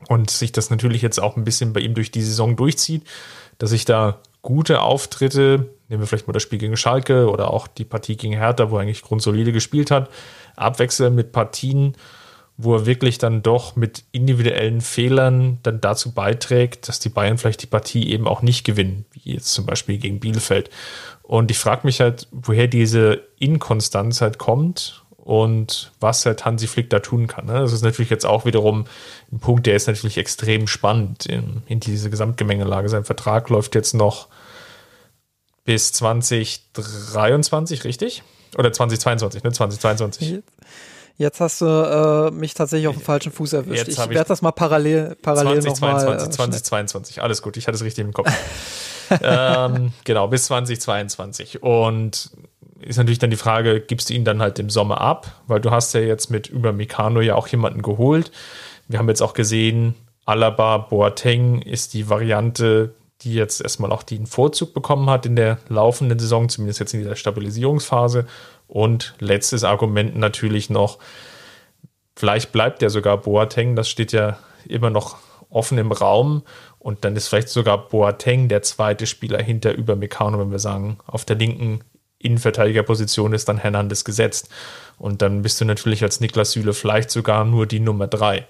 und 0.07 0.31
sich 0.31 0.53
das 0.53 0.71
natürlich 0.71 1.03
jetzt 1.03 1.21
auch 1.21 1.37
ein 1.37 1.45
bisschen 1.45 1.73
bei 1.73 1.81
ihm 1.81 1.95
durch 1.95 2.11
die 2.11 2.23
Saison 2.23 2.57
durchzieht, 2.57 3.03
dass 3.59 3.71
sich 3.71 3.85
da 3.85 4.21
gute 4.43 4.81
Auftritte, 4.81 5.71
nehmen 5.89 6.03
wir 6.03 6.07
vielleicht 6.07 6.29
mal 6.29 6.33
das 6.33 6.43
Spiel 6.43 6.59
gegen 6.59 6.77
Schalke 6.77 7.29
oder 7.29 7.53
auch 7.53 7.67
die 7.67 7.85
Partie 7.85 8.17
gegen 8.17 8.35
Hertha, 8.35 8.71
wo 8.71 8.77
er 8.77 8.83
eigentlich 8.83 9.03
grundsolide 9.03 9.53
gespielt 9.53 9.91
hat, 9.91 10.09
abwechseln 10.57 11.15
mit 11.15 11.33
Partien, 11.33 11.97
wo 12.57 12.75
er 12.75 12.87
wirklich 12.87 13.19
dann 13.19 13.43
doch 13.43 13.77
mit 13.77 14.05
individuellen 14.11 14.81
Fehlern 14.81 15.59
dann 15.63 15.81
dazu 15.81 16.13
beiträgt, 16.13 16.89
dass 16.89 16.99
die 16.99 17.09
Bayern 17.09 17.39
vielleicht 17.39 17.63
die 17.63 17.69
Partie 17.69 18.11
eben 18.11 18.27
auch 18.27 18.43
nicht 18.43 18.65
gewinnen, 18.65 19.05
wie 19.13 19.33
jetzt 19.35 19.53
zum 19.53 19.67
Beispiel 19.67 19.99
gegen 19.99 20.19
Bielefeld. 20.21 20.71
Und 21.23 21.51
ich 21.51 21.59
frage 21.59 21.83
mich 21.85 22.01
halt, 22.01 22.27
woher 22.33 22.67
diese 22.67 23.23
Inkonstanz 23.39 24.21
halt 24.21 24.39
kommt 24.39 25.05
und 25.29 25.93
was 26.01 26.25
halt 26.25 26.47
Hansi 26.47 26.67
Flick 26.67 26.89
da 26.89 27.01
tun 27.01 27.27
kann. 27.27 27.45
Ne? 27.45 27.61
Das 27.61 27.75
ist 27.75 27.83
natürlich 27.83 28.09
jetzt 28.09 28.25
auch 28.25 28.47
wiederum 28.47 28.87
ein 29.31 29.41
Punkt, 29.41 29.67
der 29.67 29.77
ist 29.77 29.87
natürlich 29.87 30.17
extrem 30.17 30.67
spannend 30.67 31.27
in, 31.27 31.63
in 31.67 31.81
diese 31.81 32.09
Gesamtgemengelage. 32.09 32.89
Sein 32.89 33.05
Vertrag 33.05 33.51
läuft 33.51 33.75
jetzt 33.75 33.93
noch 33.93 34.29
bis 35.67 35.93
2023, 35.93 37.85
richtig? 37.85 38.23
Oder 38.57 38.73
2022, 38.73 39.43
ne? 39.43 39.53
2022. 39.53 40.39
Jetzt 41.19 41.41
hast 41.41 41.61
du 41.61 41.67
äh, 41.67 42.31
mich 42.31 42.55
tatsächlich 42.55 42.89
auf 42.89 42.97
dem 42.97 43.03
falschen 43.03 43.31
Fuß 43.31 43.53
erwischt. 43.53 43.87
Jetzt 43.87 43.99
ich 43.99 44.09
werde 44.09 44.29
das 44.29 44.41
mal 44.41 44.53
parallel, 44.53 45.15
parallel 45.21 45.61
2022, 45.61 46.09
noch 46.09 46.17
mal, 46.17 46.27
äh, 46.27 46.31
2022, 46.31 47.23
alles 47.23 47.43
gut, 47.43 47.59
ich 47.59 47.67
hatte 47.67 47.77
es 47.77 47.85
richtig 47.85 48.07
im 48.07 48.15
Kopf. 48.15 48.33
ähm, 49.23 49.93
genau, 50.05 50.29
bis 50.29 50.47
2022. 50.47 51.63
Und 51.63 52.31
ist 52.81 52.97
natürlich 52.97 53.19
dann 53.19 53.31
die 53.31 53.37
Frage, 53.37 53.81
gibst 53.81 54.11
du 54.11 54.15
ihn 54.15 54.25
dann 54.25 54.41
halt 54.41 54.59
im 54.59 54.71
Sommer 54.71 55.01
ab? 55.01 55.41
Weil 55.47 55.61
du 55.61 55.71
hast 55.71 55.95
ja 55.95 56.01
jetzt 56.01 56.31
mit 56.31 56.49
über 56.49 56.73
Mikano 56.73 57.21
ja 57.21 57.35
auch 57.35 57.49
jemanden 57.49 57.83
geholt. 57.83 58.31
Wir 58.87 58.99
haben 58.99 59.09
jetzt 59.09 59.23
auch 59.23 59.35
gesehen, 59.35 59.95
Alaba 60.25 60.79
Boateng 60.79 61.63
ist 61.63 61.95
die 61.95 62.09
Variante, 62.09 62.95
die 63.23 63.35
jetzt 63.35 63.61
erstmal 63.61 63.93
auch 63.93 64.03
den 64.03 64.27
Vorzug 64.27 64.75
bekommen 64.75 65.11
hat 65.11 65.27
in 65.27 65.37
der 65.37 65.59
laufenden 65.69 66.19
Saison, 66.19 66.49
zumindest 66.49 66.81
jetzt 66.81 66.95
in 66.95 67.01
dieser 67.01 67.17
Stabilisierungsphase. 67.17 68.27
Und 68.67 69.15
letztes 69.19 69.65
Argument 69.65 70.17
natürlich 70.17 70.71
noch, 70.71 70.99
vielleicht 72.15 72.53
bleibt 72.53 72.83
ja 72.83 72.91
sogar 72.91 73.17
Boateng, 73.19 73.75
das 73.75 73.89
steht 73.89 74.13
ja 74.13 74.39
immer 74.67 74.91
noch 74.91 75.17
offen 75.51 75.79
im 75.79 75.93
Raum 75.93 76.43
und 76.79 77.05
dann 77.05 77.17
ist 77.17 77.29
vielleicht 77.29 77.49
sogar 77.49 77.89
Boateng 77.89 78.49
der 78.49 78.63
zweite 78.63 79.07
Spieler 79.07 79.43
hinter 79.43 79.73
über 79.73 79.97
Meccano, 79.97 80.39
wenn 80.39 80.51
wir 80.51 80.59
sagen, 80.59 80.99
auf 81.07 81.25
der 81.25 81.37
linken 81.37 81.81
Innenverteidigerposition 82.19 83.33
ist 83.33 83.49
dann 83.49 83.59
Hernandez 83.59 84.05
gesetzt. 84.05 84.49
Und 84.99 85.23
dann 85.23 85.43
bist 85.43 85.61
du 85.61 85.65
natürlich 85.65 86.03
als 86.03 86.21
Niklas 86.21 86.53
Süle 86.53 86.73
vielleicht 86.75 87.11
sogar 87.11 87.45
nur 87.45 87.67
die 87.67 87.81
Nummer 87.81 88.07
drei. 88.07 88.47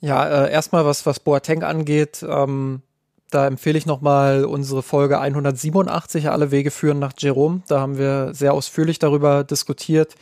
Ja, 0.00 0.44
äh, 0.44 0.52
erstmal 0.52 0.84
was, 0.84 1.06
was 1.06 1.20
Boateng 1.20 1.62
angeht, 1.62 2.24
ähm, 2.28 2.82
da 3.30 3.46
empfehle 3.46 3.78
ich 3.78 3.86
nochmal 3.86 4.44
unsere 4.44 4.82
Folge 4.82 5.18
187, 5.18 6.30
alle 6.30 6.50
Wege 6.50 6.70
führen 6.70 6.98
nach 6.98 7.14
Jerome. 7.18 7.62
Da 7.66 7.80
haben 7.80 7.98
wir 7.98 8.34
sehr 8.34 8.52
ausführlich 8.52 8.98
darüber 8.98 9.42
diskutiert, 9.42 10.14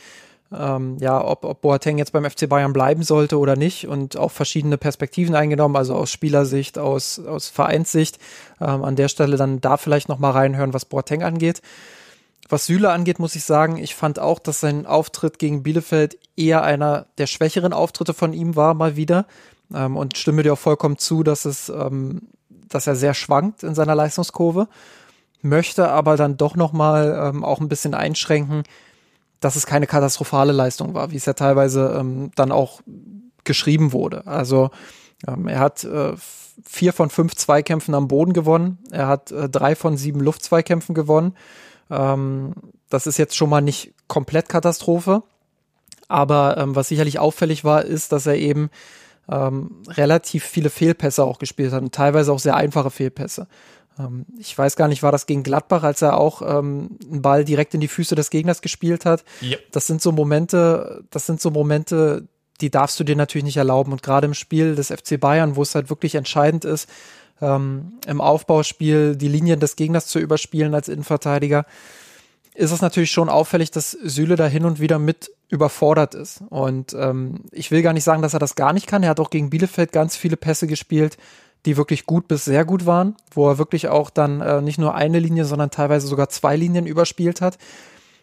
ähm, 0.56 0.96
ja, 1.00 1.24
ob, 1.24 1.44
ob 1.44 1.60
Boateng 1.60 1.98
jetzt 1.98 2.12
beim 2.12 2.28
FC 2.28 2.48
Bayern 2.48 2.72
bleiben 2.72 3.02
sollte 3.02 3.38
oder 3.38 3.56
nicht 3.56 3.86
und 3.86 4.16
auch 4.16 4.30
verschiedene 4.30 4.78
Perspektiven 4.78 5.34
eingenommen, 5.34 5.76
also 5.76 5.94
aus 5.94 6.10
Spielersicht, 6.10 6.78
aus, 6.78 7.18
aus 7.18 7.48
Vereinssicht. 7.48 8.18
Ähm, 8.60 8.84
an 8.84 8.96
der 8.96 9.08
Stelle 9.08 9.36
dann 9.36 9.60
da 9.60 9.76
vielleicht 9.76 10.08
nochmal 10.08 10.32
reinhören, 10.32 10.74
was 10.74 10.84
Boateng 10.84 11.22
angeht. 11.22 11.62
Was 12.48 12.66
Süle 12.66 12.90
angeht, 12.90 13.18
muss 13.18 13.34
ich 13.34 13.44
sagen, 13.44 13.78
ich 13.78 13.94
fand 13.94 14.18
auch, 14.18 14.38
dass 14.38 14.60
sein 14.60 14.84
Auftritt 14.86 15.38
gegen 15.38 15.62
Bielefeld 15.62 16.18
eher 16.36 16.62
einer 16.62 17.06
der 17.18 17.26
schwächeren 17.26 17.72
Auftritte 17.72 18.12
von 18.12 18.32
ihm 18.32 18.56
war, 18.56 18.74
mal 18.74 18.96
wieder. 18.96 19.26
Ähm, 19.74 19.96
und 19.96 20.18
stimme 20.18 20.42
dir 20.42 20.52
auch 20.52 20.58
vollkommen 20.58 20.98
zu, 20.98 21.22
dass 21.22 21.44
es, 21.44 21.68
ähm, 21.68 22.28
dass 22.68 22.86
er 22.86 22.96
sehr 22.96 23.14
schwankt 23.14 23.62
in 23.62 23.74
seiner 23.74 23.94
Leistungskurve. 23.94 24.68
Möchte 25.40 25.88
aber 25.88 26.16
dann 26.16 26.36
doch 26.36 26.54
nochmal 26.54 27.30
ähm, 27.30 27.44
auch 27.44 27.60
ein 27.60 27.68
bisschen 27.68 27.94
einschränken, 27.94 28.64
dass 29.42 29.56
es 29.56 29.66
keine 29.66 29.86
katastrophale 29.86 30.52
Leistung 30.52 30.94
war, 30.94 31.10
wie 31.10 31.16
es 31.16 31.26
ja 31.26 31.34
teilweise 31.34 31.94
ähm, 31.98 32.30
dann 32.36 32.52
auch 32.52 32.80
geschrieben 33.44 33.92
wurde. 33.92 34.26
Also 34.26 34.70
ähm, 35.26 35.48
er 35.48 35.58
hat 35.58 35.84
äh, 35.84 36.12
vier 36.64 36.92
von 36.92 37.10
fünf 37.10 37.34
Zweikämpfen 37.34 37.94
am 37.94 38.08
Boden 38.08 38.32
gewonnen. 38.32 38.78
Er 38.90 39.08
hat 39.08 39.32
äh, 39.32 39.48
drei 39.48 39.74
von 39.74 39.96
sieben 39.96 40.20
Luftzweikämpfen 40.20 40.94
gewonnen. 40.94 41.34
Ähm, 41.90 42.54
das 42.88 43.08
ist 43.08 43.18
jetzt 43.18 43.36
schon 43.36 43.50
mal 43.50 43.60
nicht 43.60 43.92
komplett 44.06 44.48
Katastrophe. 44.48 45.24
Aber 46.06 46.56
ähm, 46.58 46.76
was 46.76 46.88
sicherlich 46.88 47.18
auffällig 47.18 47.64
war, 47.64 47.84
ist, 47.84 48.12
dass 48.12 48.26
er 48.26 48.36
eben 48.36 48.70
ähm, 49.28 49.82
relativ 49.88 50.44
viele 50.44 50.70
Fehlpässe 50.70 51.24
auch 51.24 51.38
gespielt 51.40 51.72
hat 51.72 51.82
und 51.82 51.94
teilweise 51.94 52.32
auch 52.32 52.38
sehr 52.38 52.54
einfache 52.54 52.90
Fehlpässe. 52.90 53.48
Ähm, 53.98 54.26
ich 54.38 54.56
weiß 54.56 54.76
gar 54.76 54.88
nicht, 54.88 55.02
war 55.02 55.12
das 55.12 55.26
gegen 55.26 55.42
Gladbach, 55.42 55.82
als 55.82 56.02
er 56.02 56.18
auch 56.18 56.42
ähm, 56.42 56.98
einen 57.10 57.22
Ball 57.22 57.44
direkt 57.44 57.74
in 57.74 57.80
die 57.80 57.88
Füße 57.88 58.14
des 58.14 58.30
Gegners 58.30 58.62
gespielt 58.62 59.04
hat. 59.04 59.24
Ja. 59.40 59.56
Das 59.70 59.86
sind 59.86 60.02
so 60.02 60.12
Momente, 60.12 61.04
das 61.10 61.26
sind 61.26 61.40
so 61.40 61.50
Momente, 61.50 62.28
die 62.60 62.70
darfst 62.70 62.98
du 63.00 63.04
dir 63.04 63.16
natürlich 63.16 63.44
nicht 63.44 63.56
erlauben. 63.56 63.92
Und 63.92 64.02
gerade 64.02 64.26
im 64.26 64.34
Spiel 64.34 64.74
des 64.74 64.88
FC 64.88 65.18
Bayern, 65.18 65.56
wo 65.56 65.62
es 65.62 65.74
halt 65.74 65.90
wirklich 65.90 66.14
entscheidend 66.14 66.64
ist, 66.64 66.88
ähm, 67.40 67.98
im 68.06 68.20
Aufbauspiel 68.20 69.16
die 69.16 69.28
Linien 69.28 69.60
des 69.60 69.76
Gegners 69.76 70.06
zu 70.06 70.18
überspielen 70.18 70.74
als 70.74 70.88
Innenverteidiger, 70.88 71.66
ist 72.54 72.70
es 72.70 72.82
natürlich 72.82 73.10
schon 73.10 73.28
auffällig, 73.28 73.70
dass 73.70 73.90
Süle 73.90 74.36
da 74.36 74.46
hin 74.46 74.64
und 74.64 74.78
wieder 74.78 74.98
mit 74.98 75.30
überfordert 75.48 76.14
ist. 76.14 76.42
Und 76.48 76.94
ähm, 76.94 77.44
ich 77.50 77.70
will 77.70 77.82
gar 77.82 77.92
nicht 77.92 78.04
sagen, 78.04 78.22
dass 78.22 78.34
er 78.34 78.40
das 78.40 78.54
gar 78.54 78.72
nicht 78.72 78.86
kann. 78.86 79.02
Er 79.02 79.10
hat 79.10 79.20
auch 79.20 79.30
gegen 79.30 79.50
Bielefeld 79.50 79.92
ganz 79.92 80.16
viele 80.16 80.36
Pässe 80.36 80.66
gespielt, 80.66 81.16
die 81.66 81.76
wirklich 81.76 82.06
gut 82.06 82.28
bis 82.28 82.44
sehr 82.44 82.64
gut 82.64 82.86
waren, 82.86 83.16
wo 83.32 83.48
er 83.48 83.58
wirklich 83.58 83.88
auch 83.88 84.10
dann 84.10 84.40
äh, 84.40 84.60
nicht 84.60 84.78
nur 84.78 84.94
eine 84.94 85.18
Linie, 85.18 85.44
sondern 85.44 85.70
teilweise 85.70 86.06
sogar 86.06 86.28
zwei 86.28 86.56
Linien 86.56 86.86
überspielt 86.86 87.40
hat. 87.40 87.58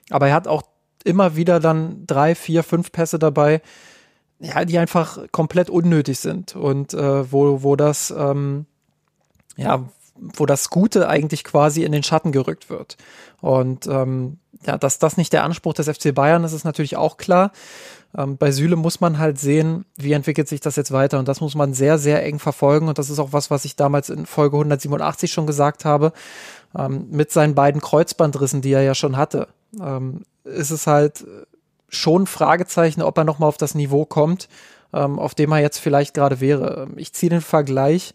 Aber 0.09 0.27
er 0.27 0.33
hat 0.33 0.47
auch 0.47 0.63
immer 1.03 1.35
wieder 1.35 1.59
dann 1.59 2.05
drei, 2.05 2.35
vier, 2.35 2.63
fünf 2.63 2.91
Pässe 2.91 3.19
dabei, 3.19 3.61
ja, 4.39 4.65
die 4.65 4.77
einfach 4.77 5.19
komplett 5.31 5.69
unnötig 5.69 6.19
sind 6.19 6.55
und 6.55 6.93
äh, 6.93 7.31
wo, 7.31 7.63
wo 7.63 7.75
das, 7.75 8.11
ähm, 8.11 8.65
ja, 9.55 9.89
wo 10.19 10.45
das 10.45 10.69
Gute 10.69 11.07
eigentlich 11.07 11.43
quasi 11.43 11.83
in 11.83 11.91
den 11.91 12.03
Schatten 12.03 12.31
gerückt 12.31 12.69
wird. 12.69 12.97
Und 13.41 13.87
ähm, 13.87 14.37
ja, 14.65 14.77
dass 14.77 14.99
das 14.99 15.17
nicht 15.17 15.33
der 15.33 15.43
Anspruch 15.43 15.73
des 15.73 15.87
FC 15.87 16.13
Bayern 16.13 16.43
ist, 16.43 16.53
ist 16.53 16.65
natürlich 16.65 16.97
auch 16.97 17.17
klar. 17.17 17.51
Ähm, 18.17 18.37
bei 18.37 18.51
Süle 18.51 18.75
muss 18.75 19.01
man 19.01 19.19
halt 19.19 19.39
sehen, 19.39 19.85
wie 19.95 20.13
entwickelt 20.13 20.47
sich 20.47 20.59
das 20.59 20.75
jetzt 20.75 20.91
weiter. 20.91 21.19
Und 21.19 21.27
das 21.27 21.41
muss 21.41 21.55
man 21.55 21.73
sehr, 21.73 21.97
sehr 21.97 22.23
eng 22.25 22.39
verfolgen. 22.39 22.87
Und 22.87 22.97
das 22.97 23.09
ist 23.09 23.19
auch 23.19 23.33
was, 23.33 23.51
was 23.51 23.65
ich 23.65 23.75
damals 23.75 24.09
in 24.09 24.25
Folge 24.25 24.57
187 24.57 25.31
schon 25.31 25.47
gesagt 25.47 25.85
habe. 25.85 26.11
Ähm, 26.77 27.07
mit 27.11 27.31
seinen 27.31 27.55
beiden 27.55 27.81
Kreuzbandrissen, 27.81 28.61
die 28.61 28.73
er 28.73 28.81
ja 28.81 28.95
schon 28.95 29.17
hatte, 29.17 29.47
ähm, 29.79 30.23
ist 30.43 30.71
es 30.71 30.87
halt 30.87 31.25
schon 31.87 32.27
Fragezeichen, 32.27 33.01
ob 33.01 33.17
er 33.17 33.23
nochmal 33.23 33.49
auf 33.49 33.57
das 33.57 33.75
Niveau 33.75 34.05
kommt, 34.05 34.47
ähm, 34.93 35.19
auf 35.19 35.35
dem 35.35 35.51
er 35.51 35.59
jetzt 35.59 35.79
vielleicht 35.79 36.13
gerade 36.13 36.39
wäre. 36.39 36.87
Ich 36.95 37.13
ziehe 37.13 37.29
den 37.29 37.41
Vergleich 37.41 38.13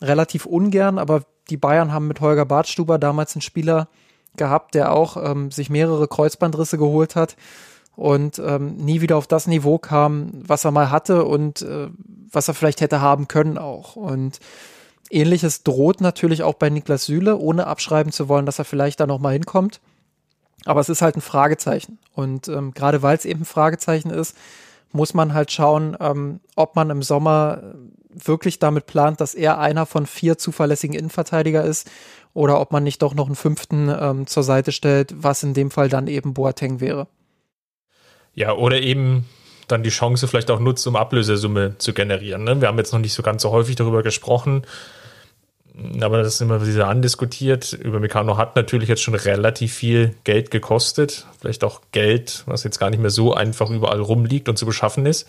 relativ 0.00 0.46
ungern, 0.46 0.98
aber 0.98 1.22
die 1.50 1.56
Bayern 1.56 1.92
haben 1.92 2.08
mit 2.08 2.20
Holger 2.20 2.44
Bartstuber 2.44 2.98
damals 2.98 3.34
einen 3.34 3.42
Spieler 3.42 3.88
gehabt, 4.36 4.74
der 4.74 4.92
auch 4.92 5.16
ähm, 5.16 5.50
sich 5.50 5.70
mehrere 5.70 6.08
Kreuzbandrisse 6.08 6.78
geholt 6.78 7.16
hat 7.16 7.36
und 7.96 8.38
ähm, 8.38 8.76
nie 8.76 9.00
wieder 9.00 9.16
auf 9.16 9.26
das 9.26 9.46
Niveau 9.46 9.78
kam, 9.78 10.30
was 10.34 10.64
er 10.64 10.70
mal 10.70 10.90
hatte 10.90 11.24
und 11.24 11.62
äh, 11.62 11.88
was 12.30 12.48
er 12.48 12.54
vielleicht 12.54 12.82
hätte 12.82 13.00
haben 13.00 13.28
können 13.28 13.56
auch. 13.56 13.96
Und 13.96 14.38
ähnliches 15.10 15.62
droht 15.62 16.00
natürlich 16.00 16.42
auch 16.42 16.54
bei 16.54 16.68
Niklas 16.68 17.06
Süle, 17.06 17.38
ohne 17.38 17.66
abschreiben 17.66 18.12
zu 18.12 18.28
wollen, 18.28 18.44
dass 18.46 18.58
er 18.58 18.66
vielleicht 18.66 19.00
da 19.00 19.06
nochmal 19.06 19.32
hinkommt. 19.32 19.80
Aber 20.66 20.80
es 20.80 20.88
ist 20.88 21.00
halt 21.00 21.16
ein 21.16 21.22
Fragezeichen. 21.22 21.98
Und 22.12 22.48
ähm, 22.48 22.72
gerade 22.74 23.02
weil 23.02 23.16
es 23.16 23.24
eben 23.24 23.42
ein 23.42 23.46
Fragezeichen 23.46 24.10
ist, 24.10 24.36
muss 24.92 25.14
man 25.14 25.32
halt 25.32 25.52
schauen, 25.52 25.96
ähm, 26.00 26.40
ob 26.54 26.76
man 26.76 26.90
im 26.90 27.02
Sommer 27.02 27.74
wirklich 28.24 28.58
damit 28.58 28.86
plant, 28.86 29.20
dass 29.20 29.34
er 29.34 29.58
einer 29.58 29.86
von 29.86 30.06
vier 30.06 30.38
zuverlässigen 30.38 30.96
Innenverteidiger 30.96 31.64
ist 31.64 31.90
oder 32.34 32.60
ob 32.60 32.72
man 32.72 32.84
nicht 32.84 33.02
doch 33.02 33.14
noch 33.14 33.26
einen 33.26 33.36
fünften 33.36 33.88
ähm, 33.88 34.26
zur 34.26 34.42
Seite 34.42 34.72
stellt, 34.72 35.14
was 35.16 35.42
in 35.42 35.54
dem 35.54 35.70
Fall 35.70 35.88
dann 35.88 36.06
eben 36.06 36.34
Boateng 36.34 36.80
wäre. 36.80 37.06
Ja, 38.34 38.52
oder 38.52 38.80
eben 38.80 39.26
dann 39.68 39.82
die 39.82 39.90
Chance 39.90 40.28
vielleicht 40.28 40.50
auch 40.50 40.60
nutzt, 40.60 40.86
um 40.86 40.96
Ablösesumme 40.96 41.76
zu 41.78 41.92
generieren. 41.92 42.44
Ne? 42.44 42.60
Wir 42.60 42.68
haben 42.68 42.78
jetzt 42.78 42.92
noch 42.92 43.00
nicht 43.00 43.14
so 43.14 43.22
ganz 43.22 43.42
so 43.42 43.50
häufig 43.50 43.76
darüber 43.76 44.02
gesprochen, 44.02 44.62
aber 46.00 46.18
das 46.18 46.34
ist 46.34 46.40
immer 46.40 46.66
wieder 46.66 46.88
andiskutiert. 46.88 47.72
Über 47.72 48.00
Meccano 48.00 48.36
hat 48.36 48.56
natürlich 48.56 48.88
jetzt 48.88 49.02
schon 49.02 49.14
relativ 49.14 49.74
viel 49.74 50.14
Geld 50.24 50.50
gekostet. 50.50 51.26
Vielleicht 51.40 51.64
auch 51.64 51.82
Geld, 51.92 52.44
was 52.46 52.64
jetzt 52.64 52.78
gar 52.78 52.90
nicht 52.90 53.00
mehr 53.00 53.10
so 53.10 53.34
einfach 53.34 53.70
überall 53.70 54.00
rumliegt 54.00 54.48
und 54.48 54.56
zu 54.56 54.64
beschaffen 54.64 55.04
ist. 55.04 55.26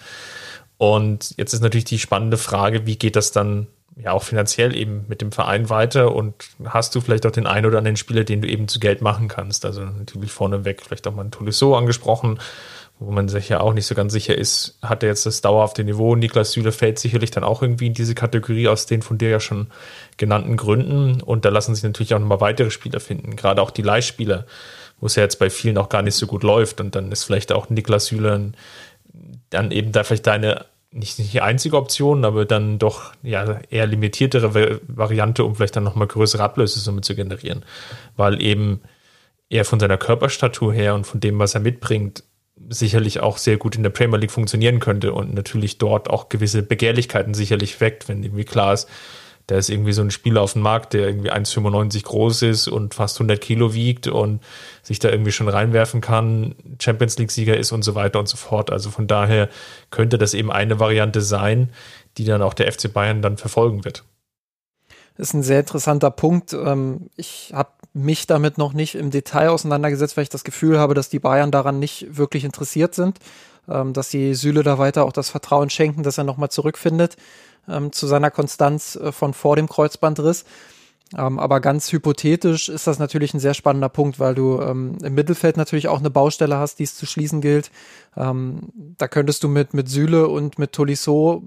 Und 0.78 1.34
jetzt 1.38 1.54
ist 1.54 1.62
natürlich 1.62 1.86
die 1.86 2.00
spannende 2.00 2.38
Frage, 2.38 2.86
wie 2.86 2.98
geht 2.98 3.16
das 3.16 3.32
dann 3.32 3.68
ja 3.96 4.12
auch 4.12 4.24
finanziell 4.24 4.76
eben 4.76 5.06
mit 5.08 5.22
dem 5.22 5.32
Verein 5.32 5.70
weiter 5.70 6.14
und 6.14 6.36
hast 6.66 6.94
du 6.94 7.02
vielleicht 7.02 7.26
auch 7.26 7.32
den 7.32 7.48
einen 7.48 7.66
oder 7.66 7.80
anderen 7.80 7.98
Spieler, 7.98 8.24
den 8.24 8.42
du 8.42 8.48
eben 8.48 8.68
zu 8.68 8.80
Geld 8.80 9.02
machen 9.02 9.28
kannst. 9.28 9.66
Also 9.66 9.82
natürlich 9.82 10.32
vorneweg 10.32 10.82
vielleicht 10.84 11.08
auch 11.08 11.16
mal 11.16 11.26
ein 11.26 11.32
Tolisso 11.32 11.76
angesprochen, 11.76 12.40
wo 13.00 13.12
man 13.12 13.30
sich 13.30 13.50
ja 13.50 13.60
auch 13.60 13.74
nicht 13.74 13.86
so 13.86 13.96
ganz 13.96 14.12
sicher 14.14 14.36
ist, 14.36 14.78
hat 14.82 15.04
er 15.04 15.10
jetzt 15.10 15.26
das 15.26 15.42
dauerhafte 15.42 15.84
Niveau. 15.84 16.16
Niklas 16.16 16.52
Süle 16.52 16.72
fällt 16.72 16.98
sicherlich 17.00 17.32
dann 17.32 17.44
auch 17.44 17.62
irgendwie 17.62 17.88
in 17.88 17.94
diese 17.94 18.16
Kategorie 18.16 18.68
aus 18.68 18.88
den 18.88 19.02
von 19.02 19.18
dir 19.18 19.30
ja 19.30 19.40
schon 19.40 19.68
genannten 20.18 20.58
Gründen. 20.58 21.22
Und 21.22 21.46
da 21.46 21.50
lassen 21.50 21.76
sich 21.76 21.84
natürlich 21.84 22.14
auch 22.16 22.20
nochmal 22.20 22.42
weitere 22.42 22.72
Spieler 22.72 23.00
finden, 23.00 23.36
gerade 23.36 23.62
auch 23.62 23.70
die 23.72 23.84
Leihspieler, 23.84 24.46
wo 25.00 25.06
es 25.06 25.16
ja 25.16 25.22
jetzt 25.22 25.38
bei 25.38 25.52
vielen 25.52 25.78
auch 25.78 25.90
gar 25.90 26.02
nicht 26.02 26.16
so 26.16 26.26
gut 26.26 26.42
läuft. 26.42 26.82
Und 26.82 26.96
dann 26.96 27.12
ist 27.12 27.24
vielleicht 27.24 27.52
auch 27.52 27.70
Niklas 27.70 28.08
Süle 28.08 28.52
dann 29.50 29.72
eben 29.72 29.92
da 29.92 30.04
vielleicht 30.04 30.28
deine 30.28 30.66
nicht, 30.92 31.18
die 31.18 31.42
einzige 31.42 31.78
Option, 31.78 32.26
aber 32.26 32.46
dann 32.46 32.80
doch 32.80 33.14
ja 33.22 33.60
eher 33.70 33.88
limitiertere 33.88 34.80
Variante, 34.88 35.44
um 35.44 35.56
vielleicht 35.56 35.76
dann 35.76 35.84
nochmal 35.84 36.08
größere 36.08 36.44
Ablösesumme 36.44 37.02
zu 37.02 37.14
generieren. 37.16 37.66
Weil 38.16 38.42
eben 38.42 38.82
er 39.50 39.66
von 39.66 39.80
seiner 39.80 39.98
Körperstatur 39.98 40.74
her 40.74 40.96
und 40.96 41.06
von 41.06 41.20
dem, 41.20 41.40
was 41.40 41.56
er 41.56 41.62
mitbringt, 41.62 42.24
sicherlich 42.70 43.20
auch 43.20 43.38
sehr 43.38 43.58
gut 43.58 43.76
in 43.76 43.84
der 43.84 43.92
Premier 43.92 44.18
League 44.18 44.32
funktionieren 44.32 44.80
könnte 44.80 45.14
und 45.14 45.34
natürlich 45.34 45.78
dort 45.78 46.10
auch 46.10 46.30
gewisse 46.30 46.64
Begehrlichkeiten 46.64 47.34
sicherlich 47.34 47.80
weckt, 47.80 48.10
wenn 48.10 48.24
irgendwie 48.24 48.46
klar 48.46 48.74
ist, 48.74 48.90
da 49.48 49.56
ist 49.56 49.70
irgendwie 49.70 49.94
so 49.94 50.02
ein 50.02 50.12
Spieler 50.12 50.42
auf 50.42 50.54
dem 50.54 50.62
Markt, 50.62 50.94
der 50.94 51.08
irgendwie 51.08 51.32
1,95 51.32 52.04
groß 52.04 52.42
ist 52.44 52.68
und 52.68 52.94
fast 52.94 53.16
100 53.18 53.40
Kilo 53.40 53.74
wiegt 53.74 54.08
und 54.08 54.42
sich 54.84 55.00
da 55.00 55.10
irgendwie 55.10 55.32
schon 55.32 55.48
reinwerfen 55.48 56.02
kann, 56.02 56.56
Champions 56.82 57.18
League-Sieger 57.18 57.56
ist 57.58 57.72
und 57.72 57.84
so 57.84 57.96
weiter 57.96 58.20
und 58.20 58.28
so 58.28 58.36
fort. 58.36 58.72
Also 58.72 58.90
von 58.90 59.08
daher 59.08 59.48
könnte 59.90 60.18
das 60.18 60.34
eben 60.34 60.52
eine 60.52 60.82
Variante 60.82 61.22
sein, 61.22 61.70
die 62.18 62.26
dann 62.26 62.42
auch 62.42 62.54
der 62.54 62.72
FC 62.72 62.92
Bayern 62.92 63.22
dann 63.22 63.38
verfolgen 63.38 63.86
wird. 63.86 64.04
Das 65.16 65.30
ist 65.30 65.34
ein 65.34 65.44
sehr 65.44 65.62
interessanter 65.62 66.12
Punkt. 66.12 66.54
Ähm, 66.54 67.10
ich 67.16 67.52
habe 67.54 67.72
mich 67.94 68.28
damit 68.28 68.58
noch 68.58 68.74
nicht 68.74 68.96
im 68.96 69.12
Detail 69.12 69.50
auseinandergesetzt, 69.50 70.18
weil 70.18 70.24
ich 70.24 70.30
das 70.30 70.44
Gefühl 70.44 70.78
habe, 70.78 70.94
dass 70.94 71.10
die 71.10 71.20
Bayern 71.20 71.52
daran 71.52 71.80
nicht 71.80 72.18
wirklich 72.18 72.44
interessiert 72.44 72.94
sind, 72.94 73.18
ähm, 73.70 73.94
dass 73.94 74.10
die 74.10 74.34
Süle 74.34 74.64
da 74.64 74.78
weiter 74.78 75.06
auch 75.06 75.14
das 75.14 75.30
Vertrauen 75.30 75.70
schenken, 75.70 76.04
dass 76.04 76.18
er 76.18 76.24
nochmal 76.24 76.50
zurückfindet 76.50 77.18
ähm, 77.68 77.92
zu 77.92 78.08
seiner 78.08 78.32
Konstanz 78.32 78.96
äh, 78.96 79.12
von 79.12 79.34
vor 79.34 79.56
dem 79.56 79.68
Kreuzbandriss. 79.68 80.46
Ähm, 81.16 81.40
aber 81.40 81.62
ganz 81.62 81.92
hypothetisch 81.92 82.68
ist 82.68 82.86
das 82.86 83.00
natürlich 83.00 83.34
ein 83.34 83.40
sehr 83.40 83.54
spannender 83.54 83.88
Punkt, 83.88 84.20
weil 84.20 84.36
du 84.36 84.60
ähm, 84.62 84.98
im 85.02 85.14
Mittelfeld 85.14 85.56
natürlich 85.56 85.88
auch 85.88 86.00
eine 86.00 86.10
Baustelle 86.10 86.58
hast, 86.58 86.80
die 86.80 86.84
es 86.84 86.96
zu 86.96 87.06
schließen 87.06 87.40
gilt. 87.40 87.72
Ähm, 88.18 88.72
da 88.98 89.08
könntest 89.08 89.44
du 89.44 89.48
mit, 89.48 89.74
mit 89.74 89.88
Süle 89.88 90.28
und 90.28 90.60
mit 90.60 90.74
Tolisso, 90.74 91.44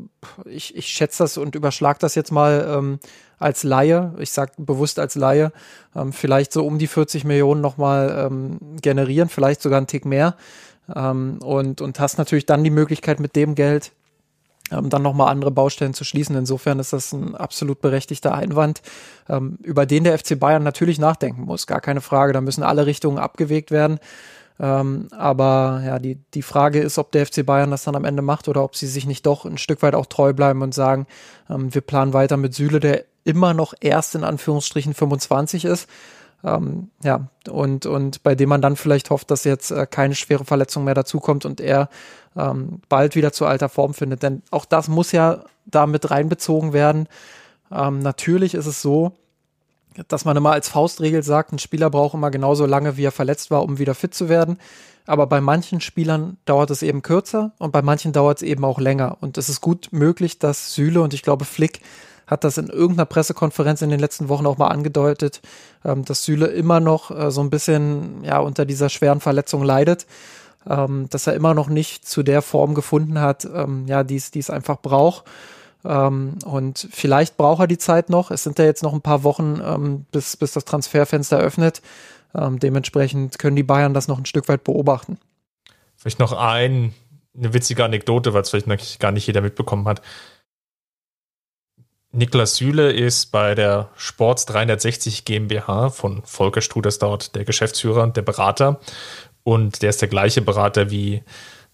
ich, 0.46 0.76
ich 0.76 0.86
schätze 0.86 1.24
das 1.24 1.36
und 1.36 1.54
überschlag 1.54 1.98
das 1.98 2.14
jetzt 2.14 2.32
mal 2.32 2.66
ähm, 2.70 3.00
als 3.38 3.62
Laie, 3.62 4.14
ich 4.18 4.30
sag 4.30 4.52
bewusst 4.56 4.98
als 4.98 5.14
Laie, 5.14 5.52
ähm, 5.94 6.14
vielleicht 6.14 6.52
so 6.52 6.64
um 6.64 6.78
die 6.78 6.86
40 6.86 7.24
Millionen 7.24 7.60
nochmal 7.60 8.28
ähm, 8.30 8.58
generieren, 8.80 9.28
vielleicht 9.28 9.60
sogar 9.60 9.76
einen 9.76 9.86
Tick 9.86 10.06
mehr. 10.06 10.36
Ähm, 10.94 11.38
und, 11.42 11.80
und 11.80 12.00
hast 12.00 12.18
natürlich 12.18 12.46
dann 12.46 12.64
die 12.64 12.70
Möglichkeit 12.70 13.20
mit 13.20 13.36
dem 13.36 13.54
Geld 13.54 13.92
ähm, 14.70 14.88
dann 14.88 15.02
nochmal 15.02 15.30
andere 15.30 15.50
Baustellen 15.50 15.94
zu 15.94 16.04
schließen. 16.04 16.36
Insofern 16.36 16.78
ist 16.78 16.92
das 16.92 17.12
ein 17.12 17.34
absolut 17.34 17.80
berechtigter 17.80 18.34
Einwand, 18.34 18.82
ähm, 19.28 19.58
über 19.62 19.86
den 19.86 20.04
der 20.04 20.18
FC 20.18 20.38
Bayern 20.38 20.62
natürlich 20.62 20.98
nachdenken 20.98 21.42
muss. 21.42 21.66
Gar 21.66 21.80
keine 21.80 22.00
Frage. 22.00 22.32
Da 22.32 22.40
müssen 22.40 22.62
alle 22.62 22.86
Richtungen 22.86 23.18
abgewegt 23.18 23.70
werden. 23.70 23.98
Ähm, 24.60 25.08
aber 25.12 25.82
ja, 25.84 25.98
die, 25.98 26.18
die 26.34 26.42
Frage 26.42 26.80
ist, 26.80 26.98
ob 26.98 27.12
der 27.12 27.26
FC 27.26 27.44
Bayern 27.46 27.70
das 27.70 27.84
dann 27.84 27.96
am 27.96 28.04
Ende 28.04 28.22
macht 28.22 28.46
oder 28.46 28.62
ob 28.62 28.76
sie 28.76 28.86
sich 28.86 29.06
nicht 29.06 29.24
doch 29.24 29.46
ein 29.46 29.58
Stück 29.58 29.82
weit 29.82 29.94
auch 29.94 30.06
treu 30.06 30.34
bleiben 30.34 30.60
und 30.62 30.74
sagen, 30.74 31.06
ähm, 31.48 31.72
wir 31.74 31.80
planen 31.80 32.12
weiter 32.12 32.36
mit 32.36 32.54
Süle, 32.54 32.78
der 32.78 33.04
immer 33.24 33.54
noch 33.54 33.74
erst 33.80 34.14
in 34.14 34.24
Anführungsstrichen 34.24 34.94
25 34.94 35.64
ist. 35.64 35.88
Ähm, 36.42 36.90
ja, 37.02 37.28
und, 37.50 37.86
und 37.86 38.22
bei 38.22 38.34
dem 38.34 38.48
man 38.48 38.62
dann 38.62 38.76
vielleicht 38.76 39.10
hofft, 39.10 39.30
dass 39.30 39.44
jetzt 39.44 39.70
äh, 39.70 39.86
keine 39.86 40.14
schwere 40.14 40.44
Verletzung 40.44 40.84
mehr 40.84 40.94
dazukommt 40.94 41.44
und 41.44 41.60
er 41.60 41.88
ähm, 42.36 42.80
bald 42.88 43.14
wieder 43.14 43.32
zu 43.32 43.46
alter 43.46 43.68
Form 43.68 43.94
findet. 43.94 44.22
Denn 44.22 44.42
auch 44.50 44.64
das 44.64 44.88
muss 44.88 45.12
ja 45.12 45.44
da 45.66 45.86
mit 45.86 46.10
reinbezogen 46.10 46.72
werden. 46.72 47.08
Ähm, 47.70 48.00
natürlich 48.00 48.54
ist 48.54 48.66
es 48.66 48.80
so, 48.82 49.12
dass 50.08 50.24
man 50.24 50.36
immer 50.36 50.52
als 50.52 50.68
Faustregel 50.68 51.22
sagt, 51.22 51.52
ein 51.52 51.58
Spieler 51.58 51.90
braucht 51.90 52.14
immer 52.14 52.30
genauso 52.30 52.64
lange, 52.64 52.96
wie 52.96 53.04
er 53.04 53.12
verletzt 53.12 53.50
war, 53.50 53.62
um 53.62 53.78
wieder 53.78 53.94
fit 53.94 54.14
zu 54.14 54.28
werden. 54.28 54.58
Aber 55.06 55.26
bei 55.26 55.40
manchen 55.40 55.80
Spielern 55.80 56.36
dauert 56.44 56.70
es 56.70 56.82
eben 56.82 57.02
kürzer 57.02 57.52
und 57.58 57.72
bei 57.72 57.82
manchen 57.82 58.12
dauert 58.12 58.38
es 58.38 58.42
eben 58.42 58.64
auch 58.64 58.78
länger. 58.78 59.16
Und 59.20 59.38
es 59.38 59.48
ist 59.48 59.60
gut 59.60 59.88
möglich, 59.90 60.38
dass 60.38 60.74
Süle 60.74 61.02
und 61.02 61.14
ich 61.14 61.22
glaube 61.22 61.44
Flick 61.44 61.80
hat 62.30 62.44
das 62.44 62.58
in 62.58 62.68
irgendeiner 62.68 63.06
Pressekonferenz 63.06 63.82
in 63.82 63.90
den 63.90 64.00
letzten 64.00 64.28
Wochen 64.28 64.46
auch 64.46 64.56
mal 64.56 64.68
angedeutet, 64.68 65.40
ähm, 65.84 66.04
dass 66.04 66.24
Süle 66.24 66.46
immer 66.46 66.80
noch 66.80 67.10
äh, 67.10 67.30
so 67.30 67.40
ein 67.40 67.50
bisschen 67.50 68.22
ja 68.24 68.38
unter 68.38 68.64
dieser 68.64 68.88
schweren 68.88 69.20
Verletzung 69.20 69.62
leidet 69.62 70.06
ähm, 70.68 71.08
dass 71.10 71.26
er 71.26 71.34
immer 71.34 71.54
noch 71.54 71.68
nicht 71.68 72.06
zu 72.06 72.22
der 72.22 72.42
Form 72.42 72.74
gefunden 72.74 73.20
hat, 73.20 73.46
ähm, 73.52 73.86
ja, 73.86 74.04
die 74.04 74.16
es 74.16 74.50
einfach 74.50 74.80
braucht. 74.80 75.24
Ähm, 75.84 76.34
und 76.44 76.88
vielleicht 76.90 77.36
braucht 77.36 77.60
er 77.60 77.66
die 77.66 77.78
Zeit 77.78 78.10
noch. 78.10 78.30
Es 78.30 78.42
sind 78.42 78.58
ja 78.58 78.64
jetzt 78.66 78.82
noch 78.82 78.92
ein 78.92 79.00
paar 79.00 79.22
Wochen, 79.22 79.60
ähm, 79.64 80.04
bis, 80.12 80.36
bis 80.36 80.52
das 80.52 80.64
Transferfenster 80.64 81.38
öffnet. 81.38 81.80
Ähm, 82.34 82.58
dementsprechend 82.58 83.38
können 83.38 83.56
die 83.56 83.62
Bayern 83.62 83.94
das 83.94 84.08
noch 84.08 84.18
ein 84.18 84.26
Stück 84.26 84.48
weit 84.48 84.64
beobachten. 84.64 85.18
Vielleicht 85.96 86.18
noch 86.18 86.32
ein, 86.32 86.94
eine 87.36 87.54
witzige 87.54 87.84
Anekdote, 87.84 88.34
weil 88.34 88.42
es 88.42 88.50
vielleicht 88.50 89.00
gar 89.00 89.12
nicht 89.12 89.26
jeder 89.26 89.40
mitbekommen 89.40 89.88
hat. 89.88 90.02
Niklas 92.12 92.56
Süle 92.56 92.92
ist 92.92 93.26
bei 93.30 93.54
der 93.54 93.90
Sports 93.96 94.44
360 94.46 95.24
GmbH 95.24 95.90
von 95.90 96.22
Volker 96.24 96.60
Struders 96.60 96.98
dort 96.98 97.36
der 97.36 97.44
Geschäftsführer 97.44 98.08
der 98.08 98.22
Berater. 98.22 98.80
Und 99.44 99.82
der 99.82 99.90
ist 99.90 100.00
der 100.02 100.08
gleiche 100.08 100.42
Berater 100.42 100.90
wie 100.90 101.22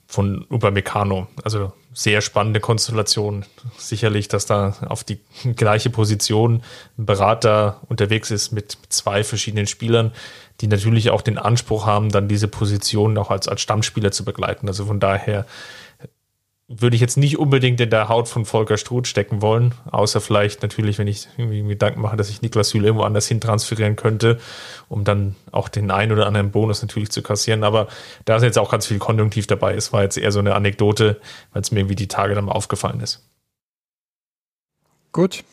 von 0.07 0.47
Upamecano. 0.51 1.27
Also 1.43 1.73
sehr 1.93 2.21
spannende 2.21 2.61
Konstellation. 2.61 3.47
Sicherlich, 3.79 4.29
dass 4.29 4.45
da 4.45 4.75
auf 4.87 5.03
die 5.03 5.19
gleiche 5.57 5.89
Position 5.91 6.63
ein 6.99 7.07
Berater 7.07 7.81
unterwegs 7.89 8.31
ist 8.31 8.53
mit 8.53 8.77
zwei 8.91 9.25
verschiedenen 9.25 9.67
Spielern, 9.67 10.13
die 10.61 10.69
natürlich 10.69 11.11
auch 11.11 11.23
den 11.23 11.39
Anspruch 11.39 11.87
haben, 11.87 12.11
dann 12.11 12.29
diese 12.29 12.49
Position 12.49 13.17
auch 13.19 13.31
als, 13.31 13.49
als 13.49 13.63
Stammspieler 13.63 14.13
zu 14.13 14.25
begleiten. 14.25 14.69
Also 14.69 14.85
von 14.85 15.01
daher 15.01 15.47
würde 16.69 16.97
ich 16.97 17.01
jetzt 17.01 17.17
nicht 17.17 17.39
unbedingt 17.39 17.81
in 17.81 17.91
der 17.91 18.09
Haut 18.09 18.29
von 18.29 18.45
Volker 18.45 18.77
Struth 18.77 19.07
stecken 19.07 19.41
wollen, 19.41 19.75
außer 19.91 20.21
vielleicht 20.21 20.63
natürlich, 20.63 20.99
wenn 20.99 21.07
ich 21.07 21.29
irgendwie 21.37 21.63
Gedanken 21.63 22.01
mache, 22.01 22.17
dass 22.17 22.29
ich 22.29 22.43
Niklas 22.43 22.71
Süle 22.71 22.89
irgendwo 22.89 23.05
anders 23.05 23.29
hin 23.29 23.41
transferieren 23.41 23.95
könnte, 23.95 24.41
um 24.89 25.05
dann 25.05 25.37
auch 25.53 25.69
den 25.69 25.93
einen 25.93 26.11
oder 26.11 26.27
anderen 26.27 26.51
Bonus 26.51 26.83
natürlich 26.83 27.11
zu 27.11 27.23
kassieren. 27.23 27.63
Aber 27.63 27.87
da 28.25 28.37
ist 28.37 28.43
jetzt 28.43 28.59
auch 28.59 28.71
ganz 28.71 28.87
viel 28.87 28.99
Konjunktiv 28.99 29.47
dabei 29.47 29.75
ist, 29.75 29.93
war 29.93 30.03
jetzt 30.03 30.19
eher 30.19 30.33
so 30.33 30.41
eine 30.41 30.57
Anekdote, 30.57 31.21
weil 31.53 31.63
es 31.63 31.71
mir 31.71 31.81
irgendwie 31.81 31.95
die 31.95 32.09
Tage 32.09 32.35
dann 32.35 32.47
mal 32.47 32.53
aufgefallen 32.53 33.01
ist. 33.01 33.23
Gut, 35.13 35.45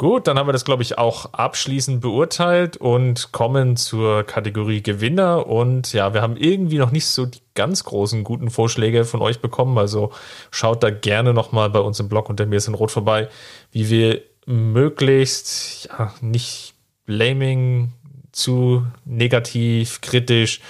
Gut, 0.00 0.28
dann 0.28 0.38
haben 0.38 0.48
wir 0.48 0.54
das, 0.54 0.64
glaube 0.64 0.82
ich, 0.82 0.96
auch 0.96 1.34
abschließend 1.34 2.00
beurteilt 2.00 2.78
und 2.78 3.32
kommen 3.32 3.76
zur 3.76 4.22
Kategorie 4.22 4.82
Gewinner. 4.82 5.46
Und 5.46 5.92
ja, 5.92 6.14
wir 6.14 6.22
haben 6.22 6.38
irgendwie 6.38 6.78
noch 6.78 6.90
nicht 6.90 7.04
so 7.04 7.26
die 7.26 7.42
ganz 7.54 7.84
großen 7.84 8.24
guten 8.24 8.48
Vorschläge 8.48 9.04
von 9.04 9.20
euch 9.20 9.40
bekommen. 9.42 9.76
Also 9.76 10.10
schaut 10.50 10.82
da 10.82 10.88
gerne 10.88 11.34
nochmal 11.34 11.68
bei 11.68 11.80
uns 11.80 12.00
im 12.00 12.08
Blog 12.08 12.30
unter 12.30 12.46
mir 12.46 12.56
ist 12.56 12.66
in 12.66 12.72
Rot 12.72 12.90
vorbei, 12.90 13.28
wie 13.72 13.90
wir 13.90 14.22
möglichst 14.46 15.90
ja, 15.90 16.14
nicht 16.22 16.72
blaming, 17.04 17.92
zu 18.32 18.86
negativ, 19.04 20.00
kritisch 20.00 20.62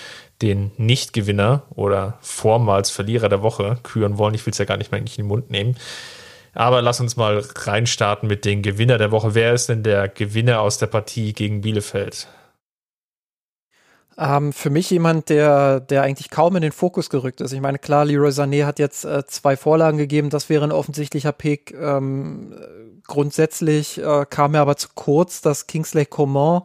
den 0.43 0.73
Nicht-Gewinner 0.77 1.63
oder 1.71 2.19
vormals 2.21 2.91
Verlierer 2.91 3.29
der 3.29 3.43
Woche 3.43 3.79
küren 3.85 4.19
wollen. 4.19 4.35
Ich 4.35 4.45
will 4.45 4.51
es 4.51 4.59
ja 4.59 4.65
gar 4.65 4.77
nicht 4.77 4.91
mehr 4.91 4.99
in 4.99 5.07
den 5.07 5.27
Mund 5.27 5.53
nehmen. 5.53 5.77
Aber 6.53 6.83
lass 6.83 7.01
uns 7.01 7.17
mal 7.17 7.43
reinstarten 7.55 8.29
mit 8.29 8.45
den 8.45 8.63
Gewinner 8.63 8.99
der 8.99 9.11
Woche. 9.11 9.35
Wer 9.35 9.55
ist 9.55 9.69
denn 9.69 9.83
der 9.83 10.09
Gewinner 10.09 10.61
aus 10.61 10.79
der 10.79 10.87
Partie 10.87 11.33
gegen 11.33 11.61
Bielefeld? 11.61 12.29
Ähm, 14.19 14.53
für 14.53 14.69
mich 14.69 14.91
jemand, 14.91 15.31
der, 15.31 15.81
der 15.81 16.03
eigentlich 16.03 16.29
kaum 16.31 16.55
in 16.57 16.63
den 16.63 16.73
Fokus 16.73 17.09
gerückt 17.09 17.41
ist. 17.41 17.53
Ich 17.53 17.61
meine, 17.61 17.79
klar, 17.79 18.05
Leroy 18.05 18.31
Sané 18.31 18.67
hat 18.67 18.79
jetzt 18.79 19.05
äh, 19.05 19.25
zwei 19.27 19.57
Vorlagen 19.57 19.97
gegeben, 19.97 20.29
das 20.29 20.51
wäre 20.51 20.65
ein 20.65 20.73
offensichtlicher 20.73 21.33
Pick. 21.33 21.73
Ähm, 21.73 22.55
grundsätzlich 23.07 23.99
äh, 23.99 24.27
kam 24.29 24.55
er 24.55 24.61
aber 24.61 24.77
zu 24.77 24.89
kurz, 24.95 25.41
dass 25.41 25.67
Kingsley 25.67 26.05
Coman 26.05 26.63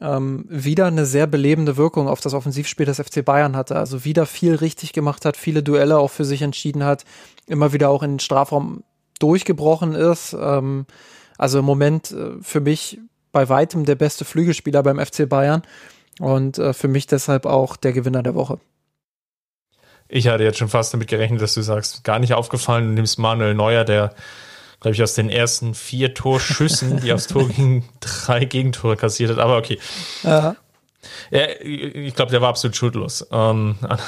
ähm, 0.00 0.44
wieder 0.48 0.86
eine 0.86 1.04
sehr 1.04 1.26
belebende 1.26 1.76
Wirkung 1.76 2.06
auf 2.06 2.20
das 2.20 2.34
Offensivspiel 2.34 2.86
des 2.86 3.00
FC 3.00 3.24
Bayern 3.24 3.56
hatte. 3.56 3.74
Also 3.74 4.04
wieder 4.04 4.26
viel 4.26 4.54
richtig 4.54 4.92
gemacht 4.92 5.24
hat, 5.24 5.36
viele 5.36 5.64
Duelle 5.64 5.98
auch 5.98 6.10
für 6.10 6.24
sich 6.24 6.42
entschieden 6.42 6.84
hat, 6.84 7.04
immer 7.46 7.72
wieder 7.72 7.88
auch 7.88 8.04
in 8.04 8.12
den 8.12 8.20
Strafraum 8.20 8.84
durchgebrochen 9.18 9.94
ist. 9.94 10.36
Ähm, 10.38 10.86
also 11.36 11.60
im 11.60 11.64
Moment 11.64 12.10
äh, 12.10 12.32
für 12.42 12.60
mich 12.60 12.98
bei 13.32 13.48
weitem 13.48 13.84
der 13.84 13.94
beste 13.94 14.24
Flügelspieler 14.24 14.82
beim 14.82 14.98
FC 14.98 15.28
Bayern 15.28 15.62
und 16.18 16.58
äh, 16.58 16.72
für 16.72 16.88
mich 16.88 17.06
deshalb 17.06 17.46
auch 17.46 17.76
der 17.76 17.92
Gewinner 17.92 18.22
der 18.22 18.34
Woche. 18.34 18.58
Ich 20.08 20.26
hatte 20.26 20.42
jetzt 20.42 20.58
schon 20.58 20.68
fast 20.68 20.94
damit 20.94 21.08
gerechnet, 21.08 21.42
dass 21.42 21.54
du 21.54 21.62
sagst, 21.62 22.02
gar 22.02 22.18
nicht 22.18 22.32
aufgefallen, 22.32 22.86
du 22.88 22.92
nimmst 22.94 23.18
Manuel 23.18 23.54
Neuer, 23.54 23.84
der, 23.84 24.14
glaube 24.80 24.94
ich, 24.94 25.02
aus 25.02 25.14
den 25.14 25.28
ersten 25.28 25.74
vier 25.74 26.14
Torschüssen, 26.14 27.00
die 27.00 27.12
aufs 27.12 27.26
Tor 27.26 27.46
gingen, 27.48 27.84
drei 28.00 28.46
Gegentore 28.46 28.96
kassiert 28.96 29.30
hat. 29.30 29.38
Aber 29.38 29.58
okay. 29.58 29.78
Ja. 30.22 30.56
Ja, 31.30 31.46
ich 31.60 32.14
glaube, 32.14 32.32
der 32.32 32.40
war 32.40 32.48
absolut 32.48 32.74
schuldlos 32.74 33.26
ähm, 33.30 33.76
an, 33.82 33.98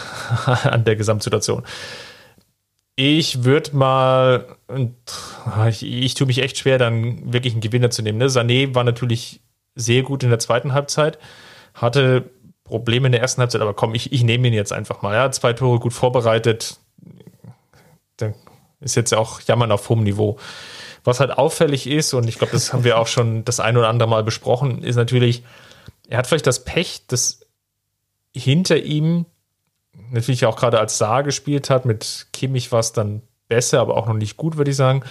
an 0.65 0.85
der 0.85 0.97
Gesamtsituation. 0.97 1.65
Ich 3.03 3.45
würde 3.45 3.75
mal, 3.75 4.45
ich, 5.71 5.83
ich 5.83 6.13
tue 6.13 6.27
mich 6.27 6.43
echt 6.43 6.59
schwer, 6.59 6.77
dann 6.77 7.33
wirklich 7.33 7.55
einen 7.55 7.63
Gewinner 7.63 7.89
zu 7.89 8.03
nehmen. 8.03 8.19
Ne? 8.19 8.27
Sané 8.27 8.75
war 8.75 8.85
natürlich 8.85 9.41
sehr 9.75 10.03
gut 10.03 10.23
in 10.23 10.29
der 10.29 10.39
zweiten 10.39 10.75
Halbzeit, 10.75 11.19
hatte 11.73 12.29
Probleme 12.63 13.07
in 13.07 13.13
der 13.13 13.23
ersten 13.23 13.41
Halbzeit, 13.41 13.63
aber 13.63 13.73
komm, 13.73 13.95
ich, 13.95 14.13
ich 14.13 14.23
nehme 14.23 14.49
ihn 14.49 14.53
jetzt 14.53 14.75
einfach 14.75 15.01
mal. 15.01 15.15
Ja, 15.15 15.33
zwei 15.33 15.55
Tore 15.55 15.79
gut 15.79 15.95
vorbereitet. 15.95 16.77
Dann 18.19 18.35
ist 18.81 18.97
jetzt 18.97 19.15
auch 19.15 19.41
Jammern 19.41 19.73
auf 19.73 19.89
hohem 19.89 20.03
Niveau. 20.03 20.39
Was 21.03 21.21
halt 21.21 21.31
auffällig 21.31 21.87
ist, 21.87 22.13
und 22.13 22.29
ich 22.29 22.37
glaube, 22.37 22.53
das 22.53 22.75
haben 22.75 22.85
wir 22.85 22.99
auch 22.99 23.07
schon 23.07 23.47
das 23.47 23.61
ein 23.61 23.79
oder 23.79 23.89
andere 23.89 24.11
Mal 24.11 24.25
besprochen, 24.25 24.83
ist 24.83 24.97
natürlich, 24.97 25.43
er 26.11 26.19
hat 26.19 26.27
vielleicht 26.27 26.47
das 26.47 26.65
Pech, 26.65 27.07
dass 27.07 27.41
hinter 28.35 28.77
ihm 28.77 29.25
natürlich 30.11 30.47
auch 30.47 30.57
gerade 30.57 30.79
als 30.79 30.99
Saar 30.99 31.23
gespielt 31.23 31.71
hat, 31.71 31.85
mit 31.85 32.27
Kimmich 32.33 32.73
war 32.73 32.81
es 32.81 32.93
dann 32.93 33.23
besser, 33.49 33.81
aber 33.81 33.97
auch 33.97 34.07
noch 34.07 34.15
nicht 34.15 34.37
gut, 34.37 34.57
würde 34.57 34.71
ich 34.71 34.77
sagen, 34.77 35.03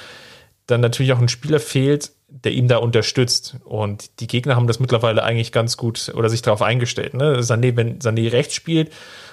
dann 0.67 0.81
natürlich 0.81 1.13
auch 1.13 1.19
ein 1.19 1.29
Spieler 1.29 1.59
fehlt, 1.59 2.11
der 2.27 2.51
ihm 2.51 2.67
da 2.67 2.77
unterstützt. 2.77 3.57
Und 3.65 4.19
die 4.19 4.27
Gegner 4.27 4.55
haben 4.55 4.67
das 4.67 4.79
mittlerweile 4.79 5.23
eigentlich 5.23 5.51
ganz 5.51 5.77
gut 5.77 6.11
oder 6.15 6.29
sich 6.29 6.41
darauf 6.41 6.61
eingestellt. 6.61 7.13
Ne? 7.13 7.39
Sané, 7.41 7.75
wenn 7.75 7.99
Sané 7.99 8.31
rechts 8.31 8.53
spielt, 8.53 8.91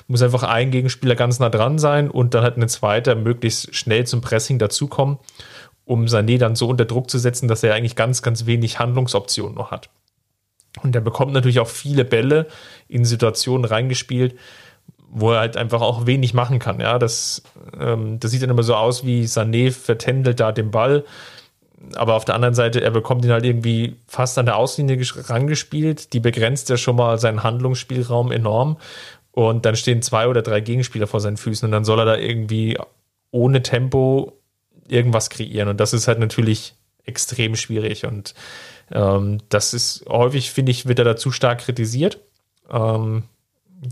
muss 0.08 0.22
einfach 0.22 0.44
ein 0.44 0.70
Gegenspieler 0.70 1.14
ganz 1.14 1.38
nah 1.38 1.50
dran 1.50 1.78
sein 1.78 2.10
und 2.10 2.34
dann 2.34 2.44
hat 2.44 2.56
ein 2.56 2.68
zweiter 2.68 3.14
möglichst 3.14 3.74
schnell 3.74 4.06
zum 4.06 4.20
Pressing 4.20 4.58
dazukommen, 4.58 5.18
um 5.84 6.06
Sané 6.06 6.38
dann 6.38 6.56
so 6.56 6.68
unter 6.68 6.84
Druck 6.84 7.10
zu 7.10 7.18
setzen, 7.18 7.48
dass 7.48 7.62
er 7.62 7.74
eigentlich 7.74 7.96
ganz, 7.96 8.22
ganz 8.22 8.46
wenig 8.46 8.78
Handlungsoptionen 8.78 9.54
noch 9.54 9.70
hat. 9.70 9.90
Und 10.82 10.94
er 10.94 11.00
bekommt 11.00 11.32
natürlich 11.32 11.60
auch 11.60 11.68
viele 11.68 12.04
Bälle 12.04 12.46
in 12.88 13.04
Situationen 13.04 13.64
reingespielt, 13.64 14.36
wo 15.10 15.32
er 15.32 15.40
halt 15.40 15.56
einfach 15.56 15.80
auch 15.80 16.06
wenig 16.06 16.34
machen 16.34 16.58
kann. 16.58 16.80
Ja, 16.80 16.98
das, 16.98 17.42
ähm, 17.80 18.20
das 18.20 18.30
sieht 18.30 18.42
dann 18.42 18.50
immer 18.50 18.62
so 18.62 18.74
aus 18.74 19.04
wie 19.04 19.24
Sané 19.24 19.72
vertändelt 19.72 20.40
da 20.40 20.52
den 20.52 20.70
Ball. 20.70 21.04
aber 21.94 22.14
auf 22.14 22.24
der 22.24 22.34
anderen 22.34 22.54
Seite, 22.54 22.80
er 22.80 22.90
bekommt 22.90 23.24
ihn 23.24 23.30
halt 23.32 23.44
irgendwie 23.44 23.96
fast 24.06 24.38
an 24.38 24.46
der 24.46 24.56
Auslinie 24.56 24.98
rangespielt. 25.28 26.12
Die 26.12 26.20
begrenzt 26.20 26.68
ja 26.68 26.76
schon 26.76 26.96
mal 26.96 27.18
seinen 27.18 27.42
Handlungsspielraum 27.42 28.32
enorm. 28.32 28.78
Und 29.30 29.66
dann 29.66 29.76
stehen 29.76 30.00
zwei 30.00 30.28
oder 30.28 30.42
drei 30.42 30.60
Gegenspieler 30.60 31.06
vor 31.06 31.20
seinen 31.20 31.36
Füßen 31.36 31.66
und 31.66 31.72
dann 31.72 31.84
soll 31.84 31.98
er 31.98 32.06
da 32.06 32.16
irgendwie 32.16 32.78
ohne 33.30 33.62
Tempo 33.62 34.32
irgendwas 34.88 35.28
kreieren. 35.28 35.68
Und 35.68 35.78
das 35.78 35.92
ist 35.92 36.08
halt 36.08 36.18
natürlich 36.18 36.74
extrem 37.04 37.54
schwierig. 37.54 38.06
Und 38.06 38.34
ähm, 38.90 39.38
das 39.50 39.74
ist 39.74 40.06
häufig, 40.08 40.50
finde 40.50 40.72
ich, 40.72 40.86
wird 40.86 40.98
er 40.98 41.04
da 41.04 41.16
zu 41.16 41.30
stark 41.30 41.58
kritisiert. 41.58 42.18
Ähm, 42.70 43.24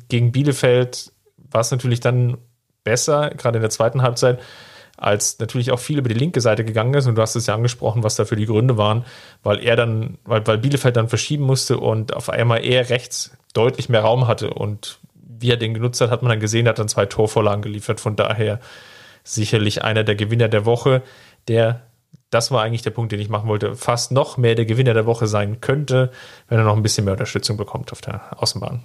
gegen 0.08 0.32
Bielefeld 0.32 1.12
war 1.36 1.60
es 1.60 1.70
natürlich 1.70 2.00
dann 2.00 2.38
besser, 2.82 3.30
gerade 3.30 3.58
in 3.58 3.62
der 3.62 3.70
zweiten 3.70 4.02
Halbzeit, 4.02 4.40
als 4.96 5.38
natürlich 5.38 5.72
auch 5.72 5.78
viel 5.78 5.98
über 5.98 6.08
die 6.08 6.14
linke 6.14 6.40
Seite 6.40 6.64
gegangen 6.64 6.94
ist. 6.94 7.06
Und 7.06 7.16
du 7.16 7.22
hast 7.22 7.34
es 7.34 7.46
ja 7.46 7.54
angesprochen, 7.54 8.02
was 8.02 8.16
dafür 8.16 8.36
die 8.36 8.46
Gründe 8.46 8.76
waren, 8.76 9.04
weil 9.42 9.62
er 9.62 9.76
dann, 9.76 10.18
weil, 10.24 10.46
weil 10.46 10.58
Bielefeld 10.58 10.96
dann 10.96 11.08
verschieben 11.08 11.44
musste 11.44 11.78
und 11.78 12.14
auf 12.14 12.30
einmal 12.30 12.64
eher 12.64 12.90
rechts 12.90 13.32
deutlich 13.54 13.88
mehr 13.88 14.02
Raum 14.02 14.28
hatte. 14.28 14.50
Und 14.50 14.98
wie 15.14 15.50
er 15.50 15.56
den 15.56 15.74
genutzt 15.74 16.00
hat, 16.00 16.10
hat 16.10 16.22
man 16.22 16.30
dann 16.30 16.40
gesehen, 16.40 16.66
er 16.66 16.70
hat 16.70 16.78
dann 16.78 16.88
zwei 16.88 17.06
Torvorlagen 17.06 17.62
geliefert. 17.62 18.00
Von 18.00 18.14
daher 18.16 18.60
sicherlich 19.24 19.82
einer 19.82 20.04
der 20.04 20.14
Gewinner 20.14 20.48
der 20.48 20.64
Woche, 20.64 21.02
der, 21.48 21.82
das 22.30 22.50
war 22.50 22.62
eigentlich 22.62 22.82
der 22.82 22.90
Punkt, 22.90 23.10
den 23.10 23.20
ich 23.20 23.28
machen 23.28 23.48
wollte, 23.48 23.74
fast 23.74 24.12
noch 24.12 24.36
mehr 24.36 24.54
der 24.54 24.66
Gewinner 24.66 24.94
der 24.94 25.06
Woche 25.06 25.26
sein 25.26 25.60
könnte, 25.60 26.12
wenn 26.48 26.58
er 26.58 26.64
noch 26.64 26.76
ein 26.76 26.82
bisschen 26.82 27.04
mehr 27.04 27.14
Unterstützung 27.14 27.56
bekommt 27.56 27.90
auf 27.90 28.00
der 28.00 28.40
Außenbahn. 28.40 28.84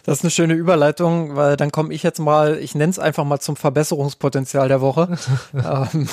Das 0.03 0.19
ist 0.19 0.23
eine 0.23 0.31
schöne 0.31 0.53
Überleitung, 0.53 1.35
weil 1.35 1.57
dann 1.57 1.71
komme 1.71 1.93
ich 1.93 2.03
jetzt 2.03 2.19
mal, 2.19 2.57
ich 2.57 2.75
nenne 2.75 2.89
es 2.89 2.99
einfach 2.99 3.23
mal 3.23 3.39
zum 3.39 3.55
Verbesserungspotenzial 3.55 4.67
der 4.67 4.81
Woche. 4.81 5.17
ähm, 5.53 6.07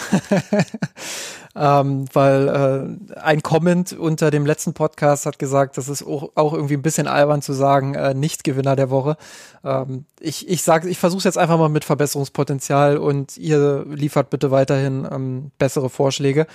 ähm, 1.57 2.05
weil 2.13 2.49
äh, 2.49 3.21
ein 3.21 3.43
Comment 3.43 3.93
unter 3.93 4.31
dem 4.31 4.47
letzten 4.47 4.75
Podcast 4.75 5.27
hat 5.27 5.39
gesagt, 5.39 5.79
das 5.79 5.89
ist 5.89 6.07
auch, 6.07 6.31
auch 6.35 6.53
irgendwie 6.53 6.75
ein 6.75 6.83
bisschen 6.83 7.09
albern 7.09 7.43
zu 7.43 7.53
sagen, 7.53 7.95
äh, 7.95 8.15
nicht 8.15 8.45
Gewinner 8.45 8.77
der 8.77 8.91
Woche. 8.91 9.17
Ähm, 9.65 10.05
ich 10.21 10.49
ich 10.49 10.63
sage, 10.63 10.89
ich 10.89 10.99
versuche 10.99 11.25
jetzt 11.25 11.39
einfach 11.39 11.59
mal 11.59 11.69
mit 11.69 11.85
Verbesserungspotenzial 11.85 12.99
und 12.99 13.37
ihr 13.37 13.85
liefert 13.89 14.31
bitte 14.31 14.51
weiterhin 14.51 15.09
ähm, 15.11 15.51
bessere 15.59 15.91
Vorschläge. 15.91 16.47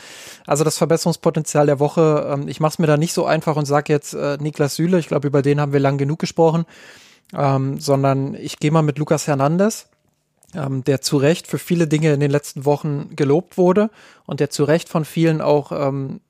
Also 0.45 0.63
das 0.63 0.77
Verbesserungspotenzial 0.77 1.65
der 1.65 1.79
Woche, 1.79 2.29
ähm, 2.31 2.47
ich 2.47 2.59
mache 2.59 2.73
es 2.73 2.79
mir 2.79 2.87
da 2.87 2.97
nicht 2.97 3.13
so 3.13 3.25
einfach 3.25 3.55
und 3.55 3.65
sage 3.65 3.91
jetzt 3.91 4.13
äh, 4.13 4.37
Niklas 4.39 4.75
Süle, 4.75 4.99
ich 4.99 5.07
glaube, 5.07 5.27
über 5.27 5.41
den 5.41 5.59
haben 5.59 5.73
wir 5.73 5.79
lang 5.79 5.97
genug 5.97 6.19
gesprochen, 6.19 6.65
ähm, 7.35 7.79
sondern 7.79 8.35
ich 8.35 8.57
gehe 8.57 8.71
mal 8.71 8.81
mit 8.81 8.97
Lukas 8.97 9.27
Hernandez 9.27 9.87
ähm, 10.55 10.83
der 10.83 11.01
zu 11.01 11.17
Recht 11.17 11.47
für 11.47 11.57
viele 11.57 11.87
Dinge 11.87 12.13
in 12.13 12.19
den 12.19 12.31
letzten 12.31 12.65
Wochen 12.65 13.15
gelobt 13.15 13.57
wurde 13.57 13.89
und 14.25 14.39
der 14.39 14.49
zu 14.49 14.63
Recht 14.63 14.89
von 14.89 15.05
vielen 15.05 15.41
auch 15.41 15.71
ähm, 15.71 16.21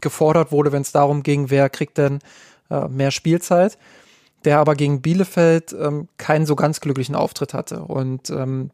gefordert 0.00 0.52
wurde, 0.52 0.72
wenn 0.72 0.82
es 0.82 0.92
darum 0.92 1.22
ging, 1.22 1.50
wer 1.50 1.68
kriegt 1.68 1.98
denn 1.98 2.20
äh, 2.70 2.88
mehr 2.88 3.10
Spielzeit, 3.10 3.78
der 4.44 4.58
aber 4.58 4.74
gegen 4.74 5.02
Bielefeld 5.02 5.72
ähm, 5.72 6.08
keinen 6.16 6.46
so 6.46 6.56
ganz 6.56 6.80
glücklichen 6.80 7.14
Auftritt 7.14 7.54
hatte. 7.54 7.82
Und 7.82 8.30
ähm, 8.30 8.70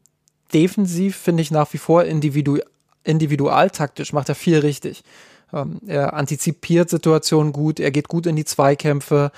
defensiv 0.53 1.17
finde 1.17 1.41
ich 1.41 1.51
nach 1.51 1.73
wie 1.73 1.79
vor 1.79 2.03
individu 2.03 2.59
individualtaktisch 3.03 4.13
macht 4.13 4.29
er 4.29 4.35
viel 4.35 4.57
richtig. 4.57 5.03
Ähm, 5.55 5.79
er 5.87 6.13
antizipiert 6.13 6.89
Situationen 6.89 7.53
gut, 7.53 7.79
er 7.79 7.91
geht 7.91 8.09
gut 8.09 8.25
in 8.27 8.35
die 8.35 8.45
Zweikämpfe, 8.45 9.31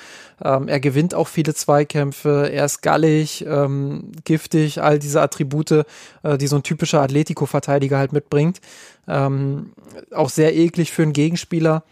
ähm, 0.43 0.67
er 0.67 0.79
gewinnt 0.79 1.13
auch 1.13 1.27
viele 1.27 1.53
Zweikämpfe, 1.53 2.49
er 2.51 2.65
ist 2.65 2.81
gallig, 2.81 3.45
ähm, 3.47 4.11
giftig, 4.25 4.81
all 4.81 4.97
diese 4.97 5.21
Attribute, 5.21 5.85
äh, 6.23 6.37
die 6.37 6.47
so 6.47 6.55
ein 6.55 6.63
typischer 6.63 7.01
Atletico-Verteidiger 7.01 7.97
halt 7.97 8.13
mitbringt. 8.13 8.59
Ähm, 9.07 9.73
auch 10.11 10.29
sehr 10.29 10.55
eklig 10.55 10.91
für 10.91 11.03
einen 11.03 11.13
Gegenspieler, 11.13 11.83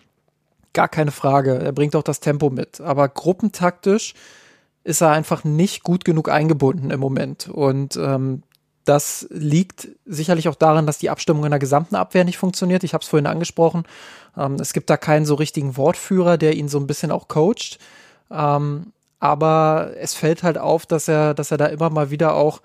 gar 0.73 0.89
keine 0.89 1.11
Frage. 1.11 1.59
Er 1.59 1.71
bringt 1.71 1.95
auch 1.95 2.03
das 2.03 2.19
Tempo 2.19 2.49
mit. 2.49 2.81
Aber 2.81 3.07
gruppentaktisch 3.07 4.13
ist 4.83 5.01
er 5.01 5.11
einfach 5.11 5.43
nicht 5.43 5.83
gut 5.83 6.05
genug 6.05 6.29
eingebunden 6.29 6.91
im 6.91 6.99
Moment. 6.99 7.47
Und 7.49 7.95
ähm, 7.97 8.43
das 8.85 9.27
liegt 9.31 9.89
sicherlich 10.05 10.47
auch 10.47 10.55
daran, 10.55 10.85
dass 10.85 10.99
die 10.99 11.09
Abstimmung 11.09 11.43
in 11.45 11.51
der 11.51 11.59
gesamten 11.59 11.95
Abwehr 11.95 12.23
nicht 12.23 12.37
funktioniert. 12.37 12.83
Ich 12.83 12.93
habe 12.93 13.01
es 13.01 13.09
vorhin 13.09 13.27
angesprochen. 13.27 13.83
Ähm, 14.37 14.55
es 14.55 14.73
gibt 14.73 14.89
da 14.89 14.97
keinen 14.97 15.25
so 15.25 15.35
richtigen 15.35 15.75
Wortführer, 15.75 16.37
der 16.37 16.55
ihn 16.55 16.69
so 16.69 16.79
ein 16.79 16.87
bisschen 16.87 17.11
auch 17.11 17.27
coacht. 17.27 17.79
Ähm, 18.31 18.93
aber 19.19 19.91
es 19.99 20.13
fällt 20.13 20.43
halt 20.43 20.57
auf, 20.57 20.85
dass 20.85 21.07
er, 21.07 21.33
dass 21.33 21.51
er 21.51 21.57
da 21.57 21.65
immer 21.65 21.89
mal 21.89 22.11
wieder 22.11 22.35
auch 22.35 22.61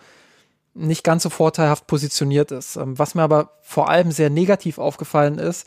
nicht 0.74 1.04
ganz 1.04 1.22
so 1.22 1.30
vorteilhaft 1.30 1.86
positioniert 1.86 2.52
ist. 2.52 2.76
Ähm, 2.76 2.98
was 2.98 3.14
mir 3.14 3.22
aber 3.22 3.50
vor 3.62 3.88
allem 3.88 4.12
sehr 4.12 4.30
negativ 4.30 4.78
aufgefallen 4.78 5.38
ist, 5.38 5.66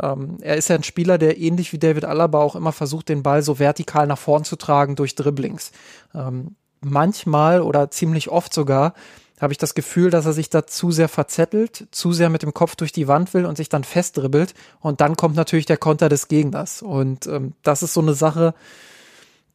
ähm, 0.00 0.38
er 0.40 0.56
ist 0.56 0.68
ja 0.68 0.76
ein 0.76 0.82
Spieler, 0.82 1.18
der 1.18 1.38
ähnlich 1.38 1.72
wie 1.72 1.78
David 1.78 2.04
Alaba 2.04 2.40
auch 2.40 2.56
immer 2.56 2.72
versucht, 2.72 3.08
den 3.08 3.22
Ball 3.22 3.42
so 3.42 3.58
vertikal 3.58 4.06
nach 4.06 4.18
vorn 4.18 4.44
zu 4.44 4.56
tragen 4.56 4.96
durch 4.96 5.14
Dribblings. 5.14 5.72
Ähm, 6.14 6.56
manchmal 6.80 7.60
oder 7.60 7.90
ziemlich 7.90 8.30
oft 8.30 8.52
sogar 8.52 8.94
habe 9.42 9.52
ich 9.52 9.58
das 9.58 9.74
Gefühl, 9.74 10.10
dass 10.10 10.24
er 10.24 10.32
sich 10.32 10.50
da 10.50 10.66
zu 10.66 10.92
sehr 10.92 11.08
verzettelt, 11.08 11.88
zu 11.90 12.12
sehr 12.12 12.30
mit 12.30 12.42
dem 12.42 12.54
Kopf 12.54 12.76
durch 12.76 12.92
die 12.92 13.08
Wand 13.08 13.34
will 13.34 13.44
und 13.44 13.56
sich 13.56 13.68
dann 13.68 13.84
festdribbelt. 13.84 14.54
Und 14.80 15.00
dann 15.00 15.16
kommt 15.16 15.34
natürlich 15.34 15.66
der 15.66 15.76
Konter 15.76 16.08
des 16.08 16.28
Gegners. 16.28 16.80
Und 16.80 17.26
ähm, 17.26 17.54
das 17.62 17.82
ist 17.82 17.92
so 17.92 18.00
eine 18.00 18.14
Sache, 18.14 18.54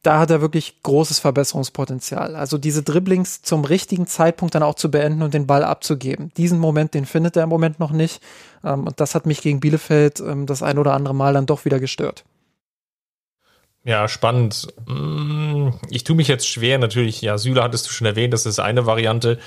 da 0.02 0.20
hat 0.20 0.30
er 0.30 0.40
wirklich 0.40 0.82
großes 0.82 1.18
Verbesserungspotenzial. 1.18 2.36
Also 2.36 2.58
diese 2.58 2.82
Dribblings 2.82 3.42
zum 3.42 3.64
richtigen 3.64 4.06
Zeitpunkt 4.06 4.54
dann 4.54 4.62
auch 4.62 4.74
zu 4.74 4.90
beenden 4.90 5.22
und 5.22 5.34
den 5.34 5.46
Ball 5.46 5.64
abzugeben. 5.64 6.32
Diesen 6.36 6.58
Moment, 6.58 6.94
den 6.94 7.06
findet 7.06 7.36
er 7.36 7.44
im 7.44 7.48
Moment 7.48 7.80
noch 7.80 7.90
nicht. 7.90 8.22
Ähm, 8.62 8.86
und 8.86 9.00
das 9.00 9.14
hat 9.14 9.26
mich 9.26 9.40
gegen 9.40 9.60
Bielefeld 9.60 10.20
ähm, 10.20 10.46
das 10.46 10.62
ein 10.62 10.78
oder 10.78 10.92
andere 10.92 11.14
Mal 11.14 11.32
dann 11.32 11.46
doch 11.46 11.64
wieder 11.64 11.80
gestört. 11.80 12.24
Ja, 13.88 14.06
spannend. 14.06 14.68
Mm, 14.84 15.70
ich 15.88 16.04
tue 16.04 16.14
mich 16.14 16.28
jetzt 16.28 16.46
schwer, 16.46 16.76
natürlich. 16.76 17.22
Ja, 17.22 17.38
Süle 17.38 17.62
hattest 17.62 17.86
du 17.86 17.90
schon 17.90 18.06
erwähnt, 18.06 18.34
das 18.34 18.44
ist 18.44 18.58
eine 18.58 18.84
Variante. 18.84 19.38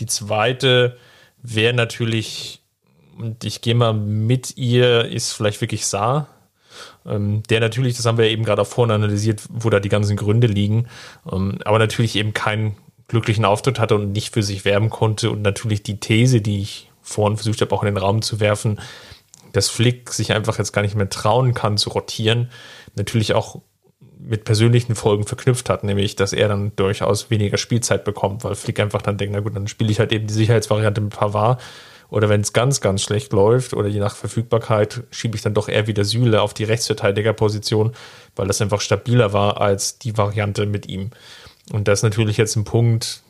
Die 0.00 0.06
zweite 0.06 0.96
wäre 1.42 1.74
natürlich, 1.74 2.62
und 3.18 3.44
ich 3.44 3.60
gehe 3.60 3.74
mal 3.74 3.92
mit 3.92 4.56
ihr, 4.56 5.04
ist 5.04 5.34
vielleicht 5.34 5.60
wirklich 5.60 5.84
Saar. 5.84 6.28
Ähm, 7.04 7.42
der 7.50 7.60
natürlich, 7.60 7.94
das 7.98 8.06
haben 8.06 8.16
wir 8.16 8.30
eben 8.30 8.42
gerade 8.42 8.62
auch 8.62 8.66
vorhin 8.66 8.90
analysiert, 8.94 9.42
wo 9.50 9.68
da 9.68 9.80
die 9.80 9.90
ganzen 9.90 10.16
Gründe 10.16 10.46
liegen, 10.46 10.88
ähm, 11.30 11.58
aber 11.66 11.78
natürlich 11.78 12.16
eben 12.16 12.32
keinen 12.32 12.76
glücklichen 13.06 13.44
Auftritt 13.44 13.78
hatte 13.78 13.96
und 13.96 14.12
nicht 14.12 14.32
für 14.32 14.42
sich 14.42 14.64
werben 14.64 14.88
konnte 14.88 15.30
und 15.30 15.42
natürlich 15.42 15.82
die 15.82 16.00
These, 16.00 16.40
die 16.40 16.62
ich 16.62 16.90
vorhin 17.02 17.36
versucht 17.36 17.60
habe, 17.60 17.74
auch 17.74 17.82
in 17.82 17.94
den 17.94 17.98
Raum 17.98 18.22
zu 18.22 18.40
werfen, 18.40 18.80
dass 19.52 19.68
Flick 19.68 20.10
sich 20.10 20.32
einfach 20.32 20.56
jetzt 20.56 20.72
gar 20.72 20.80
nicht 20.80 20.94
mehr 20.94 21.10
trauen 21.10 21.52
kann 21.52 21.76
zu 21.76 21.90
rotieren, 21.90 22.50
natürlich 22.96 23.34
auch 23.34 23.60
mit 24.30 24.44
persönlichen 24.44 24.94
Folgen 24.94 25.24
verknüpft 25.26 25.68
hat, 25.68 25.82
nämlich 25.82 26.14
dass 26.14 26.32
er 26.32 26.46
dann 26.46 26.70
durchaus 26.76 27.30
weniger 27.30 27.58
Spielzeit 27.58 28.04
bekommt, 28.04 28.44
weil 28.44 28.54
Flick 28.54 28.78
einfach 28.78 29.02
dann 29.02 29.18
denkt, 29.18 29.34
na 29.34 29.40
gut, 29.40 29.56
dann 29.56 29.66
spiele 29.66 29.90
ich 29.90 29.98
halt 29.98 30.12
eben 30.12 30.28
die 30.28 30.34
Sicherheitsvariante 30.34 31.00
mit 31.00 31.10
Pavard 31.10 31.60
oder 32.10 32.28
wenn 32.28 32.40
es 32.40 32.52
ganz, 32.52 32.80
ganz 32.80 33.02
schlecht 33.02 33.32
läuft 33.32 33.74
oder 33.74 33.88
je 33.88 33.98
nach 33.98 34.14
Verfügbarkeit 34.14 35.02
schiebe 35.10 35.34
ich 35.34 35.42
dann 35.42 35.54
doch 35.54 35.68
eher 35.68 35.88
wieder 35.88 36.04
Süle 36.04 36.42
auf 36.42 36.54
die 36.54 36.62
Rechtsverteidigerposition, 36.62 37.92
weil 38.36 38.46
das 38.46 38.62
einfach 38.62 38.80
stabiler 38.80 39.32
war 39.32 39.60
als 39.60 39.98
die 39.98 40.16
Variante 40.16 40.64
mit 40.64 40.86
ihm. 40.86 41.10
Und 41.72 41.88
das 41.88 41.98
ist 41.98 42.02
natürlich 42.04 42.36
jetzt 42.36 42.54
ein 42.54 42.64
Punkt, 42.64 43.22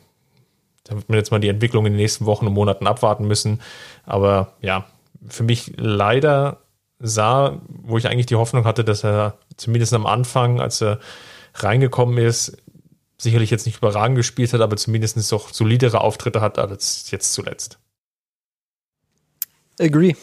da 0.83 0.95
wird 0.95 1.09
man 1.09 1.17
jetzt 1.17 1.31
mal 1.31 1.39
die 1.39 1.49
Entwicklung 1.49 1.87
in 1.87 1.93
den 1.93 1.99
nächsten 1.99 2.27
Wochen 2.27 2.45
und 2.45 2.53
Monaten 2.53 2.85
abwarten 2.85 3.25
müssen. 3.25 3.59
Aber 4.05 4.53
ja, 4.61 4.85
für 5.27 5.43
mich 5.43 5.73
leider 5.77 6.60
sah, 7.01 7.61
wo 7.67 7.97
ich 7.97 8.07
eigentlich 8.07 8.25
die 8.27 8.35
Hoffnung 8.35 8.65
hatte, 8.65 8.83
dass 8.83 9.03
er 9.03 9.37
zumindest 9.57 9.93
am 9.93 10.05
Anfang, 10.05 10.59
als 10.59 10.81
er 10.81 10.99
reingekommen 11.55 12.17
ist, 12.17 12.57
sicherlich 13.17 13.51
jetzt 13.51 13.65
nicht 13.65 13.77
überragend 13.77 14.17
gespielt 14.17 14.53
hat, 14.53 14.61
aber 14.61 14.77
zumindest 14.77 15.31
doch 15.31 15.53
solidere 15.53 16.01
Auftritte 16.01 16.41
hat 16.41 16.57
als 16.57 17.11
jetzt 17.11 17.33
zuletzt. 17.33 17.79
Agree. 19.79 20.15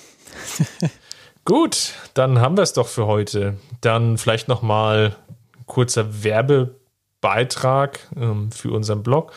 Gut, 1.44 1.94
dann 2.14 2.40
haben 2.40 2.56
wir 2.56 2.62
es 2.62 2.72
doch 2.72 2.88
für 2.88 3.06
heute. 3.06 3.56
Dann 3.80 4.18
vielleicht 4.18 4.48
noch 4.48 4.62
mal 4.62 5.16
ein 5.56 5.66
kurzer 5.66 6.22
Werbebeitrag 6.22 8.00
ähm, 8.16 8.52
für 8.52 8.70
unseren 8.72 9.02
Blog. 9.02 9.32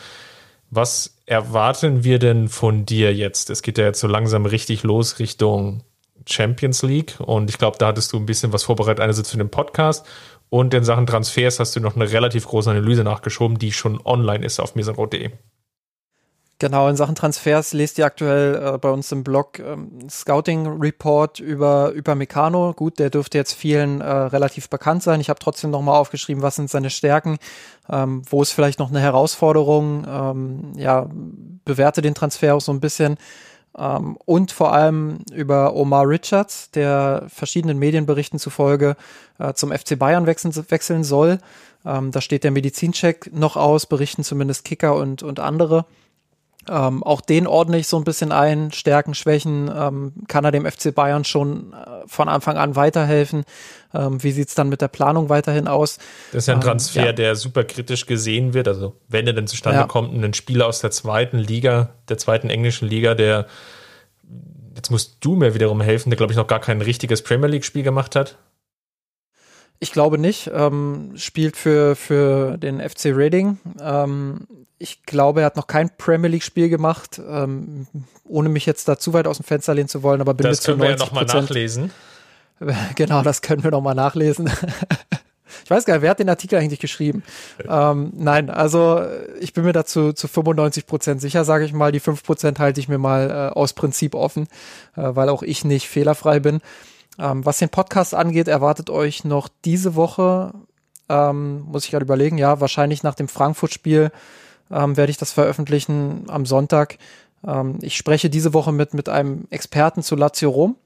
Was 0.70 1.16
erwarten 1.26 2.04
wir 2.04 2.18
denn 2.18 2.48
von 2.48 2.84
dir 2.84 3.14
jetzt? 3.14 3.50
Es 3.50 3.62
geht 3.62 3.78
ja 3.78 3.84
jetzt 3.84 4.00
so 4.00 4.08
langsam 4.08 4.46
richtig 4.46 4.82
los 4.82 5.18
Richtung 5.18 5.82
Champions 6.26 6.82
League 6.82 7.16
und 7.18 7.50
ich 7.50 7.58
glaube, 7.58 7.78
da 7.78 7.88
hattest 7.88 8.12
du 8.12 8.18
ein 8.18 8.26
bisschen 8.26 8.52
was 8.52 8.62
vorbereitet, 8.64 9.00
einerseits 9.00 9.30
für 9.30 9.38
den 9.38 9.50
Podcast 9.50 10.06
und 10.50 10.74
in 10.74 10.84
Sachen 10.84 11.06
Transfers 11.06 11.58
hast 11.60 11.74
du 11.76 11.80
noch 11.80 11.96
eine 11.96 12.10
relativ 12.12 12.46
große 12.46 12.70
Analyse 12.70 13.04
nachgeschoben, 13.04 13.58
die 13.58 13.72
schon 13.72 14.00
online 14.04 14.44
ist 14.44 14.60
auf 14.60 14.74
misanrot.de. 14.74 15.30
Genau, 16.62 16.88
in 16.88 16.94
Sachen 16.94 17.16
Transfers 17.16 17.72
lest 17.72 17.98
ihr 17.98 18.06
aktuell 18.06 18.54
äh, 18.54 18.78
bei 18.78 18.88
uns 18.90 19.10
im 19.10 19.24
Blog 19.24 19.58
ähm, 19.58 20.08
Scouting 20.08 20.78
Report 20.80 21.40
über, 21.40 21.90
über 21.90 22.14
Meccano. 22.14 22.72
Gut, 22.72 23.00
der 23.00 23.10
dürfte 23.10 23.36
jetzt 23.36 23.54
vielen 23.54 24.00
äh, 24.00 24.06
relativ 24.06 24.68
bekannt 24.68 25.02
sein. 25.02 25.20
Ich 25.20 25.28
habe 25.28 25.40
trotzdem 25.40 25.70
nochmal 25.70 25.98
aufgeschrieben, 25.98 26.40
was 26.40 26.54
sind 26.54 26.70
seine 26.70 26.90
Stärken, 26.90 27.38
ähm, 27.90 28.22
wo 28.30 28.42
ist 28.42 28.52
vielleicht 28.52 28.78
noch 28.78 28.90
eine 28.90 29.00
Herausforderung. 29.00 30.06
Ähm, 30.08 30.72
ja, 30.76 31.08
bewerte 31.64 32.00
den 32.00 32.14
Transfer 32.14 32.54
auch 32.54 32.60
so 32.60 32.72
ein 32.72 32.78
bisschen 32.78 33.16
ähm, 33.76 34.16
und 34.24 34.52
vor 34.52 34.72
allem 34.72 35.18
über 35.32 35.74
Omar 35.74 36.08
Richards, 36.08 36.70
der 36.70 37.24
verschiedenen 37.28 37.78
Medienberichten 37.78 38.38
zufolge 38.38 38.96
äh, 39.38 39.54
zum 39.54 39.72
FC 39.72 39.98
Bayern 39.98 40.26
wechseln, 40.26 40.54
wechseln 40.68 41.04
soll. 41.04 41.38
Ähm, 41.84 42.10
da 42.10 42.20
steht 42.20 42.44
der 42.44 42.50
Medizincheck 42.50 43.30
noch 43.32 43.56
aus, 43.56 43.86
berichten 43.86 44.24
zumindest 44.24 44.64
Kicker 44.64 44.94
und, 44.96 45.22
und 45.22 45.40
andere. 45.40 45.86
Ähm, 46.68 47.02
auch 47.02 47.20
den 47.20 47.48
ordne 47.48 47.78
ich 47.78 47.88
so 47.88 47.96
ein 47.96 48.04
bisschen 48.04 48.30
ein. 48.30 48.70
Stärken, 48.70 49.14
Schwächen, 49.14 49.70
ähm, 49.74 50.12
kann 50.28 50.44
er 50.44 50.52
dem 50.52 50.64
FC 50.64 50.94
Bayern 50.94 51.24
schon 51.24 51.72
äh, 51.72 52.06
von 52.06 52.28
Anfang 52.28 52.56
an 52.56 52.76
weiterhelfen? 52.76 53.44
Ähm, 53.92 54.22
wie 54.22 54.30
sieht's 54.30 54.54
dann 54.54 54.68
mit 54.68 54.80
der 54.80 54.88
Planung 54.88 55.28
weiterhin 55.28 55.66
aus? 55.66 55.98
Das 56.30 56.44
ist 56.44 56.46
ja 56.46 56.54
ein 56.54 56.60
ähm, 56.60 56.66
Transfer, 56.66 57.06
ja. 57.06 57.12
der 57.12 57.34
super 57.34 57.64
kritisch 57.64 58.06
gesehen 58.06 58.54
wird. 58.54 58.68
Also, 58.68 58.94
wenn 59.08 59.26
er 59.26 59.32
denn 59.32 59.48
zustande 59.48 59.80
ja. 59.80 59.86
kommt, 59.86 60.14
ein 60.14 60.34
Spieler 60.34 60.66
aus 60.66 60.80
der 60.80 60.92
zweiten 60.92 61.38
Liga, 61.38 61.90
der 62.08 62.18
zweiten 62.18 62.48
englischen 62.48 62.86
Liga, 62.86 63.14
der, 63.14 63.46
jetzt 64.76 64.90
musst 64.90 65.16
du 65.20 65.34
mir 65.34 65.54
wiederum 65.54 65.80
helfen, 65.80 66.10
der, 66.10 66.16
glaube 66.16 66.32
ich, 66.32 66.36
noch 66.36 66.46
gar 66.46 66.60
kein 66.60 66.80
richtiges 66.80 67.22
Premier 67.22 67.48
League-Spiel 67.48 67.82
gemacht 67.82 68.14
hat. 68.14 68.38
Ich 69.82 69.90
glaube 69.90 70.16
nicht. 70.16 70.48
Ähm, 70.54 71.10
spielt 71.16 71.56
für, 71.56 71.96
für 71.96 72.56
den 72.56 72.78
FC 72.78 73.06
Reading. 73.06 73.58
Ähm, 73.80 74.46
ich 74.78 75.02
glaube, 75.02 75.40
er 75.40 75.46
hat 75.46 75.56
noch 75.56 75.66
kein 75.66 75.90
Premier 75.96 76.30
League-Spiel 76.30 76.68
gemacht, 76.68 77.20
ähm, 77.28 77.88
ohne 78.24 78.48
mich 78.48 78.64
jetzt 78.64 78.86
da 78.86 78.96
zu 78.96 79.12
weit 79.12 79.26
aus 79.26 79.38
dem 79.38 79.44
Fenster 79.44 79.74
lehnen 79.74 79.88
zu 79.88 80.04
wollen, 80.04 80.20
aber 80.20 80.34
bin 80.34 80.46
das 80.46 80.62
können 80.62 80.80
wir 80.80 80.90
ja 80.90 80.96
nochmal 80.96 81.24
nachlesen. 81.24 81.90
Genau, 82.94 83.22
das 83.22 83.42
können 83.42 83.64
wir 83.64 83.72
nochmal 83.72 83.96
nachlesen. 83.96 84.48
ich 85.64 85.70
weiß 85.70 85.84
gar 85.84 85.94
nicht, 85.94 86.02
wer 86.02 86.10
hat 86.10 86.20
den 86.20 86.28
Artikel 86.28 86.60
eigentlich 86.60 86.78
geschrieben? 86.78 87.24
Ähm, 87.68 88.12
nein, 88.14 88.50
also 88.50 89.04
ich 89.40 89.52
bin 89.52 89.64
mir 89.64 89.72
dazu 89.72 90.12
zu 90.12 90.28
95 90.28 90.86
Prozent 90.86 91.20
sicher, 91.20 91.44
sage 91.44 91.64
ich 91.64 91.72
mal. 91.72 91.90
Die 91.90 91.98
5 91.98 92.22
Prozent 92.22 92.60
halte 92.60 92.78
ich 92.78 92.86
mir 92.86 92.98
mal 92.98 93.30
äh, 93.30 93.52
aus 93.52 93.72
Prinzip 93.72 94.14
offen, 94.14 94.46
äh, 94.94 95.02
weil 95.02 95.28
auch 95.28 95.42
ich 95.42 95.64
nicht 95.64 95.88
fehlerfrei 95.88 96.38
bin. 96.38 96.60
Ähm, 97.18 97.44
was 97.44 97.58
den 97.58 97.68
Podcast 97.68 98.14
angeht, 98.14 98.48
erwartet 98.48 98.90
euch 98.90 99.24
noch 99.24 99.48
diese 99.64 99.94
Woche, 99.94 100.52
ähm, 101.08 101.62
muss 101.62 101.84
ich 101.84 101.90
gerade 101.90 102.04
überlegen, 102.04 102.38
ja, 102.38 102.60
wahrscheinlich 102.60 103.02
nach 103.02 103.14
dem 103.14 103.28
Frankfurt-Spiel 103.28 104.10
ähm, 104.70 104.96
werde 104.96 105.10
ich 105.10 105.18
das 105.18 105.32
veröffentlichen 105.32 106.24
am 106.28 106.46
Sonntag. 106.46 106.98
Ähm, 107.46 107.78
ich 107.82 107.96
spreche 107.96 108.30
diese 108.30 108.54
Woche 108.54 108.72
mit, 108.72 108.94
mit 108.94 109.08
einem 109.08 109.46
Experten 109.50 110.02
zu 110.02 110.16
Lazio 110.16 110.50
Rom. 110.50 110.76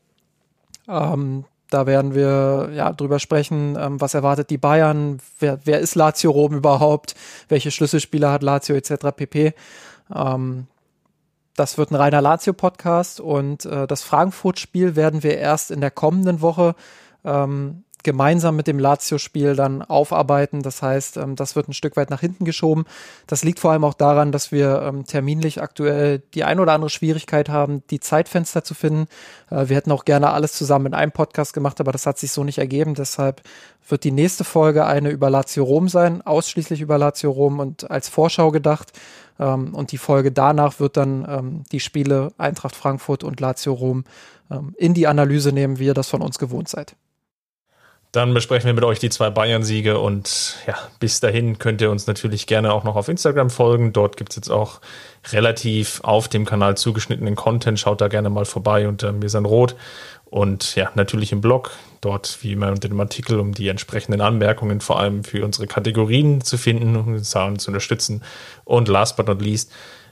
Ähm, 0.88 1.44
da 1.70 1.86
werden 1.86 2.14
wir 2.14 2.70
ja 2.72 2.92
drüber 2.92 3.18
sprechen, 3.18 3.76
ähm, 3.78 4.00
was 4.00 4.14
erwartet 4.14 4.50
die 4.50 4.58
Bayern, 4.58 5.18
wer, 5.38 5.58
wer 5.64 5.80
ist 5.80 5.94
Lazio 5.94 6.30
Rom 6.30 6.54
überhaupt, 6.54 7.14
welche 7.48 7.70
Schlüsselspieler 7.70 8.32
hat 8.32 8.42
Lazio 8.42 8.76
etc. 8.76 9.06
pp. 9.14 9.54
Ähm, 10.14 10.66
das 11.56 11.78
wird 11.78 11.90
ein 11.90 11.96
reiner 11.96 12.20
Lazio-Podcast 12.20 13.20
und 13.20 13.64
äh, 13.64 13.86
das 13.86 14.02
Frankfurt-Spiel 14.02 14.94
werden 14.94 15.22
wir 15.22 15.38
erst 15.38 15.70
in 15.70 15.80
der 15.80 15.90
kommenden 15.90 16.40
Woche 16.42 16.74
ähm, 17.24 17.84
gemeinsam 18.02 18.54
mit 18.54 18.68
dem 18.68 18.78
Lazio-Spiel 18.78 19.56
dann 19.56 19.82
aufarbeiten. 19.82 20.62
Das 20.62 20.80
heißt, 20.80 21.16
ähm, 21.16 21.36
das 21.36 21.56
wird 21.56 21.68
ein 21.68 21.72
Stück 21.72 21.96
weit 21.96 22.08
nach 22.08 22.20
hinten 22.20 22.44
geschoben. 22.44 22.84
Das 23.26 23.42
liegt 23.42 23.58
vor 23.58 23.72
allem 23.72 23.84
auch 23.84 23.94
daran, 23.94 24.32
dass 24.32 24.52
wir 24.52 24.82
ähm, 24.82 25.04
terminlich 25.04 25.60
aktuell 25.60 26.20
die 26.34 26.44
ein 26.44 26.60
oder 26.60 26.72
andere 26.72 26.88
Schwierigkeit 26.88 27.48
haben, 27.48 27.82
die 27.90 28.00
Zeitfenster 28.00 28.62
zu 28.62 28.74
finden. 28.74 29.08
Äh, 29.50 29.68
wir 29.68 29.76
hätten 29.76 29.90
auch 29.90 30.04
gerne 30.04 30.30
alles 30.30 30.52
zusammen 30.52 30.86
in 30.86 30.94
einem 30.94 31.12
Podcast 31.12 31.52
gemacht, 31.52 31.80
aber 31.80 31.92
das 31.92 32.06
hat 32.06 32.18
sich 32.18 32.30
so 32.30 32.44
nicht 32.44 32.58
ergeben. 32.58 32.94
Deshalb 32.94 33.42
wird 33.88 34.04
die 34.04 34.12
nächste 34.12 34.44
Folge 34.44 34.86
eine 34.86 35.10
über 35.10 35.28
Lazio 35.28 35.64
Rom 35.64 35.88
sein, 35.88 36.22
ausschließlich 36.22 36.80
über 36.80 36.98
Lazio 36.98 37.30
Rom 37.30 37.58
und 37.58 37.90
als 37.90 38.08
Vorschau 38.08 38.52
gedacht. 38.52 38.92
Ähm, 39.40 39.74
und 39.74 39.90
die 39.90 39.98
Folge 39.98 40.30
danach 40.30 40.78
wird 40.78 40.96
dann 40.96 41.64
die 41.72 41.80
Spiele 41.80 42.32
Eintracht 42.38 42.76
Frankfurt 42.76 43.24
und 43.24 43.40
Lazio 43.40 43.72
Rom 43.72 44.04
in 44.76 44.94
die 44.94 45.08
Analyse 45.08 45.50
nehmen, 45.50 45.80
wie 45.80 45.86
ihr 45.86 45.94
das 45.94 46.08
von 46.08 46.22
uns 46.22 46.38
gewohnt 46.38 46.68
seid. 46.68 46.94
Dann 48.16 48.32
besprechen 48.32 48.64
wir 48.66 48.72
mit 48.72 48.84
euch 48.84 48.98
die 48.98 49.10
zwei 49.10 49.28
Bayern-Siege 49.28 49.98
und 49.98 50.56
ja, 50.66 50.74
bis 51.00 51.20
dahin 51.20 51.58
könnt 51.58 51.82
ihr 51.82 51.90
uns 51.90 52.06
natürlich 52.06 52.46
gerne 52.46 52.72
auch 52.72 52.82
noch 52.82 52.96
auf 52.96 53.08
Instagram 53.08 53.50
folgen. 53.50 53.92
Dort 53.92 54.16
gibt 54.16 54.30
es 54.30 54.36
jetzt 54.36 54.48
auch 54.48 54.80
relativ 55.32 56.00
auf 56.02 56.26
dem 56.26 56.46
Kanal 56.46 56.78
zugeschnittenen 56.78 57.36
Content. 57.36 57.78
Schaut 57.78 58.00
da 58.00 58.08
gerne 58.08 58.30
mal 58.30 58.46
vorbei 58.46 58.88
unter 58.88 59.12
mir 59.12 59.28
sind 59.28 59.44
rot. 59.44 59.76
Und 60.24 60.76
ja, 60.76 60.90
natürlich 60.94 61.30
im 61.30 61.42
Blog, 61.42 61.72
dort 62.00 62.38
wie 62.40 62.52
immer 62.52 62.70
unter 62.70 62.88
dem 62.88 62.98
Artikel, 62.98 63.38
um 63.38 63.52
die 63.52 63.68
entsprechenden 63.68 64.22
Anmerkungen 64.22 64.80
vor 64.80 64.98
allem 64.98 65.22
für 65.22 65.44
unsere 65.44 65.66
Kategorien 65.66 66.40
zu 66.40 66.56
finden 66.56 66.96
und 66.96 67.08
uns 67.08 67.28
zu 67.32 67.38
unterstützen. 67.68 68.22
Und 68.64 68.88
last 68.88 69.18
but 69.18 69.26
not 69.26 69.42
least, 69.42 69.70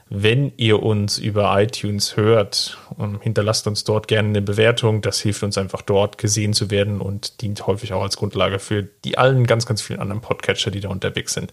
wenn 0.09 0.53
ihr 0.57 0.83
uns 0.83 1.17
über 1.17 1.59
iTunes 1.59 2.15
hört, 2.15 2.77
hinterlasst 3.21 3.65
uns 3.65 3.83
dort 3.83 4.07
gerne 4.07 4.29
eine 4.29 4.41
Bewertung. 4.41 5.01
Das 5.01 5.19
hilft 5.19 5.41
uns 5.41 5.57
einfach 5.57 5.81
dort 5.81 6.19
gesehen 6.19 6.53
zu 6.53 6.69
werden 6.69 7.01
und 7.01 7.41
dient 7.41 7.65
häufig 7.65 7.91
auch 7.91 8.03
als 8.03 8.15
Grundlage 8.15 8.59
für 8.59 8.83
die 8.83 9.17
allen 9.17 9.47
ganz, 9.47 9.65
ganz 9.65 9.81
vielen 9.81 9.99
anderen 9.99 10.21
Podcatcher, 10.21 10.69
die 10.69 10.79
da 10.79 10.89
unterwegs 10.89 11.33
sind. 11.33 11.51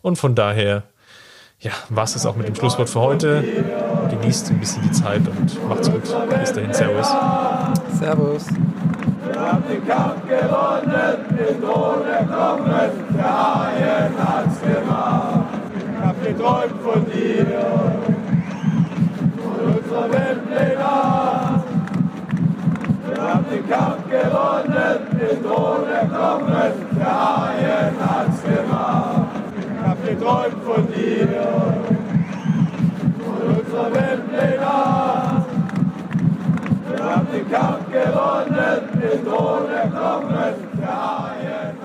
Und 0.00 0.16
von 0.16 0.34
daher, 0.34 0.84
ja, 1.60 1.72
war 1.90 2.04
es 2.04 2.24
auch 2.24 2.36
mit 2.36 2.48
dem 2.48 2.54
Schlusswort 2.54 2.88
für 2.88 3.00
heute. 3.00 3.44
Genießt 4.08 4.50
ein 4.50 4.60
bisschen 4.60 4.82
die 4.82 4.92
Zeit 4.92 5.22
und 5.28 5.68
macht's 5.68 5.90
gut. 5.90 6.02
Bis 6.40 6.52
dahin, 6.54 6.72
Servus. 6.72 7.08
Servus. 7.98 8.46
Wir 9.26 9.40
haben 9.40 9.64
den 9.68 9.86
Kampf 9.86 10.22
gewonnen, 10.26 11.26
den 11.30 11.60
Tod 11.60 12.04
kommen, 12.28 12.90
der 13.14 13.54
Haien 13.54 14.14
hat's 14.18 14.60
gemacht 14.62 15.25
geträumt 16.36 16.82
von 16.82 17.06
dir, 17.06 17.46
von 19.42 19.74
unserer 19.74 20.12
Welt 20.12 20.40
den 20.50 20.78
Arm. 20.78 21.62
Wir 23.08 23.22
haben 23.22 23.46
den 23.50 23.68
Kampf 23.68 24.10
gewonnen, 24.10 24.98
den 25.12 25.42
Thron 25.42 25.88
erklommen, 25.88 26.72
der 26.98 27.06
Haien 27.06 27.94
hat's 28.00 28.42
gemacht. 28.42 29.28
Ich 29.58 29.86
hab 29.86 30.04
geträumt 30.06 30.62
von 30.64 30.86
dir, 30.92 31.28
von 33.24 33.56
unserer 33.56 33.94
Welt 33.94 34.22
den 34.30 34.60
Arm. 34.60 35.44
Wir 36.90 37.04
haben 37.04 37.26
den 37.32 37.50
Kampf 37.50 37.86
gewonnen, 37.90 38.80
den 38.92 39.24
Thron 39.24 39.70
erklommen, 39.70 40.54
der 40.78 40.88
Haien 40.88 41.75